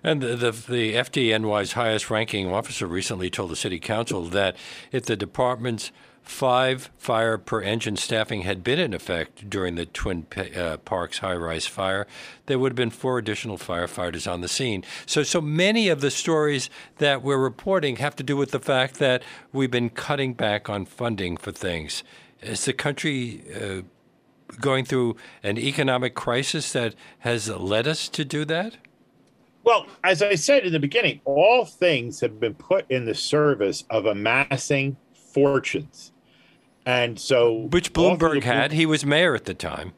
And 0.02 0.22
the, 0.22 0.36
the, 0.38 0.52
the 0.52 0.94
FDNY's 0.94 1.74
highest 1.74 2.10
ranking 2.10 2.50
officer 2.50 2.88
recently 2.88 3.30
told 3.30 3.52
the 3.52 3.58
city 3.58 3.80
council 3.80 4.24
that 4.30 4.56
if 4.94 5.06
the 5.06 5.18
department's 5.18 5.92
five 6.28 6.92
fire 6.98 7.38
per 7.38 7.62
engine 7.62 7.96
staffing 7.96 8.42
had 8.42 8.64
been 8.64 8.80
in 8.80 8.94
effect 8.94 9.50
during 9.50 9.76
the 9.76 9.86
Twin 9.86 10.28
uh, 10.56 10.78
Parks 10.78 11.20
high 11.20 11.36
rise 11.36 11.66
fire, 11.66 12.06
there 12.46 12.60
would 12.60 12.74
have 12.74 12.78
been 12.78 12.90
four 12.90 13.18
additional 13.18 13.58
firefighters 13.58 14.32
on 14.32 14.42
the 14.42 14.48
scene. 14.48 14.84
So, 15.06 15.24
so 15.24 15.42
many 15.42 15.90
of 15.90 16.02
the 16.02 16.12
stories 16.12 16.70
that 16.98 17.24
we're 17.24 17.38
reporting 17.38 17.98
have 17.98 18.16
to 18.18 18.24
do 18.24 18.36
with 18.36 18.52
the 18.52 18.60
fact 18.60 18.96
that 18.96 19.24
we've 19.54 19.72
been 19.72 19.90
cutting 19.90 20.34
back 20.34 20.70
on 20.70 20.86
funding 20.86 21.38
for 21.38 21.52
things. 21.52 22.04
Is 22.42 22.66
the 22.66 22.74
country 22.74 23.44
uh, 23.56 23.82
going 24.60 24.86
through 24.86 25.16
an 25.44 25.58
economic 25.58 26.14
crisis 26.14 26.72
that 26.74 26.94
has 27.20 27.50
led 27.50 27.88
us 27.88 28.10
to 28.10 28.26
do 28.26 28.46
that? 28.46 28.78
Well, 29.64 29.88
as 30.04 30.22
I 30.22 30.36
said 30.36 30.66
in 30.66 30.72
the 30.72 30.80
beginning, 30.80 31.20
all 31.26 31.66
things 31.66 32.22
have 32.22 32.40
been 32.40 32.54
put 32.54 32.90
in 32.90 33.06
the 33.06 33.16
service 33.16 33.84
of 33.90 34.06
amassing 34.06 34.96
fortunes. 35.14 36.14
And 36.88 37.20
so, 37.20 37.68
which 37.72 37.92
Bloomberg 37.92 38.44
had, 38.44 38.72
he 38.72 38.86
was 38.86 39.06
mayor 39.06 39.36
at 39.36 39.44
the 39.44 39.54
time. 39.54 39.92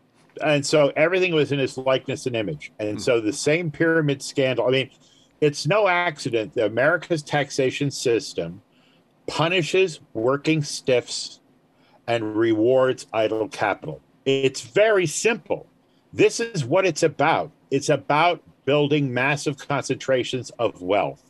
And 0.43 0.65
so 0.65 0.91
everything 0.95 1.35
was 1.35 1.51
in 1.51 1.59
his 1.59 1.77
likeness 1.77 2.25
and 2.25 2.35
image. 2.35 2.71
And 2.79 2.93
hmm. 2.93 2.97
so 2.97 3.21
the 3.21 3.31
same 3.31 3.69
pyramid 3.69 4.23
scandal, 4.23 4.65
I 4.65 4.71
mean, 4.71 4.89
it's 5.39 5.67
no 5.67 5.87
accident 5.87 6.55
that 6.55 6.65
America's 6.65 7.21
taxation 7.21 7.91
system 7.91 8.63
punishes 9.27 9.99
working 10.15 10.63
stiffs 10.63 11.41
and 12.07 12.35
rewards 12.35 13.05
idle 13.13 13.47
capital. 13.49 14.01
It's 14.25 14.61
very 14.61 15.05
simple. 15.05 15.67
This 16.11 16.39
is 16.39 16.65
what 16.65 16.87
it's 16.87 17.03
about. 17.03 17.51
It's 17.69 17.89
about 17.89 18.41
building 18.65 19.13
massive 19.13 19.59
concentrations 19.59 20.49
of 20.57 20.81
wealth. 20.81 21.23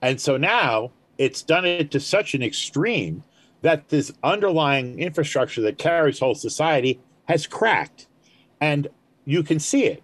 And 0.00 0.18
so 0.18 0.38
now 0.38 0.92
it's 1.18 1.42
done 1.42 1.66
it 1.66 1.90
to 1.90 2.00
such 2.00 2.34
an 2.34 2.42
extreme 2.42 3.22
that 3.62 3.88
this 3.88 4.12
underlying 4.22 4.98
infrastructure 4.98 5.60
that 5.62 5.78
carries 5.78 6.18
whole 6.18 6.34
society 6.34 7.00
has 7.26 7.46
cracked. 7.46 8.06
And 8.60 8.88
you 9.24 9.42
can 9.42 9.58
see 9.58 9.84
it. 9.84 10.02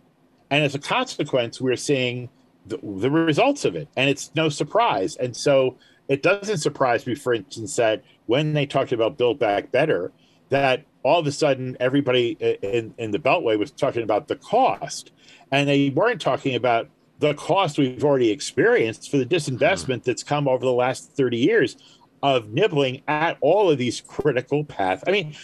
And 0.51 0.65
as 0.65 0.75
a 0.75 0.79
consequence, 0.79 1.61
we're 1.61 1.77
seeing 1.77 2.29
the, 2.67 2.79
the, 2.83 3.11
results 3.11 3.65
of 3.65 3.75
it. 3.75 3.89
And 3.97 4.09
it's 4.09 4.31
no 4.35 4.49
surprise. 4.49 5.17
And 5.17 5.37
so 5.37 5.77
it 6.09 6.23
doesn't 6.23 6.59
surprise 6.59 7.07
me, 7.07 7.15
for 7.15 7.35
instance, 7.35 7.77
that 7.77 8.03
when 8.27 8.53
they 8.53 8.67
talked 8.67 8.93
about 8.93 9.19
Build 9.19 9.39
Back 9.39 9.73
Better, 9.73 10.13
that 10.51 10.85
all 11.03 11.21
of 11.21 11.27
a 11.27 11.33
sudden 11.33 11.77
everybody 11.81 12.33
in, 12.63 12.95
in 12.99 13.11
the 13.11 13.19
Beltway 13.19 13.59
was 13.59 13.71
talking 13.71 14.03
about 14.03 14.29
the 14.29 14.37
cost. 14.37 15.13
And 15.51 15.69
they 15.69 15.91
weren't 15.91 16.21
talking 16.21 16.55
about 16.55 16.89
the 17.19 17.35
cost 17.35 17.79
we've 17.79 18.05
already 18.05 18.31
experienced 18.31 19.11
for 19.11 19.17
the 19.17 19.27
disinvestment 19.27 19.99
hmm. 19.99 20.03
that's 20.05 20.23
come 20.23 20.47
over 20.47 20.65
the 20.65 20.73
last 20.73 21.13
30 21.13 21.39
years 21.39 21.77
of 22.23 22.49
nibbling 22.51 23.03
at 23.09 23.37
all 23.41 23.71
of 23.71 23.79
these 23.79 24.01
critical 24.01 24.65
paths. 24.65 25.03
I 25.07 25.11
mean, 25.11 25.35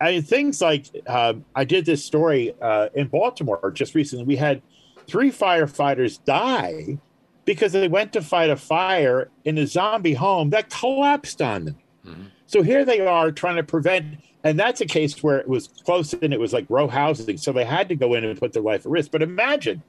I 0.00 0.12
mean 0.12 0.22
things 0.22 0.60
like 0.60 0.86
um, 1.06 1.44
I 1.54 1.64
did 1.64 1.84
this 1.84 2.04
story 2.04 2.54
uh, 2.60 2.88
in 2.94 3.08
Baltimore 3.08 3.70
just 3.72 3.94
recently. 3.94 4.24
We 4.24 4.36
had 4.36 4.62
three 5.06 5.30
firefighters 5.30 6.24
die 6.24 6.98
because 7.44 7.72
they 7.72 7.88
went 7.88 8.12
to 8.12 8.22
fight 8.22 8.50
a 8.50 8.56
fire 8.56 9.30
in 9.44 9.58
a 9.58 9.66
zombie 9.66 10.14
home 10.14 10.50
that 10.50 10.70
collapsed 10.70 11.42
on 11.42 11.64
them. 11.64 11.76
Mm-hmm. 12.06 12.22
So 12.46 12.62
here 12.62 12.84
they 12.84 13.00
are 13.00 13.30
trying 13.30 13.56
to 13.56 13.62
prevent, 13.62 14.18
and 14.44 14.58
that's 14.58 14.80
a 14.80 14.86
case 14.86 15.22
where 15.22 15.38
it 15.38 15.48
was 15.48 15.68
close 15.84 16.12
and 16.12 16.32
it 16.32 16.40
was 16.40 16.52
like 16.52 16.66
row 16.68 16.88
housing. 16.88 17.36
So 17.36 17.52
they 17.52 17.64
had 17.64 17.88
to 17.88 17.96
go 17.96 18.14
in 18.14 18.24
and 18.24 18.38
put 18.38 18.52
their 18.52 18.62
life 18.62 18.86
at 18.86 18.90
risk. 18.90 19.10
But 19.10 19.22
imagine 19.22 19.82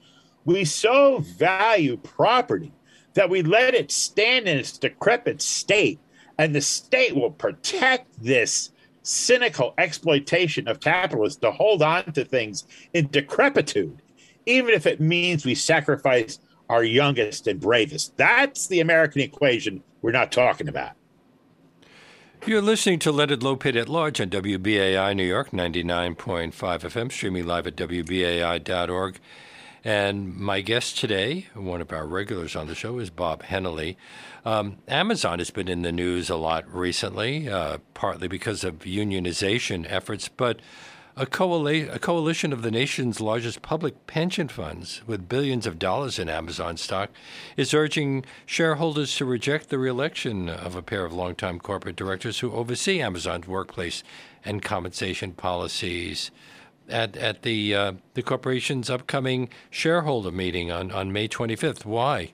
we 0.44 0.64
so 0.64 1.18
value 1.20 1.96
property 1.96 2.72
that 3.14 3.30
we 3.30 3.42
let 3.42 3.74
it 3.74 3.90
stand 3.90 4.48
in 4.48 4.58
its 4.58 4.78
decrepit 4.78 5.42
state 5.42 6.00
and 6.38 6.54
the 6.54 6.60
state 6.60 7.14
will 7.14 7.30
protect 7.30 8.22
this 8.22 8.72
cynical 9.02 9.74
exploitation 9.78 10.68
of 10.68 10.80
capitalists 10.80 11.40
to 11.40 11.50
hold 11.50 11.82
on 11.82 12.04
to 12.12 12.24
things 12.24 12.66
in 12.94 13.08
decrepitude, 13.08 14.00
even 14.46 14.74
if 14.74 14.86
it 14.86 15.00
means 15.00 15.44
we 15.44 15.54
sacrifice 15.54 16.38
our 16.68 16.84
youngest 16.84 17.46
and 17.46 17.60
bravest. 17.60 18.16
That's 18.16 18.66
the 18.68 18.80
American 18.80 19.20
equation 19.20 19.82
we're 20.00 20.12
not 20.12 20.32
talking 20.32 20.68
about. 20.68 20.92
You're 22.44 22.62
listening 22.62 22.98
to 23.00 23.12
Leonard 23.12 23.40
Lopate 23.40 23.80
at 23.80 23.88
Large 23.88 24.20
on 24.20 24.30
WBAI 24.30 25.14
New 25.14 25.24
York 25.24 25.50
99.5 25.50 26.52
FM, 26.52 27.12
streaming 27.12 27.46
live 27.46 27.68
at 27.68 27.76
WBAI.org. 27.76 29.20
And 29.84 30.36
my 30.36 30.60
guest 30.60 30.96
today, 30.98 31.46
one 31.54 31.80
of 31.80 31.92
our 31.92 32.06
regulars 32.06 32.54
on 32.54 32.68
the 32.68 32.74
show, 32.74 33.00
is 33.00 33.10
Bob 33.10 33.42
Hennelly. 33.42 33.96
Um, 34.44 34.76
Amazon 34.86 35.40
has 35.40 35.50
been 35.50 35.66
in 35.66 35.82
the 35.82 35.90
news 35.90 36.30
a 36.30 36.36
lot 36.36 36.72
recently, 36.72 37.48
uh, 37.48 37.78
partly 37.92 38.28
because 38.28 38.62
of 38.62 38.80
unionization 38.80 39.84
efforts, 39.88 40.28
but 40.28 40.60
a, 41.16 41.26
coali- 41.26 41.92
a, 41.92 41.98
coalition 41.98 42.52
of 42.52 42.62
the 42.62 42.70
nation's 42.70 43.20
largest 43.20 43.60
public 43.60 44.06
pension 44.06 44.46
funds, 44.46 45.02
with 45.04 45.28
billions 45.28 45.66
of 45.66 45.80
dollars 45.80 46.18
in 46.18 46.28
Amazon 46.28 46.76
stock, 46.76 47.10
is 47.56 47.74
urging 47.74 48.24
shareholders 48.46 49.16
to 49.16 49.24
reject 49.24 49.68
the 49.68 49.78
reelection 49.78 50.48
of 50.48 50.76
a 50.76 50.82
pair 50.82 51.04
of 51.04 51.12
longtime 51.12 51.58
corporate 51.58 51.96
directors 51.96 52.38
who 52.38 52.52
oversee 52.52 53.00
Amazon's 53.00 53.48
workplace 53.48 54.04
and 54.44 54.62
compensation 54.62 55.32
policies 55.32 56.30
at 56.92 57.16
at 57.16 57.42
the 57.42 57.74
uh, 57.74 57.92
the 58.14 58.22
corporation's 58.22 58.90
upcoming 58.90 59.48
shareholder 59.70 60.30
meeting 60.30 60.70
on, 60.70 60.90
on 60.90 61.12
May 61.12 61.28
25th. 61.28 61.84
Why? 61.84 62.30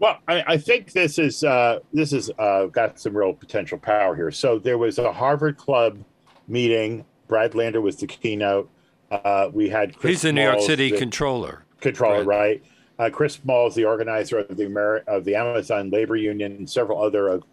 Well, 0.00 0.18
I, 0.28 0.44
I 0.46 0.56
think 0.58 0.92
this 0.92 1.18
is 1.18 1.44
uh, 1.44 1.80
this 1.92 2.12
is 2.12 2.30
uh, 2.38 2.66
got 2.66 2.98
some 2.98 3.16
real 3.16 3.32
potential 3.32 3.78
power 3.78 4.14
here. 4.14 4.30
So 4.30 4.58
there 4.58 4.78
was 4.78 4.98
a 4.98 5.12
Harvard 5.12 5.56
Club 5.56 5.98
meeting. 6.46 7.04
Brad 7.26 7.54
Lander 7.54 7.80
was 7.80 7.96
the 7.96 8.06
keynote. 8.06 8.70
Uh, 9.10 9.50
we 9.52 9.68
had 9.68 9.96
Chris 9.96 10.10
he's 10.10 10.22
the 10.22 10.32
New 10.32 10.42
York 10.42 10.60
City 10.60 10.90
the 10.90 10.98
controller. 10.98 11.64
Controller, 11.80 12.24
right? 12.24 12.62
right? 12.98 13.08
Uh, 13.10 13.10
Chris 13.10 13.34
Smalls, 13.34 13.74
the 13.74 13.84
organizer 13.84 14.38
of 14.38 14.56
the 14.56 14.64
Ameri- 14.64 15.04
of 15.06 15.24
the 15.24 15.34
Amazon 15.36 15.90
Labor 15.90 16.16
Union, 16.16 16.52
and 16.52 16.68
several 16.68 17.02
other 17.02 17.28
of 17.28 17.44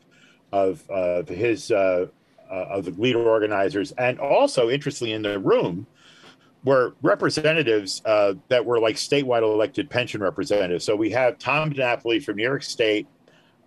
of 0.51 1.27
his 1.27 1.71
uh, 1.71 2.07
of 2.49 2.85
the 2.85 2.91
leader 2.91 3.27
organizers, 3.27 3.91
and 3.93 4.19
also 4.19 4.69
interestingly 4.69 5.13
in 5.13 5.21
the 5.21 5.39
room 5.39 5.87
were 6.63 6.95
representatives 7.01 8.01
uh, 8.05 8.33
that 8.49 8.65
were 8.65 8.79
like 8.79 8.95
statewide 8.95 9.43
elected 9.43 9.89
pension 9.89 10.21
representatives. 10.21 10.83
So 10.83 10.95
we 10.95 11.11
have 11.11 11.37
Tom 11.37 11.71
DiNapoli 11.71 12.23
from 12.23 12.37
New 12.37 12.43
York 12.43 12.63
State. 12.63 13.07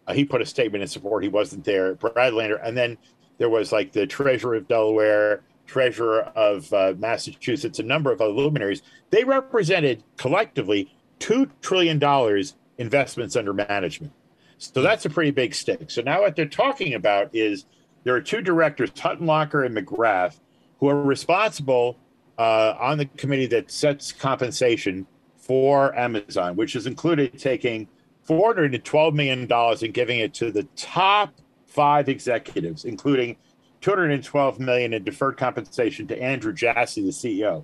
Uh, 0.07 0.14
he 0.14 0.24
put 0.24 0.43
a 0.43 0.47
statement 0.47 0.83
in 0.83 0.89
support. 0.89 1.22
He 1.22 1.29
wasn't 1.29 1.64
there. 1.64 1.95
Brad 1.95 2.35
Lander, 2.35 2.57
and 2.57 2.76
then 2.76 2.99
there 3.39 3.49
was 3.49 3.70
like 3.72 3.93
the 3.93 4.07
treasurer 4.07 4.57
of 4.57 4.66
Delaware, 4.66 5.43
treasurer 5.66 6.22
of 6.35 6.72
uh, 6.72 6.95
Massachusetts, 6.99 7.79
a 7.79 7.85
number 7.85 8.11
of 8.11 8.20
other 8.20 8.33
luminaries. 8.33 8.83
They 9.11 9.22
represented 9.22 10.03
collectively 10.16 10.93
two 11.20 11.51
trillion 11.61 11.99
dollars 11.99 12.55
investments 12.79 13.37
under 13.37 13.53
management. 13.53 14.12
So 14.59 14.83
that's 14.83 15.05
a 15.05 15.11
pretty 15.11 15.31
big 15.31 15.55
stake. 15.55 15.91
So 15.91 16.03
now 16.03 16.22
what 16.22 16.35
they're 16.35 16.47
talking 16.47 16.95
about 16.95 17.31
is 17.33 17.66
there 18.09 18.17
are 18.17 18.23
two 18.23 18.41
directors, 18.41 18.91
Huttenlocher 18.93 19.67
and 19.67 19.77
McGrath, 19.77 20.41
who 20.81 20.89
are 20.89 21.03
responsible 21.03 21.99
uh, 22.39 22.75
on 22.81 22.97
the 22.97 23.05
committee 23.05 23.49
that 23.49 23.71
sets 23.71 24.13
compensation 24.13 25.07
for 25.37 25.95
Amazon, 25.95 26.57
which 26.57 26.73
has 26.73 26.87
included 26.87 27.39
taking 27.39 27.87
$412 28.27 29.13
million 29.13 29.47
and 29.53 29.93
giving 29.93 30.21
it 30.21 30.33
to 30.33 30.51
the 30.51 30.63
top 30.75 31.35
five 31.67 32.09
executives, 32.09 32.87
including 32.87 33.37
212 33.83 34.59
million 34.59 34.95
in 34.95 35.05
deferred 35.05 35.37
compensation 35.37 36.07
to 36.07 36.19
Andrew 36.19 36.55
Jassy, 36.55 37.03
the 37.03 37.11
CEO. 37.11 37.63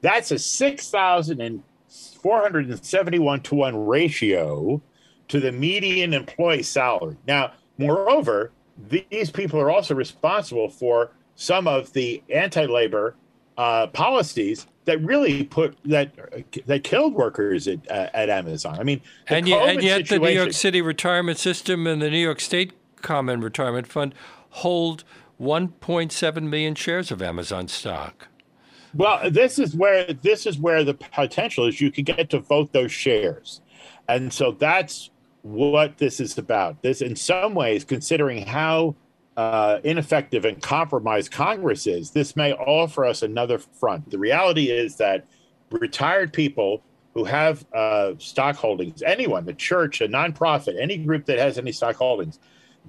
That's 0.00 0.32
a 0.32 0.40
6,471 0.40 3.40
to 3.42 3.54
1 3.54 3.86
ratio 3.86 4.82
to 5.28 5.38
the 5.38 5.52
median 5.52 6.14
employee 6.14 6.64
salary. 6.64 7.16
Now, 7.28 7.52
Moreover, 7.78 8.52
these 8.88 9.30
people 9.30 9.60
are 9.60 9.70
also 9.70 9.94
responsible 9.94 10.68
for 10.68 11.12
some 11.36 11.66
of 11.66 11.92
the 11.92 12.22
anti-labor 12.28 13.14
uh, 13.56 13.86
policies 13.88 14.66
that 14.84 15.00
really 15.00 15.44
put 15.44 15.76
that 15.84 16.10
that 16.66 16.84
killed 16.84 17.14
workers 17.14 17.66
at, 17.68 17.90
uh, 17.90 18.08
at 18.12 18.28
Amazon. 18.28 18.78
I 18.78 18.82
mean, 18.82 19.00
and, 19.28 19.48
yet, 19.48 19.68
and 19.68 19.82
yet 19.82 20.08
the 20.08 20.18
New 20.18 20.28
York 20.28 20.52
City 20.52 20.82
retirement 20.82 21.38
system 21.38 21.86
and 21.86 22.02
the 22.02 22.10
New 22.10 22.18
York 22.18 22.40
State 22.40 22.72
Common 23.00 23.40
Retirement 23.40 23.86
Fund 23.86 24.14
hold 24.50 25.04
1.7 25.40 26.42
million 26.42 26.74
shares 26.74 27.10
of 27.10 27.22
Amazon 27.22 27.68
stock. 27.68 28.28
Well, 28.94 29.30
this 29.30 29.58
is 29.58 29.74
where 29.74 30.12
this 30.12 30.46
is 30.46 30.58
where 30.58 30.84
the 30.84 30.94
potential 30.94 31.66
is. 31.66 31.80
You 31.80 31.90
could 31.90 32.04
get 32.04 32.30
to 32.30 32.40
vote 32.40 32.72
those 32.72 32.92
shares, 32.92 33.60
and 34.08 34.32
so 34.32 34.52
that's 34.52 35.10
what 35.44 35.98
this 35.98 36.20
is 36.20 36.38
about. 36.38 36.80
This, 36.82 37.02
in 37.02 37.14
some 37.14 37.54
ways, 37.54 37.84
considering 37.84 38.46
how 38.46 38.96
uh, 39.36 39.78
ineffective 39.84 40.46
and 40.46 40.60
compromised 40.62 41.30
Congress 41.30 41.86
is, 41.86 42.10
this 42.12 42.34
may 42.34 42.54
offer 42.54 43.04
us 43.04 43.22
another 43.22 43.58
front. 43.58 44.10
The 44.10 44.18
reality 44.18 44.70
is 44.70 44.96
that 44.96 45.26
retired 45.70 46.32
people 46.32 46.82
who 47.12 47.24
have 47.24 47.64
uh, 47.74 48.12
stock 48.18 48.56
holdings, 48.56 49.02
anyone, 49.02 49.44
the 49.44 49.52
church, 49.52 50.00
a 50.00 50.08
nonprofit, 50.08 50.80
any 50.80 50.96
group 50.96 51.26
that 51.26 51.38
has 51.38 51.58
any 51.58 51.72
stock 51.72 51.96
holdings, 51.96 52.38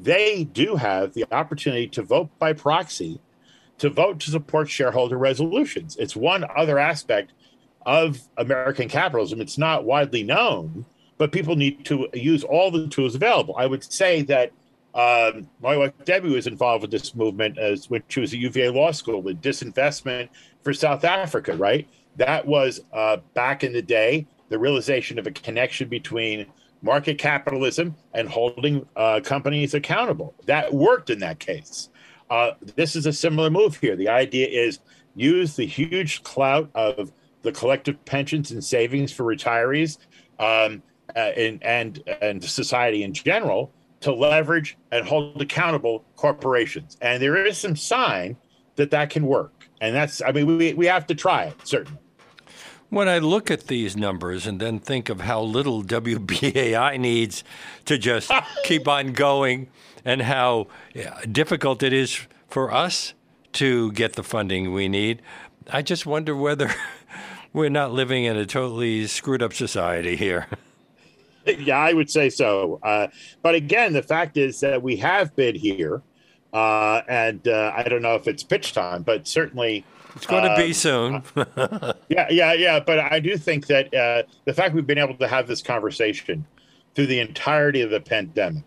they 0.01 0.45
do 0.45 0.77
have 0.77 1.13
the 1.13 1.25
opportunity 1.33 1.87
to 1.87 2.03
vote 2.03 2.29
by 2.39 2.53
proxy 2.53 3.19
to 3.79 3.89
vote 3.89 4.21
to 4.21 4.31
support 4.31 4.69
shareholder 4.69 5.17
resolutions. 5.17 5.97
It's 5.97 6.15
one 6.15 6.45
other 6.55 6.79
aspect 6.79 7.33
of 7.85 8.21
American 8.37 8.87
capitalism. 8.87 9.41
It's 9.41 9.57
not 9.57 9.83
widely 9.83 10.23
known, 10.23 10.85
but 11.17 11.31
people 11.31 11.55
need 11.55 11.85
to 11.85 12.07
use 12.13 12.43
all 12.43 12.71
the 12.71 12.87
tools 12.87 13.15
available. 13.15 13.55
I 13.57 13.65
would 13.65 13.83
say 13.83 14.21
that 14.23 14.51
um, 14.93 15.49
my 15.61 15.75
wife 15.75 15.91
Debbie 16.05 16.29
was 16.29 16.47
involved 16.47 16.81
with 16.81 16.91
this 16.91 17.15
movement 17.15 17.57
as 17.57 17.89
when 17.89 18.03
she 18.07 18.21
was 18.21 18.33
at 18.33 18.39
UVA 18.39 18.69
Law 18.69 18.91
School 18.91 19.21
with 19.21 19.41
disinvestment 19.41 20.29
for 20.63 20.73
South 20.73 21.03
Africa. 21.03 21.55
Right, 21.55 21.87
that 22.17 22.45
was 22.45 22.81
uh, 22.93 23.17
back 23.33 23.63
in 23.63 23.73
the 23.73 23.81
day 23.81 24.27
the 24.49 24.59
realization 24.59 25.19
of 25.19 25.27
a 25.27 25.31
connection 25.31 25.89
between 25.89 26.45
market 26.81 27.17
capitalism 27.17 27.95
and 28.13 28.29
holding 28.29 28.85
uh, 28.95 29.19
companies 29.23 29.73
accountable. 29.73 30.33
That 30.45 30.73
worked 30.73 31.09
in 31.09 31.19
that 31.19 31.39
case. 31.39 31.89
Uh, 32.29 32.51
this 32.75 32.95
is 32.95 33.05
a 33.05 33.13
similar 33.13 33.49
move 33.49 33.77
here. 33.77 33.95
The 33.95 34.09
idea 34.09 34.47
is 34.47 34.79
use 35.15 35.55
the 35.55 35.65
huge 35.65 36.23
clout 36.23 36.69
of 36.75 37.11
the 37.41 37.51
collective 37.51 38.03
pensions 38.05 38.51
and 38.51 38.63
savings 38.63 39.11
for 39.11 39.23
retirees 39.23 39.97
um, 40.39 40.81
uh, 41.15 41.19
and, 41.19 41.63
and 41.63 42.03
and 42.21 42.43
society 42.43 43.03
in 43.03 43.13
general 43.13 43.71
to 44.01 44.13
leverage 44.13 44.77
and 44.91 45.07
hold 45.07 45.41
accountable 45.41 46.05
corporations. 46.15 46.97
And 47.01 47.21
there 47.21 47.43
is 47.43 47.57
some 47.57 47.75
sign 47.75 48.37
that 48.75 48.91
that 48.91 49.09
can 49.09 49.25
work. 49.25 49.67
And 49.81 49.95
that's, 49.95 50.21
I 50.21 50.31
mean, 50.31 50.57
we, 50.57 50.73
we 50.73 50.85
have 50.85 51.07
to 51.07 51.15
try 51.15 51.45
it, 51.45 51.55
certainly. 51.63 51.99
When 52.89 53.09
I 53.09 53.17
look 53.17 53.49
at 53.49 53.67
these 53.67 53.97
numbers 53.97 54.45
and 54.45 54.59
then 54.59 54.79
think 54.79 55.09
of 55.09 55.21
how 55.21 55.41
little 55.41 55.83
WBAI 55.97 56.99
needs 56.99 57.43
to 57.85 57.97
just 57.97 58.31
keep 58.63 58.87
on 58.87 59.13
going 59.13 59.69
and 60.03 60.21
how 60.21 60.67
difficult 61.31 61.81
it 61.81 61.91
is 61.91 62.19
for 62.47 62.71
us 62.71 63.13
to 63.53 63.91
get 63.93 64.13
the 64.13 64.23
funding 64.23 64.71
we 64.71 64.87
need, 64.87 65.21
I 65.71 65.81
just 65.81 66.05
wonder 66.05 66.35
whether 66.35 66.71
we're 67.53 67.69
not 67.69 67.91
living 67.91 68.25
in 68.25 68.37
a 68.37 68.45
totally 68.45 69.07
screwed 69.07 69.41
up 69.41 69.53
society 69.53 70.15
here. 70.15 70.47
yeah, 71.59 71.77
I 71.77 71.93
would 71.93 72.09
say 72.09 72.29
so. 72.29 72.79
Uh, 72.83 73.07
but 73.41 73.55
again, 73.55 73.93
the 73.93 74.03
fact 74.03 74.37
is 74.37 74.59
that 74.61 74.81
we 74.81 74.95
have 74.97 75.35
been 75.35 75.55
here, 75.55 76.01
uh, 76.53 77.01
and 77.07 77.47
uh, 77.47 77.73
I 77.75 77.83
don't 77.83 78.01
know 78.01 78.15
if 78.15 78.27
it's 78.27 78.43
pitch 78.43 78.73
time, 78.73 79.03
but 79.03 79.27
certainly 79.27 79.85
it's 80.15 80.25
going 80.25 80.43
to 80.43 80.55
be 80.55 80.67
um, 80.67 80.73
soon. 80.73 81.23
yeah, 82.09 82.27
yeah, 82.29 82.53
yeah. 82.53 82.79
But 82.79 82.99
I 82.99 83.19
do 83.19 83.37
think 83.37 83.67
that 83.67 83.93
uh, 83.93 84.23
the 84.45 84.53
fact 84.53 84.73
we've 84.73 84.87
been 84.87 84.97
able 84.97 85.15
to 85.17 85.27
have 85.27 85.47
this 85.47 85.61
conversation 85.61 86.45
through 86.95 87.07
the 87.07 87.19
entirety 87.19 87.81
of 87.81 87.89
the 87.89 87.99
pandemic 87.99 88.63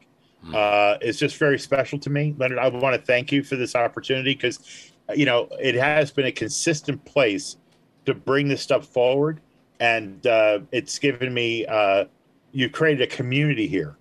uh, 0.54 0.96
is 1.00 1.18
just 1.18 1.36
very 1.36 1.58
special 1.58 1.98
to 1.98 2.10
me, 2.10 2.34
Leonard. 2.38 2.58
I 2.58 2.68
want 2.68 2.94
to 2.94 3.02
thank 3.02 3.32
you 3.32 3.42
for 3.42 3.56
this 3.56 3.74
opportunity 3.74 4.34
because 4.34 4.92
you 5.14 5.24
know 5.24 5.48
it 5.60 5.74
has 5.74 6.10
been 6.10 6.26
a 6.26 6.32
consistent 6.32 7.04
place 7.04 7.56
to 8.04 8.14
bring 8.14 8.48
this 8.48 8.62
stuff 8.62 8.86
forward, 8.86 9.40
and 9.80 10.26
uh, 10.26 10.60
it's 10.70 10.98
given 10.98 11.32
me 11.34 11.66
you 12.53 12.68
created 12.68 13.03
a 13.03 13.16
community 13.16 13.66
here, 13.66 13.96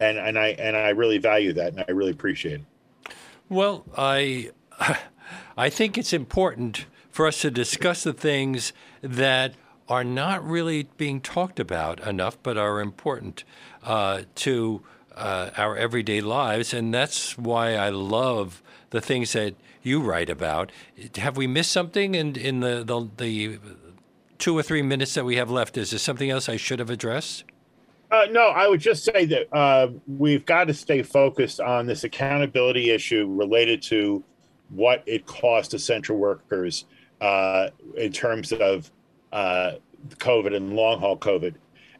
and 0.00 0.18
and 0.18 0.38
I 0.38 0.48
and 0.48 0.76
I 0.76 0.90
really 0.90 1.18
value 1.18 1.52
that, 1.54 1.72
and 1.72 1.84
I 1.86 1.92
really 1.92 2.12
appreciate 2.12 2.60
it. 2.60 3.14
Well, 3.48 3.84
I 3.96 4.50
I 5.56 5.68
think 5.68 5.98
it's 5.98 6.12
important 6.12 6.86
for 7.10 7.26
us 7.26 7.42
to 7.42 7.50
discuss 7.50 8.02
the 8.02 8.12
things 8.12 8.72
that 9.02 9.54
are 9.88 10.04
not 10.04 10.46
really 10.46 10.88
being 10.96 11.20
talked 11.20 11.60
about 11.60 12.00
enough, 12.06 12.38
but 12.42 12.56
are 12.56 12.80
important 12.80 13.44
uh, 13.82 14.22
to 14.34 14.82
uh, 15.16 15.50
our 15.56 15.76
everyday 15.76 16.20
lives, 16.20 16.72
and 16.72 16.94
that's 16.94 17.36
why 17.36 17.74
I 17.74 17.90
love 17.90 18.62
the 18.90 19.00
things 19.00 19.32
that 19.32 19.54
you 19.82 20.00
write 20.00 20.30
about. 20.30 20.72
Have 21.16 21.36
we 21.36 21.46
missed 21.46 21.72
something 21.72 22.14
in 22.14 22.36
in 22.36 22.60
the 22.60 22.82
the, 22.84 23.08
the 23.16 23.58
two 24.38 24.56
or 24.56 24.62
three 24.62 24.82
minutes 24.82 25.14
that 25.14 25.24
we 25.24 25.36
have 25.36 25.50
left? 25.50 25.76
Is 25.76 25.90
there 25.90 25.98
something 25.98 26.30
else 26.30 26.48
I 26.48 26.56
should 26.56 26.78
have 26.78 26.90
addressed? 26.90 27.44
Uh, 28.12 28.26
no, 28.30 28.48
I 28.48 28.68
would 28.68 28.80
just 28.80 29.04
say 29.04 29.24
that 29.24 29.56
uh, 29.56 29.88
we've 30.06 30.44
got 30.44 30.64
to 30.64 30.74
stay 30.74 31.02
focused 31.02 31.60
on 31.60 31.86
this 31.86 32.04
accountability 32.04 32.90
issue 32.90 33.26
related 33.26 33.80
to 33.84 34.22
what 34.68 35.02
it 35.06 35.24
costs 35.24 35.72
essential 35.72 36.18
workers 36.18 36.84
uh, 37.22 37.70
in 37.96 38.12
terms 38.12 38.52
of 38.52 38.90
uh, 39.32 39.72
COVID 40.16 40.54
and 40.54 40.76
long 40.76 41.00
haul 41.00 41.16
COVID. 41.16 41.54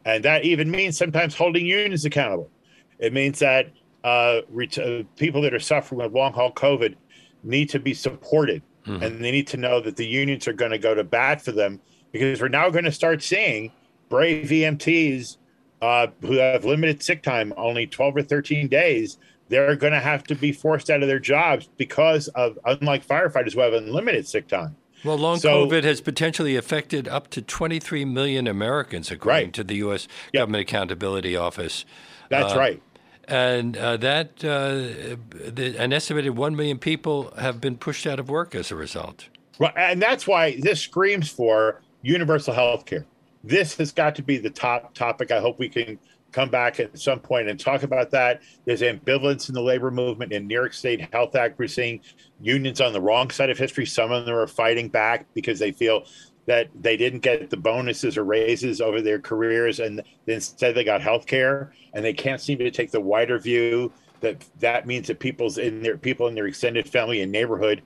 And 0.05 0.23
that 0.23 0.45
even 0.45 0.69
means 0.69 0.99
sometimes 0.99 1.33
holding 1.33 1.65
unions 1.65 2.05
accountable. 2.05 2.51
It 2.99 3.11
means 3.11 3.39
that 3.39 3.71
uh, 4.03 4.41
ret- 4.49 4.77
people 5.15 5.41
that 5.41 5.53
are 5.53 5.59
suffering 5.59 5.99
with 5.99 6.13
long 6.13 6.33
haul 6.33 6.51
COVID 6.51 6.95
need 7.43 7.69
to 7.69 7.79
be 7.79 7.95
supported 7.95 8.61
mm-hmm. 8.85 9.01
and 9.01 9.23
they 9.23 9.31
need 9.31 9.47
to 9.47 9.57
know 9.57 9.79
that 9.79 9.95
the 9.95 10.05
unions 10.05 10.47
are 10.47 10.53
going 10.53 10.71
to 10.71 10.77
go 10.77 10.93
to 10.93 11.03
bat 11.03 11.41
for 11.41 11.51
them 11.51 11.79
because 12.11 12.39
we're 12.39 12.49
now 12.49 12.69
going 12.69 12.85
to 12.85 12.91
start 12.91 13.23
seeing 13.23 13.71
brave 14.09 14.49
EMTs 14.49 15.37
uh, 15.83 16.07
who 16.21 16.37
have 16.37 16.63
limited 16.63 17.03
sick 17.03 17.21
time, 17.21 17.53
only 17.57 17.85
12 17.85 18.15
or 18.15 18.21
13 18.21 18.69
days, 18.69 19.17
they're 19.49 19.75
going 19.75 19.91
to 19.91 19.99
have 19.99 20.23
to 20.23 20.33
be 20.33 20.53
forced 20.53 20.89
out 20.89 21.01
of 21.01 21.09
their 21.09 21.19
jobs 21.19 21.69
because 21.75 22.29
of, 22.29 22.57
unlike 22.63 23.05
firefighters 23.05 23.53
who 23.53 23.59
have 23.59 23.73
unlimited 23.73 24.25
sick 24.25 24.47
time. 24.47 24.77
Well, 25.03 25.17
long 25.17 25.39
so, 25.39 25.67
COVID 25.67 25.83
has 25.83 25.99
potentially 25.99 26.55
affected 26.55 27.09
up 27.09 27.29
to 27.31 27.41
23 27.41 28.05
million 28.05 28.47
Americans, 28.47 29.11
according 29.11 29.47
right. 29.47 29.53
to 29.53 29.63
the 29.65 29.75
U.S. 29.75 30.07
Yep. 30.31 30.43
Government 30.43 30.61
Accountability 30.61 31.35
Office. 31.35 31.83
That's 32.29 32.53
uh, 32.53 32.57
right. 32.57 32.81
And 33.27 33.75
uh, 33.75 33.97
that 33.97 34.29
uh, 34.45 35.17
the, 35.51 35.75
an 35.77 35.91
estimated 35.91 36.37
1 36.37 36.55
million 36.55 36.77
people 36.77 37.33
have 37.37 37.59
been 37.59 37.75
pushed 37.75 38.07
out 38.07 38.21
of 38.21 38.29
work 38.29 38.55
as 38.55 38.71
a 38.71 38.75
result. 38.77 39.27
Well, 39.59 39.73
and 39.75 40.01
that's 40.01 40.25
why 40.25 40.61
this 40.61 40.79
screams 40.79 41.29
for 41.29 41.81
universal 42.01 42.53
health 42.53 42.85
care 42.85 43.05
this 43.43 43.75
has 43.77 43.91
got 43.91 44.15
to 44.15 44.23
be 44.23 44.37
the 44.37 44.49
top 44.49 44.93
topic. 44.93 45.31
I 45.31 45.39
hope 45.39 45.59
we 45.59 45.69
can 45.69 45.99
come 46.31 46.49
back 46.49 46.79
at 46.79 46.97
some 46.97 47.19
point 47.19 47.47
and 47.47 47.59
talk 47.59 47.83
about 47.83 48.11
that. 48.11 48.41
There's 48.65 48.81
ambivalence 48.81 49.49
in 49.49 49.55
the 49.55 49.61
labor 49.61 49.91
movement 49.91 50.33
in 50.33 50.47
New 50.47 50.55
York 50.55 50.73
State 50.73 51.13
Health 51.13 51.35
Act. 51.35 51.59
We're 51.59 51.67
seeing 51.67 52.01
unions 52.41 52.81
on 52.81 52.91
the 52.91 53.01
wrong 53.01 53.29
side 53.29 53.49
of 53.49 53.57
history. 53.57 53.85
Some 53.85 54.11
of 54.11 54.25
them 54.25 54.35
are 54.35 54.47
fighting 54.47 54.89
back 54.89 55.27
because 55.33 55.59
they 55.59 55.71
feel 55.71 56.05
that 56.45 56.69
they 56.79 56.97
didn't 56.97 57.19
get 57.19 57.49
the 57.49 57.57
bonuses 57.57 58.17
or 58.17 58.23
raises 58.23 58.81
over 58.81 59.01
their 59.01 59.19
careers 59.19 59.79
and 59.79 60.01
instead 60.27 60.75
they 60.75 60.83
got 60.83 61.01
health 61.01 61.25
care 61.25 61.73
and 61.93 62.03
they 62.03 62.13
can't 62.13 62.41
seem 62.41 62.57
to 62.57 62.71
take 62.71 62.91
the 62.91 62.99
wider 62.99 63.39
view 63.39 63.91
that 64.19 64.43
that 64.59 64.85
means 64.85 65.07
that 65.07 65.19
people's 65.19 65.57
in 65.57 65.81
their 65.81 65.97
people 65.97 66.27
in 66.27 66.35
their 66.35 66.47
extended 66.47 66.87
family 66.87 67.21
and 67.21 67.31
neighborhood 67.31 67.81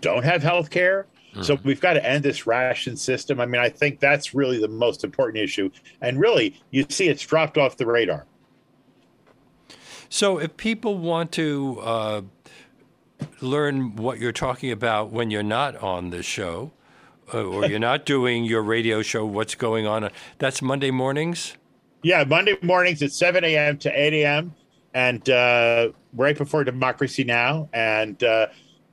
don't 0.00 0.24
have 0.24 0.42
health 0.42 0.70
care 0.70 1.06
so 1.42 1.56
mm-hmm. 1.56 1.68
we've 1.68 1.80
got 1.80 1.94
to 1.94 2.06
end 2.06 2.24
this 2.24 2.46
ration 2.46 2.96
system. 2.96 3.40
I 3.40 3.46
mean, 3.46 3.60
I 3.60 3.68
think 3.68 4.00
that's 4.00 4.34
really 4.34 4.60
the 4.60 4.68
most 4.68 5.04
important 5.04 5.42
issue. 5.42 5.70
And 6.00 6.18
really, 6.18 6.60
you 6.70 6.86
see 6.88 7.08
it's 7.08 7.22
dropped 7.22 7.58
off 7.58 7.76
the 7.76 7.86
radar. 7.86 8.26
So 10.08 10.38
if 10.38 10.56
people 10.56 10.96
want 10.96 11.32
to 11.32 11.80
uh, 11.82 12.22
learn 13.40 13.96
what 13.96 14.18
you're 14.18 14.32
talking 14.32 14.70
about 14.70 15.10
when 15.10 15.30
you're 15.30 15.42
not 15.42 15.76
on 15.76 16.10
the 16.10 16.22
show, 16.22 16.72
uh, 17.32 17.44
or 17.44 17.66
you're 17.66 17.78
not 17.78 18.06
doing 18.06 18.44
your 18.44 18.62
radio 18.62 19.02
show, 19.02 19.26
what's 19.26 19.54
going 19.54 19.86
on? 19.86 20.10
That's 20.38 20.62
Monday 20.62 20.90
mornings? 20.90 21.56
Yeah, 22.02 22.24
Monday 22.24 22.56
mornings 22.62 23.02
at 23.02 23.12
7 23.12 23.44
a.m. 23.44 23.76
to 23.78 23.90
8 23.90 24.14
a.m. 24.14 24.54
And 24.94 25.28
uh, 25.28 25.90
right 26.14 26.36
before 26.38 26.64
Democracy 26.64 27.24
Now! 27.24 27.68
And 27.72 28.22
uh, 28.22 28.46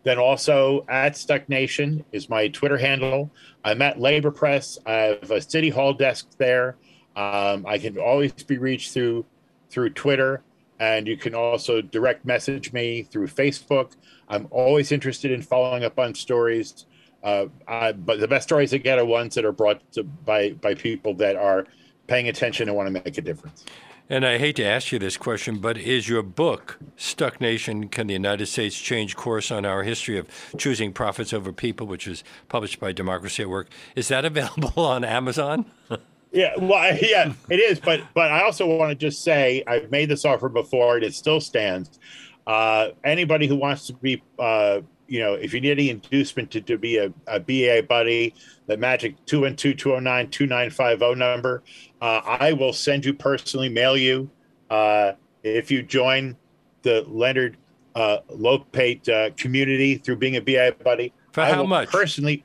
then 0.06 0.18
also 0.18 0.86
at 0.88 1.18
Stuck 1.18 1.50
Nation 1.50 2.06
is 2.14 2.30
my 2.30 2.48
Twitter 2.48 2.78
handle. 2.78 3.30
I'm 3.66 3.82
at 3.82 4.00
Labor 4.00 4.32
Press. 4.32 4.78
I 4.86 5.18
have 5.22 5.32
a 5.32 5.42
City 5.42 5.70
Hall 5.70 5.94
desk 5.94 6.30
there. 6.38 6.78
Um, 7.18 7.66
I 7.68 7.78
can 7.78 7.98
always 7.98 8.32
be 8.32 8.58
reached 8.58 8.94
through 8.94 9.26
through 9.70 9.90
Twitter. 9.90 10.44
and 10.80 11.08
you 11.08 11.18
can 11.18 11.34
also 11.34 11.82
direct 11.82 12.26
message 12.26 12.74
me 12.74 13.04
through 13.04 13.28
Facebook. 13.28 13.94
I'm 14.28 14.48
always 14.52 14.92
interested 14.92 15.32
in 15.32 15.42
following 15.42 15.84
up 15.84 15.98
on 16.00 16.14
stories. 16.16 16.86
Uh, 17.24 17.48
I, 17.68 17.94
but 17.94 18.20
the 18.20 18.28
best 18.28 18.48
stories 18.48 18.74
I 18.74 18.78
get 18.78 19.00
are 19.00 19.06
ones 19.06 19.36
that 19.36 19.46
are 19.46 19.52
brought 19.52 19.90
to, 19.94 20.04
by 20.04 20.52
by 20.52 20.76
people 20.76 21.14
that 21.16 21.36
are 21.36 21.66
paying 22.08 22.28
attention 22.28 22.68
and 22.68 22.78
want 22.78 22.88
to 22.88 22.92
make 22.92 23.18
a 23.18 23.22
difference. 23.22 23.66
And 24.08 24.24
I 24.24 24.38
hate 24.38 24.56
to 24.58 24.64
ask 24.64 24.92
you 24.92 25.00
this 25.00 25.18
question, 25.18 25.58
but 25.58 25.80
is 25.80 26.08
your 26.08 26.22
book, 26.22 26.78
Stuck 26.96 27.42
Nation 27.42 27.88
Can 27.90 28.06
the 28.06 28.14
United 28.14 28.46
States 28.46 28.80
Change 28.80 29.16
Course 29.16 29.50
on 29.50 29.66
Our 29.66 29.82
History 29.82 30.20
of 30.20 30.28
Choosing 30.60 30.94
Profits 30.94 31.34
Over 31.34 31.52
People, 31.52 31.88
which 31.88 32.06
was 32.06 32.24
published 32.48 32.80
by 32.80 32.92
Democracy 32.92 33.42
at 33.42 33.50
Work, 33.50 33.70
is 33.96 34.08
that 34.10 34.24
available 34.26 34.86
on 34.86 35.04
Amazon? 35.04 35.66
yeah, 36.32 36.54
well, 36.60 36.96
yeah, 37.02 37.34
it 37.50 37.60
is. 37.60 37.80
But 37.80 38.02
but 38.14 38.32
I 38.32 38.44
also 38.44 38.68
want 38.68 38.92
to 38.92 38.96
just 38.96 39.24
say 39.24 39.64
I've 39.66 39.90
made 39.90 40.10
this 40.10 40.24
offer 40.24 40.50
before 40.50 40.98
and 40.98 41.04
it 41.04 41.16
still 41.16 41.42
stands. 41.42 42.00
Uh, 42.46 42.90
anybody 43.04 43.48
who 43.48 43.56
wants 43.56 43.88
to 43.88 43.94
be 43.94 44.22
uh, 44.38 44.82
you 45.08 45.20
know, 45.20 45.34
if 45.34 45.54
you 45.54 45.62
need 45.62 45.72
any 45.72 45.90
inducement 45.90 46.52
to, 46.52 46.62
to 46.62 46.78
be 46.78 46.98
a, 46.98 47.14
a 47.28 47.40
BAI 47.40 47.82
buddy, 47.82 48.34
the 48.68 48.78
magic 48.78 49.14
212 49.26 49.78
209 49.78 50.30
2950 50.30 51.20
number, 51.20 51.64
uh, 52.02 52.22
I 52.26 52.54
will 52.54 52.74
send 52.74 53.06
you 53.06 53.14
personally, 53.14 53.70
mail 53.70 53.98
you. 53.98 54.30
Uh, 54.70 55.14
if 55.44 55.72
you 55.72 55.84
join 55.84 56.36
the 56.82 57.06
Leonard 57.08 57.58
uh, 57.96 58.20
Lopate 58.30 59.08
uh, 59.10 59.32
community 59.38 59.96
through 59.96 60.18
being 60.18 60.36
a 60.36 60.42
BAI 60.42 60.72
buddy, 60.72 61.14
for 61.32 61.44
how 61.44 61.64
much? 61.66 61.90
Personally, 61.90 62.44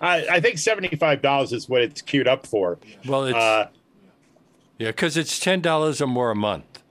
I, 0.00 0.26
I 0.28 0.40
think 0.40 0.56
$75 0.56 1.52
is 1.52 1.68
what 1.68 1.82
it's 1.82 2.02
queued 2.02 2.26
up 2.26 2.46
for. 2.46 2.78
Well, 3.06 3.24
it's, 3.24 3.36
uh, 3.36 3.68
yeah, 4.78 4.88
because 4.88 5.16
it's 5.16 5.38
$10 5.38 6.00
or 6.00 6.06
more 6.06 6.30
a 6.30 6.34
month. 6.34 6.82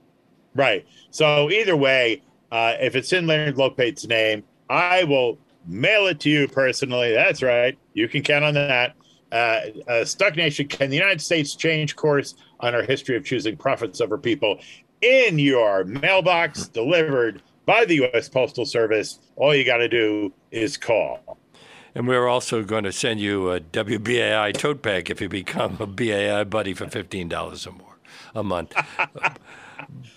Right. 0.54 0.86
So 1.10 1.50
either 1.50 1.76
way, 1.76 2.22
uh, 2.50 2.74
if 2.80 2.96
it's 2.96 3.12
in 3.12 3.26
Leonard 3.26 3.56
Lopate's 3.56 4.06
name, 4.06 4.44
I 4.68 5.04
will 5.04 5.38
mail 5.66 6.06
it 6.06 6.20
to 6.20 6.30
you 6.30 6.48
personally. 6.48 7.12
That's 7.12 7.42
right. 7.42 7.78
You 7.92 8.08
can 8.08 8.22
count 8.22 8.44
on 8.44 8.54
that. 8.54 8.94
Uh, 9.32 9.60
uh, 9.88 10.04
Stuck 10.04 10.36
Nation, 10.36 10.68
can 10.68 10.90
the 10.90 10.96
United 10.96 11.20
States 11.20 11.56
change 11.56 11.96
course 11.96 12.34
on 12.60 12.74
our 12.74 12.82
history 12.82 13.16
of 13.16 13.24
choosing 13.24 13.56
profits 13.56 14.00
over 14.00 14.18
people 14.18 14.60
in 15.00 15.38
your 15.38 15.84
mailbox 15.84 16.68
delivered 16.68 17.42
by 17.64 17.84
the 17.86 17.94
U.S. 17.96 18.28
Postal 18.28 18.66
Service? 18.66 19.18
All 19.36 19.54
you 19.54 19.64
got 19.64 19.78
to 19.78 19.88
do 19.88 20.32
is 20.50 20.76
call. 20.76 21.38
And 21.94 22.06
we're 22.06 22.28
also 22.28 22.62
going 22.62 22.84
to 22.84 22.92
send 22.92 23.20
you 23.20 23.50
a 23.50 23.60
WBAI 23.60 24.54
tote 24.54 24.82
bag 24.82 25.10
if 25.10 25.20
you 25.20 25.28
become 25.28 25.76
a 25.80 25.86
BAI 25.86 26.44
buddy 26.44 26.74
for 26.74 26.86
$15 26.86 27.66
or 27.66 27.72
more 27.72 27.96
a 28.34 28.42
month. 28.42 28.74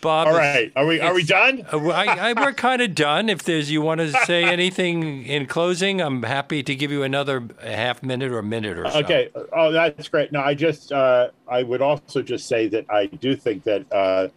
Bob. 0.02 0.28
All 0.28 0.34
right, 0.34 0.72
are 0.76 0.86
we 0.86 1.00
are 1.00 1.14
we 1.14 1.24
done? 1.24 1.66
Uh, 1.72 1.88
I, 1.90 2.30
I, 2.30 2.34
we're 2.34 2.54
kind 2.54 2.82
of 2.82 2.94
done. 2.96 3.30
If 3.30 3.44
there's 3.44 3.72
you 3.72 3.82
want 3.82 4.02
to 4.02 4.12
say 4.26 4.44
anything 4.52 5.26
in 5.26 5.46
closing, 5.46 6.02
I'm 6.02 6.24
happy 6.24 6.64
to 6.64 6.76
give 6.76 6.92
you 6.92 7.04
another 7.04 7.48
half 7.64 8.04
minute 8.04 8.32
or 8.32 8.42
minute 8.42 8.78
or 8.78 8.90
so. 8.90 9.00
Okay. 9.00 9.30
Oh, 9.54 9.72
that's 9.72 10.08
great. 10.08 10.32
No, 10.32 10.42
I 10.42 10.54
just 10.54 10.92
uh, 10.92 11.30
I 11.48 11.64
would 11.64 11.82
also 11.82 12.22
just 12.22 12.48
say 12.48 12.68
that 12.68 12.86
I 12.90 13.08
do 13.08 13.36
think 13.36 13.64
that. 13.64 13.92
Uh, 13.92 14.28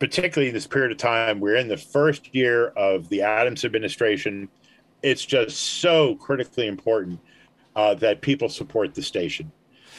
particularly 0.00 0.48
in 0.48 0.54
this 0.54 0.66
period 0.66 0.90
of 0.90 0.98
time, 0.98 1.38
we're 1.38 1.54
in 1.54 1.68
the 1.68 1.76
first 1.76 2.34
year 2.34 2.68
of 2.70 3.08
the 3.08 3.22
Adams 3.22 3.64
administration. 3.64 4.48
It's 5.04 5.24
just 5.24 5.56
so 5.80 6.16
critically 6.16 6.66
important 6.66 7.20
uh, 7.76 7.94
that 7.94 8.20
people 8.20 8.48
support 8.48 8.94
the 8.94 9.02
station. 9.02 9.52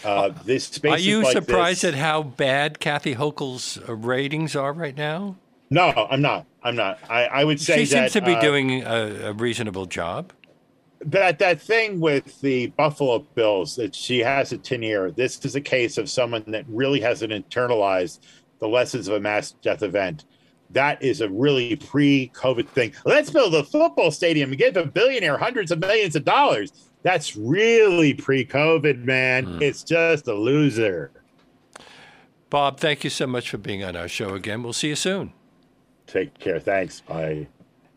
Uh, 0.04 0.30
this 0.46 0.80
are 0.84 0.98
you 0.98 1.24
like 1.24 1.34
surprised 1.34 1.82
this, 1.82 1.94
at 1.94 2.00
how 2.00 2.24
bad 2.24 2.80
Kathy 2.80 3.16
Hochul's 3.16 3.80
uh, 3.88 3.96
ratings 3.96 4.56
are 4.56 4.74
right 4.74 4.96
now? 4.96 5.36
No, 5.70 6.08
I'm 6.10 6.22
not. 6.22 6.46
I'm 6.64 6.76
not. 6.76 7.00
I, 7.10 7.26
I 7.26 7.44
would 7.44 7.60
say 7.60 7.80
she 7.80 7.86
seems 7.86 8.14
to 8.14 8.22
be 8.22 8.36
uh, 8.36 8.42
doing 8.42 8.84
a, 8.84 9.30
a, 9.30 9.34
reasonable 9.34 9.86
job. 9.86 10.32
But 11.06 11.40
that 11.40 11.62
thing 11.62 12.00
with 12.00 12.40
the 12.42 12.68
Buffalo 12.68 13.20
Bills 13.20 13.76
that 13.76 13.94
she 13.94 14.20
has 14.20 14.52
a 14.52 14.58
tenure. 14.58 15.12
This 15.12 15.44
is 15.46 15.56
a 15.56 15.62
case 15.62 15.98
of 15.98 16.10
someone 16.10 16.44
that 16.48 16.66
really 16.68 17.00
hasn't 17.02 17.32
internalized 17.32 18.20
the 18.60 18.68
lessons 18.68 19.08
of 19.08 19.16
a 19.16 19.20
mass 19.20 19.52
death 19.62 19.84
event. 19.84 20.26
That 20.72 21.02
is 21.02 21.22
a 21.22 21.30
really 21.30 21.76
pre-COVID 21.76 22.68
thing. 22.70 22.94
Let's 23.06 23.30
build 23.30 23.56
a 23.56 23.64
football 23.64 24.12
stadium 24.12 24.50
and 24.50 24.58
give 24.58 24.76
a 24.76 24.86
billionaire 24.86 25.38
hundreds 25.38 25.72
of 25.72 25.80
millions 25.80 26.16
of 26.16 26.26
dollars. 26.26 26.72
That's 27.04 27.36
really 27.36 28.14
pre 28.14 28.46
COVID, 28.46 29.04
man. 29.04 29.46
Mm. 29.46 29.62
It's 29.62 29.84
just 29.84 30.28
a 30.28 30.34
loser. 30.34 31.12
Bob, 32.50 32.80
thank 32.80 33.04
you 33.04 33.10
so 33.10 33.28
much 33.28 33.50
for 33.50 33.58
being 33.58 33.84
on 33.84 33.96
our 33.96 34.08
show 34.08 34.34
again. 34.34 34.64
We'll 34.64 34.74
see 34.74 34.90
you 34.90 34.96
soon. 34.96 35.34
Take 36.06 36.40
care. 36.40 36.60
Thanks. 36.60 37.02
Bye. 37.02 37.48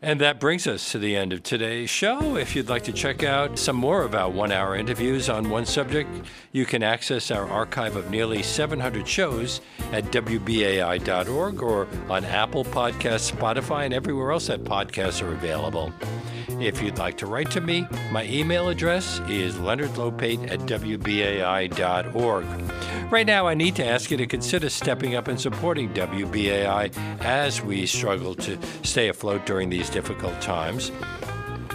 And 0.03 0.19
that 0.23 0.41
brings 0.41 0.67
us 0.67 0.93
to 0.93 0.99
the 0.99 1.15
end 1.15 1.35
of 1.35 1.43
today's 1.43 1.91
show. 1.91 2.37
If 2.37 2.57
you'd 2.57 2.71
like 2.71 2.85
to 2.85 2.93
check 2.93 3.23
out 3.23 3.59
some 3.59 3.77
more 3.77 4.03
of 4.03 4.15
our 4.15 4.31
one 4.31 4.51
hour 4.51 4.75
interviews 4.75 5.29
on 5.29 5.51
one 5.51 5.67
subject, 5.67 6.09
you 6.53 6.65
can 6.65 6.83
access 6.83 7.31
our 7.31 7.47
archive 7.47 7.97
of 7.97 8.11
nearly 8.11 8.43
700 8.43 9.07
shows 9.07 9.61
at 9.93 10.05
WBAI.org 10.05 11.63
or 11.63 11.87
on 12.09 12.25
Apple 12.25 12.65
Podcasts, 12.65 13.31
Spotify, 13.31 13.85
and 13.85 13.93
everywhere 13.93 14.33
else 14.33 14.47
that 14.47 14.65
podcasts 14.65 15.21
are 15.21 15.33
available. 15.33 15.93
If 16.61 16.81
you'd 16.83 16.99
like 16.99 17.19
to 17.19 17.27
write 17.27 17.51
to 17.53 17.61
me, 17.61 17.87
my 18.11 18.25
email 18.25 18.71
address 18.71 19.21
is 19.29 19.57
leonardlopate 19.57 20.51
at 20.51 20.61
WBAI.org. 20.61 22.45
Right 23.11 23.27
now, 23.27 23.47
I 23.47 23.55
need 23.55 23.75
to 23.77 23.85
ask 23.85 24.11
you 24.11 24.17
to 24.19 24.27
consider 24.27 24.71
stepping 24.71 25.17
up 25.17 25.27
and 25.27 25.41
supporting 25.41 25.93
WBAI 25.95 26.97
as 27.23 27.61
we 27.61 27.85
struggle 27.87 28.35
to 28.37 28.59
stay 28.85 29.09
afloat 29.09 29.47
during 29.47 29.69
these 29.69 29.90
difficult 29.91 30.41
times. 30.41 30.91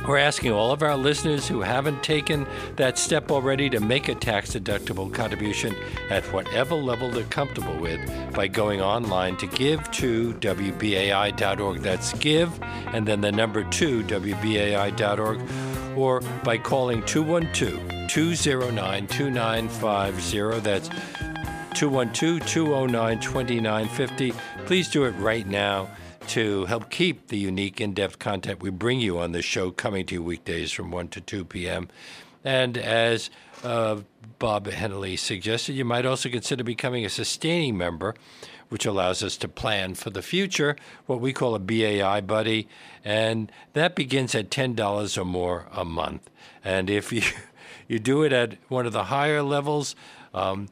We're 0.08 0.20
asking 0.20 0.52
all 0.52 0.72
of 0.72 0.84
our 0.84 0.96
listeners 0.96 1.48
who 1.48 1.62
haven't 1.62 2.04
taken 2.04 2.46
that 2.76 3.00
step 3.00 3.32
already 3.32 3.72
to 3.72 3.80
make 3.80 4.08
a 4.08 4.14
tax 4.14 4.52
deductible 4.52 5.12
contribution 5.12 5.76
at 6.12 6.24
whatever 6.32 6.76
level 6.76 7.10
they're 7.10 7.24
comfortable 7.24 7.76
with 7.80 8.00
by 8.36 8.48
going 8.48 8.82
online 8.82 9.36
to 9.38 9.48
give 9.48 9.90
to 9.92 10.34
WBAI.org. 10.34 11.80
That's 11.80 12.14
give 12.14 12.52
and 12.94 13.08
then 13.08 13.22
the 13.22 13.32
number 13.32 13.64
two, 13.64 14.04
WBAI.org, 14.04 15.42
or 15.98 16.22
by 16.44 16.60
calling 16.60 17.04
212 17.06 18.08
209 18.08 19.08
2950. 19.08 20.60
That's 20.60 20.90
212 21.74 22.46
209 22.46 23.20
2950. 23.20 24.34
Please 24.66 24.88
do 24.88 25.06
it 25.06 25.12
right 25.14 25.48
now 25.48 25.90
to 26.28 26.66
help 26.66 26.90
keep 26.90 27.28
the 27.28 27.38
unique, 27.38 27.80
in 27.80 27.94
depth 27.94 28.20
content 28.20 28.62
we 28.62 28.70
bring 28.70 29.00
you 29.00 29.20
on 29.20 29.32
this 29.32 29.46
show 29.46 29.72
coming 29.72 30.06
to 30.08 30.16
you 30.16 30.24
weekdays 30.24 30.72
from 30.72 30.92
1 30.92 31.10
to 31.10 31.22
2 31.22 31.46
p.m. 31.46 31.88
And 32.44 32.78
as 32.78 33.30
uh, 33.64 34.02
Bob 34.40 34.68
Hennelly 34.68 35.18
suggested, 35.18 35.74
you 35.74 35.86
might 35.86 36.06
also 36.06 36.30
consider 36.30 36.64
becoming 36.64 37.06
a 37.06 37.10
sustaining 37.10 37.78
member, 37.78 38.16
which 38.70 38.86
allows 38.86 39.24
us 39.24 39.38
to 39.38 39.48
plan 39.48 39.96
for 39.96 40.10
the 40.10 40.22
future, 40.22 40.76
what 41.06 41.20
we 41.20 41.34
call 41.34 41.56
a 41.56 41.60
BAI 41.60 42.22
buddy. 42.22 42.68
And 43.04 43.52
that 43.74 43.96
begins 43.96 44.36
at 44.36 44.50
$10 44.50 45.18
or 45.18 45.26
more 45.26 45.68
a 45.72 45.86
month. 45.86 46.30
And 46.64 46.90
if 46.90 47.12
you, 47.12 47.22
you 47.88 48.00
do 48.00 48.24
it 48.24 48.34
at 48.34 48.58
one 48.68 48.86
of 48.86 48.94
the 48.94 49.06
higher 49.06 49.42
levels, 49.42 49.96
um, 50.34 50.68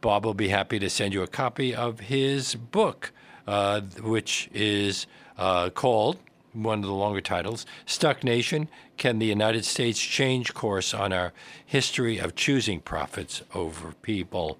Bob 0.00 0.24
will 0.24 0.34
be 0.34 0.48
happy 0.48 0.78
to 0.78 0.90
send 0.90 1.14
you 1.14 1.22
a 1.22 1.26
copy 1.26 1.74
of 1.74 2.00
his 2.00 2.54
book 2.54 3.12
uh, 3.46 3.80
which 4.02 4.48
is 4.52 5.06
uh, 5.38 5.70
called 5.70 6.18
one 6.52 6.78
of 6.78 6.86
the 6.86 6.92
longer 6.92 7.20
titles 7.20 7.66
Stuck 7.84 8.24
Nation 8.24 8.68
Can 8.96 9.18
the 9.18 9.26
United 9.26 9.64
States 9.64 10.00
Change 10.00 10.54
Course 10.54 10.94
on 10.94 11.12
Our 11.12 11.32
History 11.64 12.18
of 12.18 12.34
Choosing 12.34 12.80
Profits 12.80 13.42
Over 13.54 13.92
People? 14.02 14.58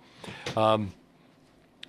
Um, 0.56 0.92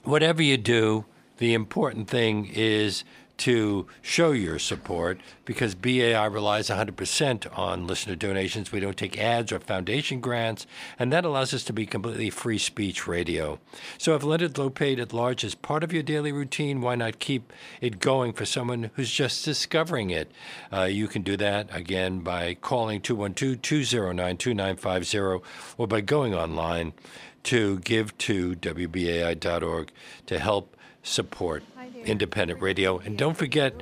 whatever 0.04 0.42
you 0.42 0.58
do, 0.58 1.06
the 1.38 1.54
important 1.54 2.10
thing 2.10 2.50
is 2.54 3.04
to 3.38 3.86
show 4.02 4.32
your 4.32 4.58
support 4.58 5.20
because 5.46 5.76
BAI 5.76 6.26
relies 6.26 6.70
100% 6.70 7.58
on 7.58 7.88
listener 7.88 8.16
donations. 8.16 8.72
We 8.72 8.80
don't 8.80 8.98
take 8.98 9.18
ads 9.20 9.52
or 9.52 9.60
foundation 9.60 10.20
grants, 10.20 10.66
and 10.98 11.14
that 11.14 11.26
allows 11.26 11.54
us 11.54 11.64
to 11.66 11.74
be 11.74 11.86
completely 11.86 12.30
free 12.30 12.58
speech 12.58 13.08
radio. 13.08 13.60
So 13.98 14.16
if 14.16 14.24
Leonard 14.24 14.54
Lopate 14.54 15.00
at 15.00 15.14
large 15.14 15.44
is 15.44 15.56
part 15.56 15.84
of 15.84 15.94
your 15.94 16.04
daily 16.04 16.32
routine, 16.32 16.82
why 16.82 16.96
not 16.96 17.20
keep 17.20 17.54
it 17.80 18.00
going 18.00 18.34
for 18.34 18.46
someone 18.46 18.90
who's 18.96 19.12
just 19.12 19.46
discovering 19.46 20.10
it? 20.10 20.32
Uh, 20.74 20.84
you 20.84 21.08
can 21.08 21.22
do 21.22 21.38
that 21.38 21.70
again 21.72 22.20
by 22.20 22.56
calling 22.56 23.02
212 23.02 23.62
209 23.62 24.38
2950 24.38 25.42
or 25.78 25.88
by 25.88 26.02
going 26.02 26.34
online 26.34 26.94
to 27.44 27.80
give 27.80 28.18
to 28.18 28.56
WBAI.org 28.56 29.92
to 30.26 30.40
help 30.40 30.76
support 31.04 31.64
independent 32.06 32.62
radio. 32.62 33.00
And 33.00 33.18
don't 33.18 33.38
forget 33.38 33.74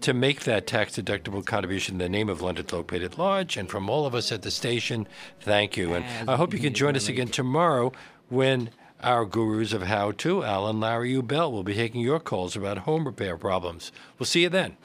to 0.00 0.14
make 0.14 0.40
that 0.40 0.66
tax 0.66 0.96
deductible 0.96 1.44
contribution 1.44 1.96
in 1.96 1.98
the 1.98 2.08
name 2.08 2.28
of 2.28 2.40
Lopate 2.40 3.04
at 3.04 3.18
Large. 3.18 3.56
And 3.56 3.68
from 3.68 3.90
all 3.90 4.06
of 4.06 4.14
us 4.14 4.32
at 4.32 4.42
the 4.42 4.50
station, 4.50 5.06
thank 5.40 5.76
you. 5.76 5.94
And 5.94 6.04
I 6.28 6.36
hope 6.36 6.52
you 6.52 6.58
can 6.58 6.74
join 6.74 6.96
us 6.96 7.08
again 7.08 7.28
tomorrow 7.28 7.92
when 8.28 8.70
Our 9.02 9.24
gurus 9.24 9.72
of 9.72 9.84
how 9.84 10.12
to, 10.12 10.44
Alan 10.44 10.78
Larry 10.78 11.14
Ubell, 11.14 11.50
will 11.50 11.62
be 11.62 11.74
taking 11.74 12.02
your 12.02 12.20
calls 12.20 12.54
about 12.54 12.78
home 12.78 13.06
repair 13.06 13.38
problems. 13.38 13.92
We'll 14.18 14.26
see 14.26 14.42
you 14.42 14.50
then. 14.50 14.76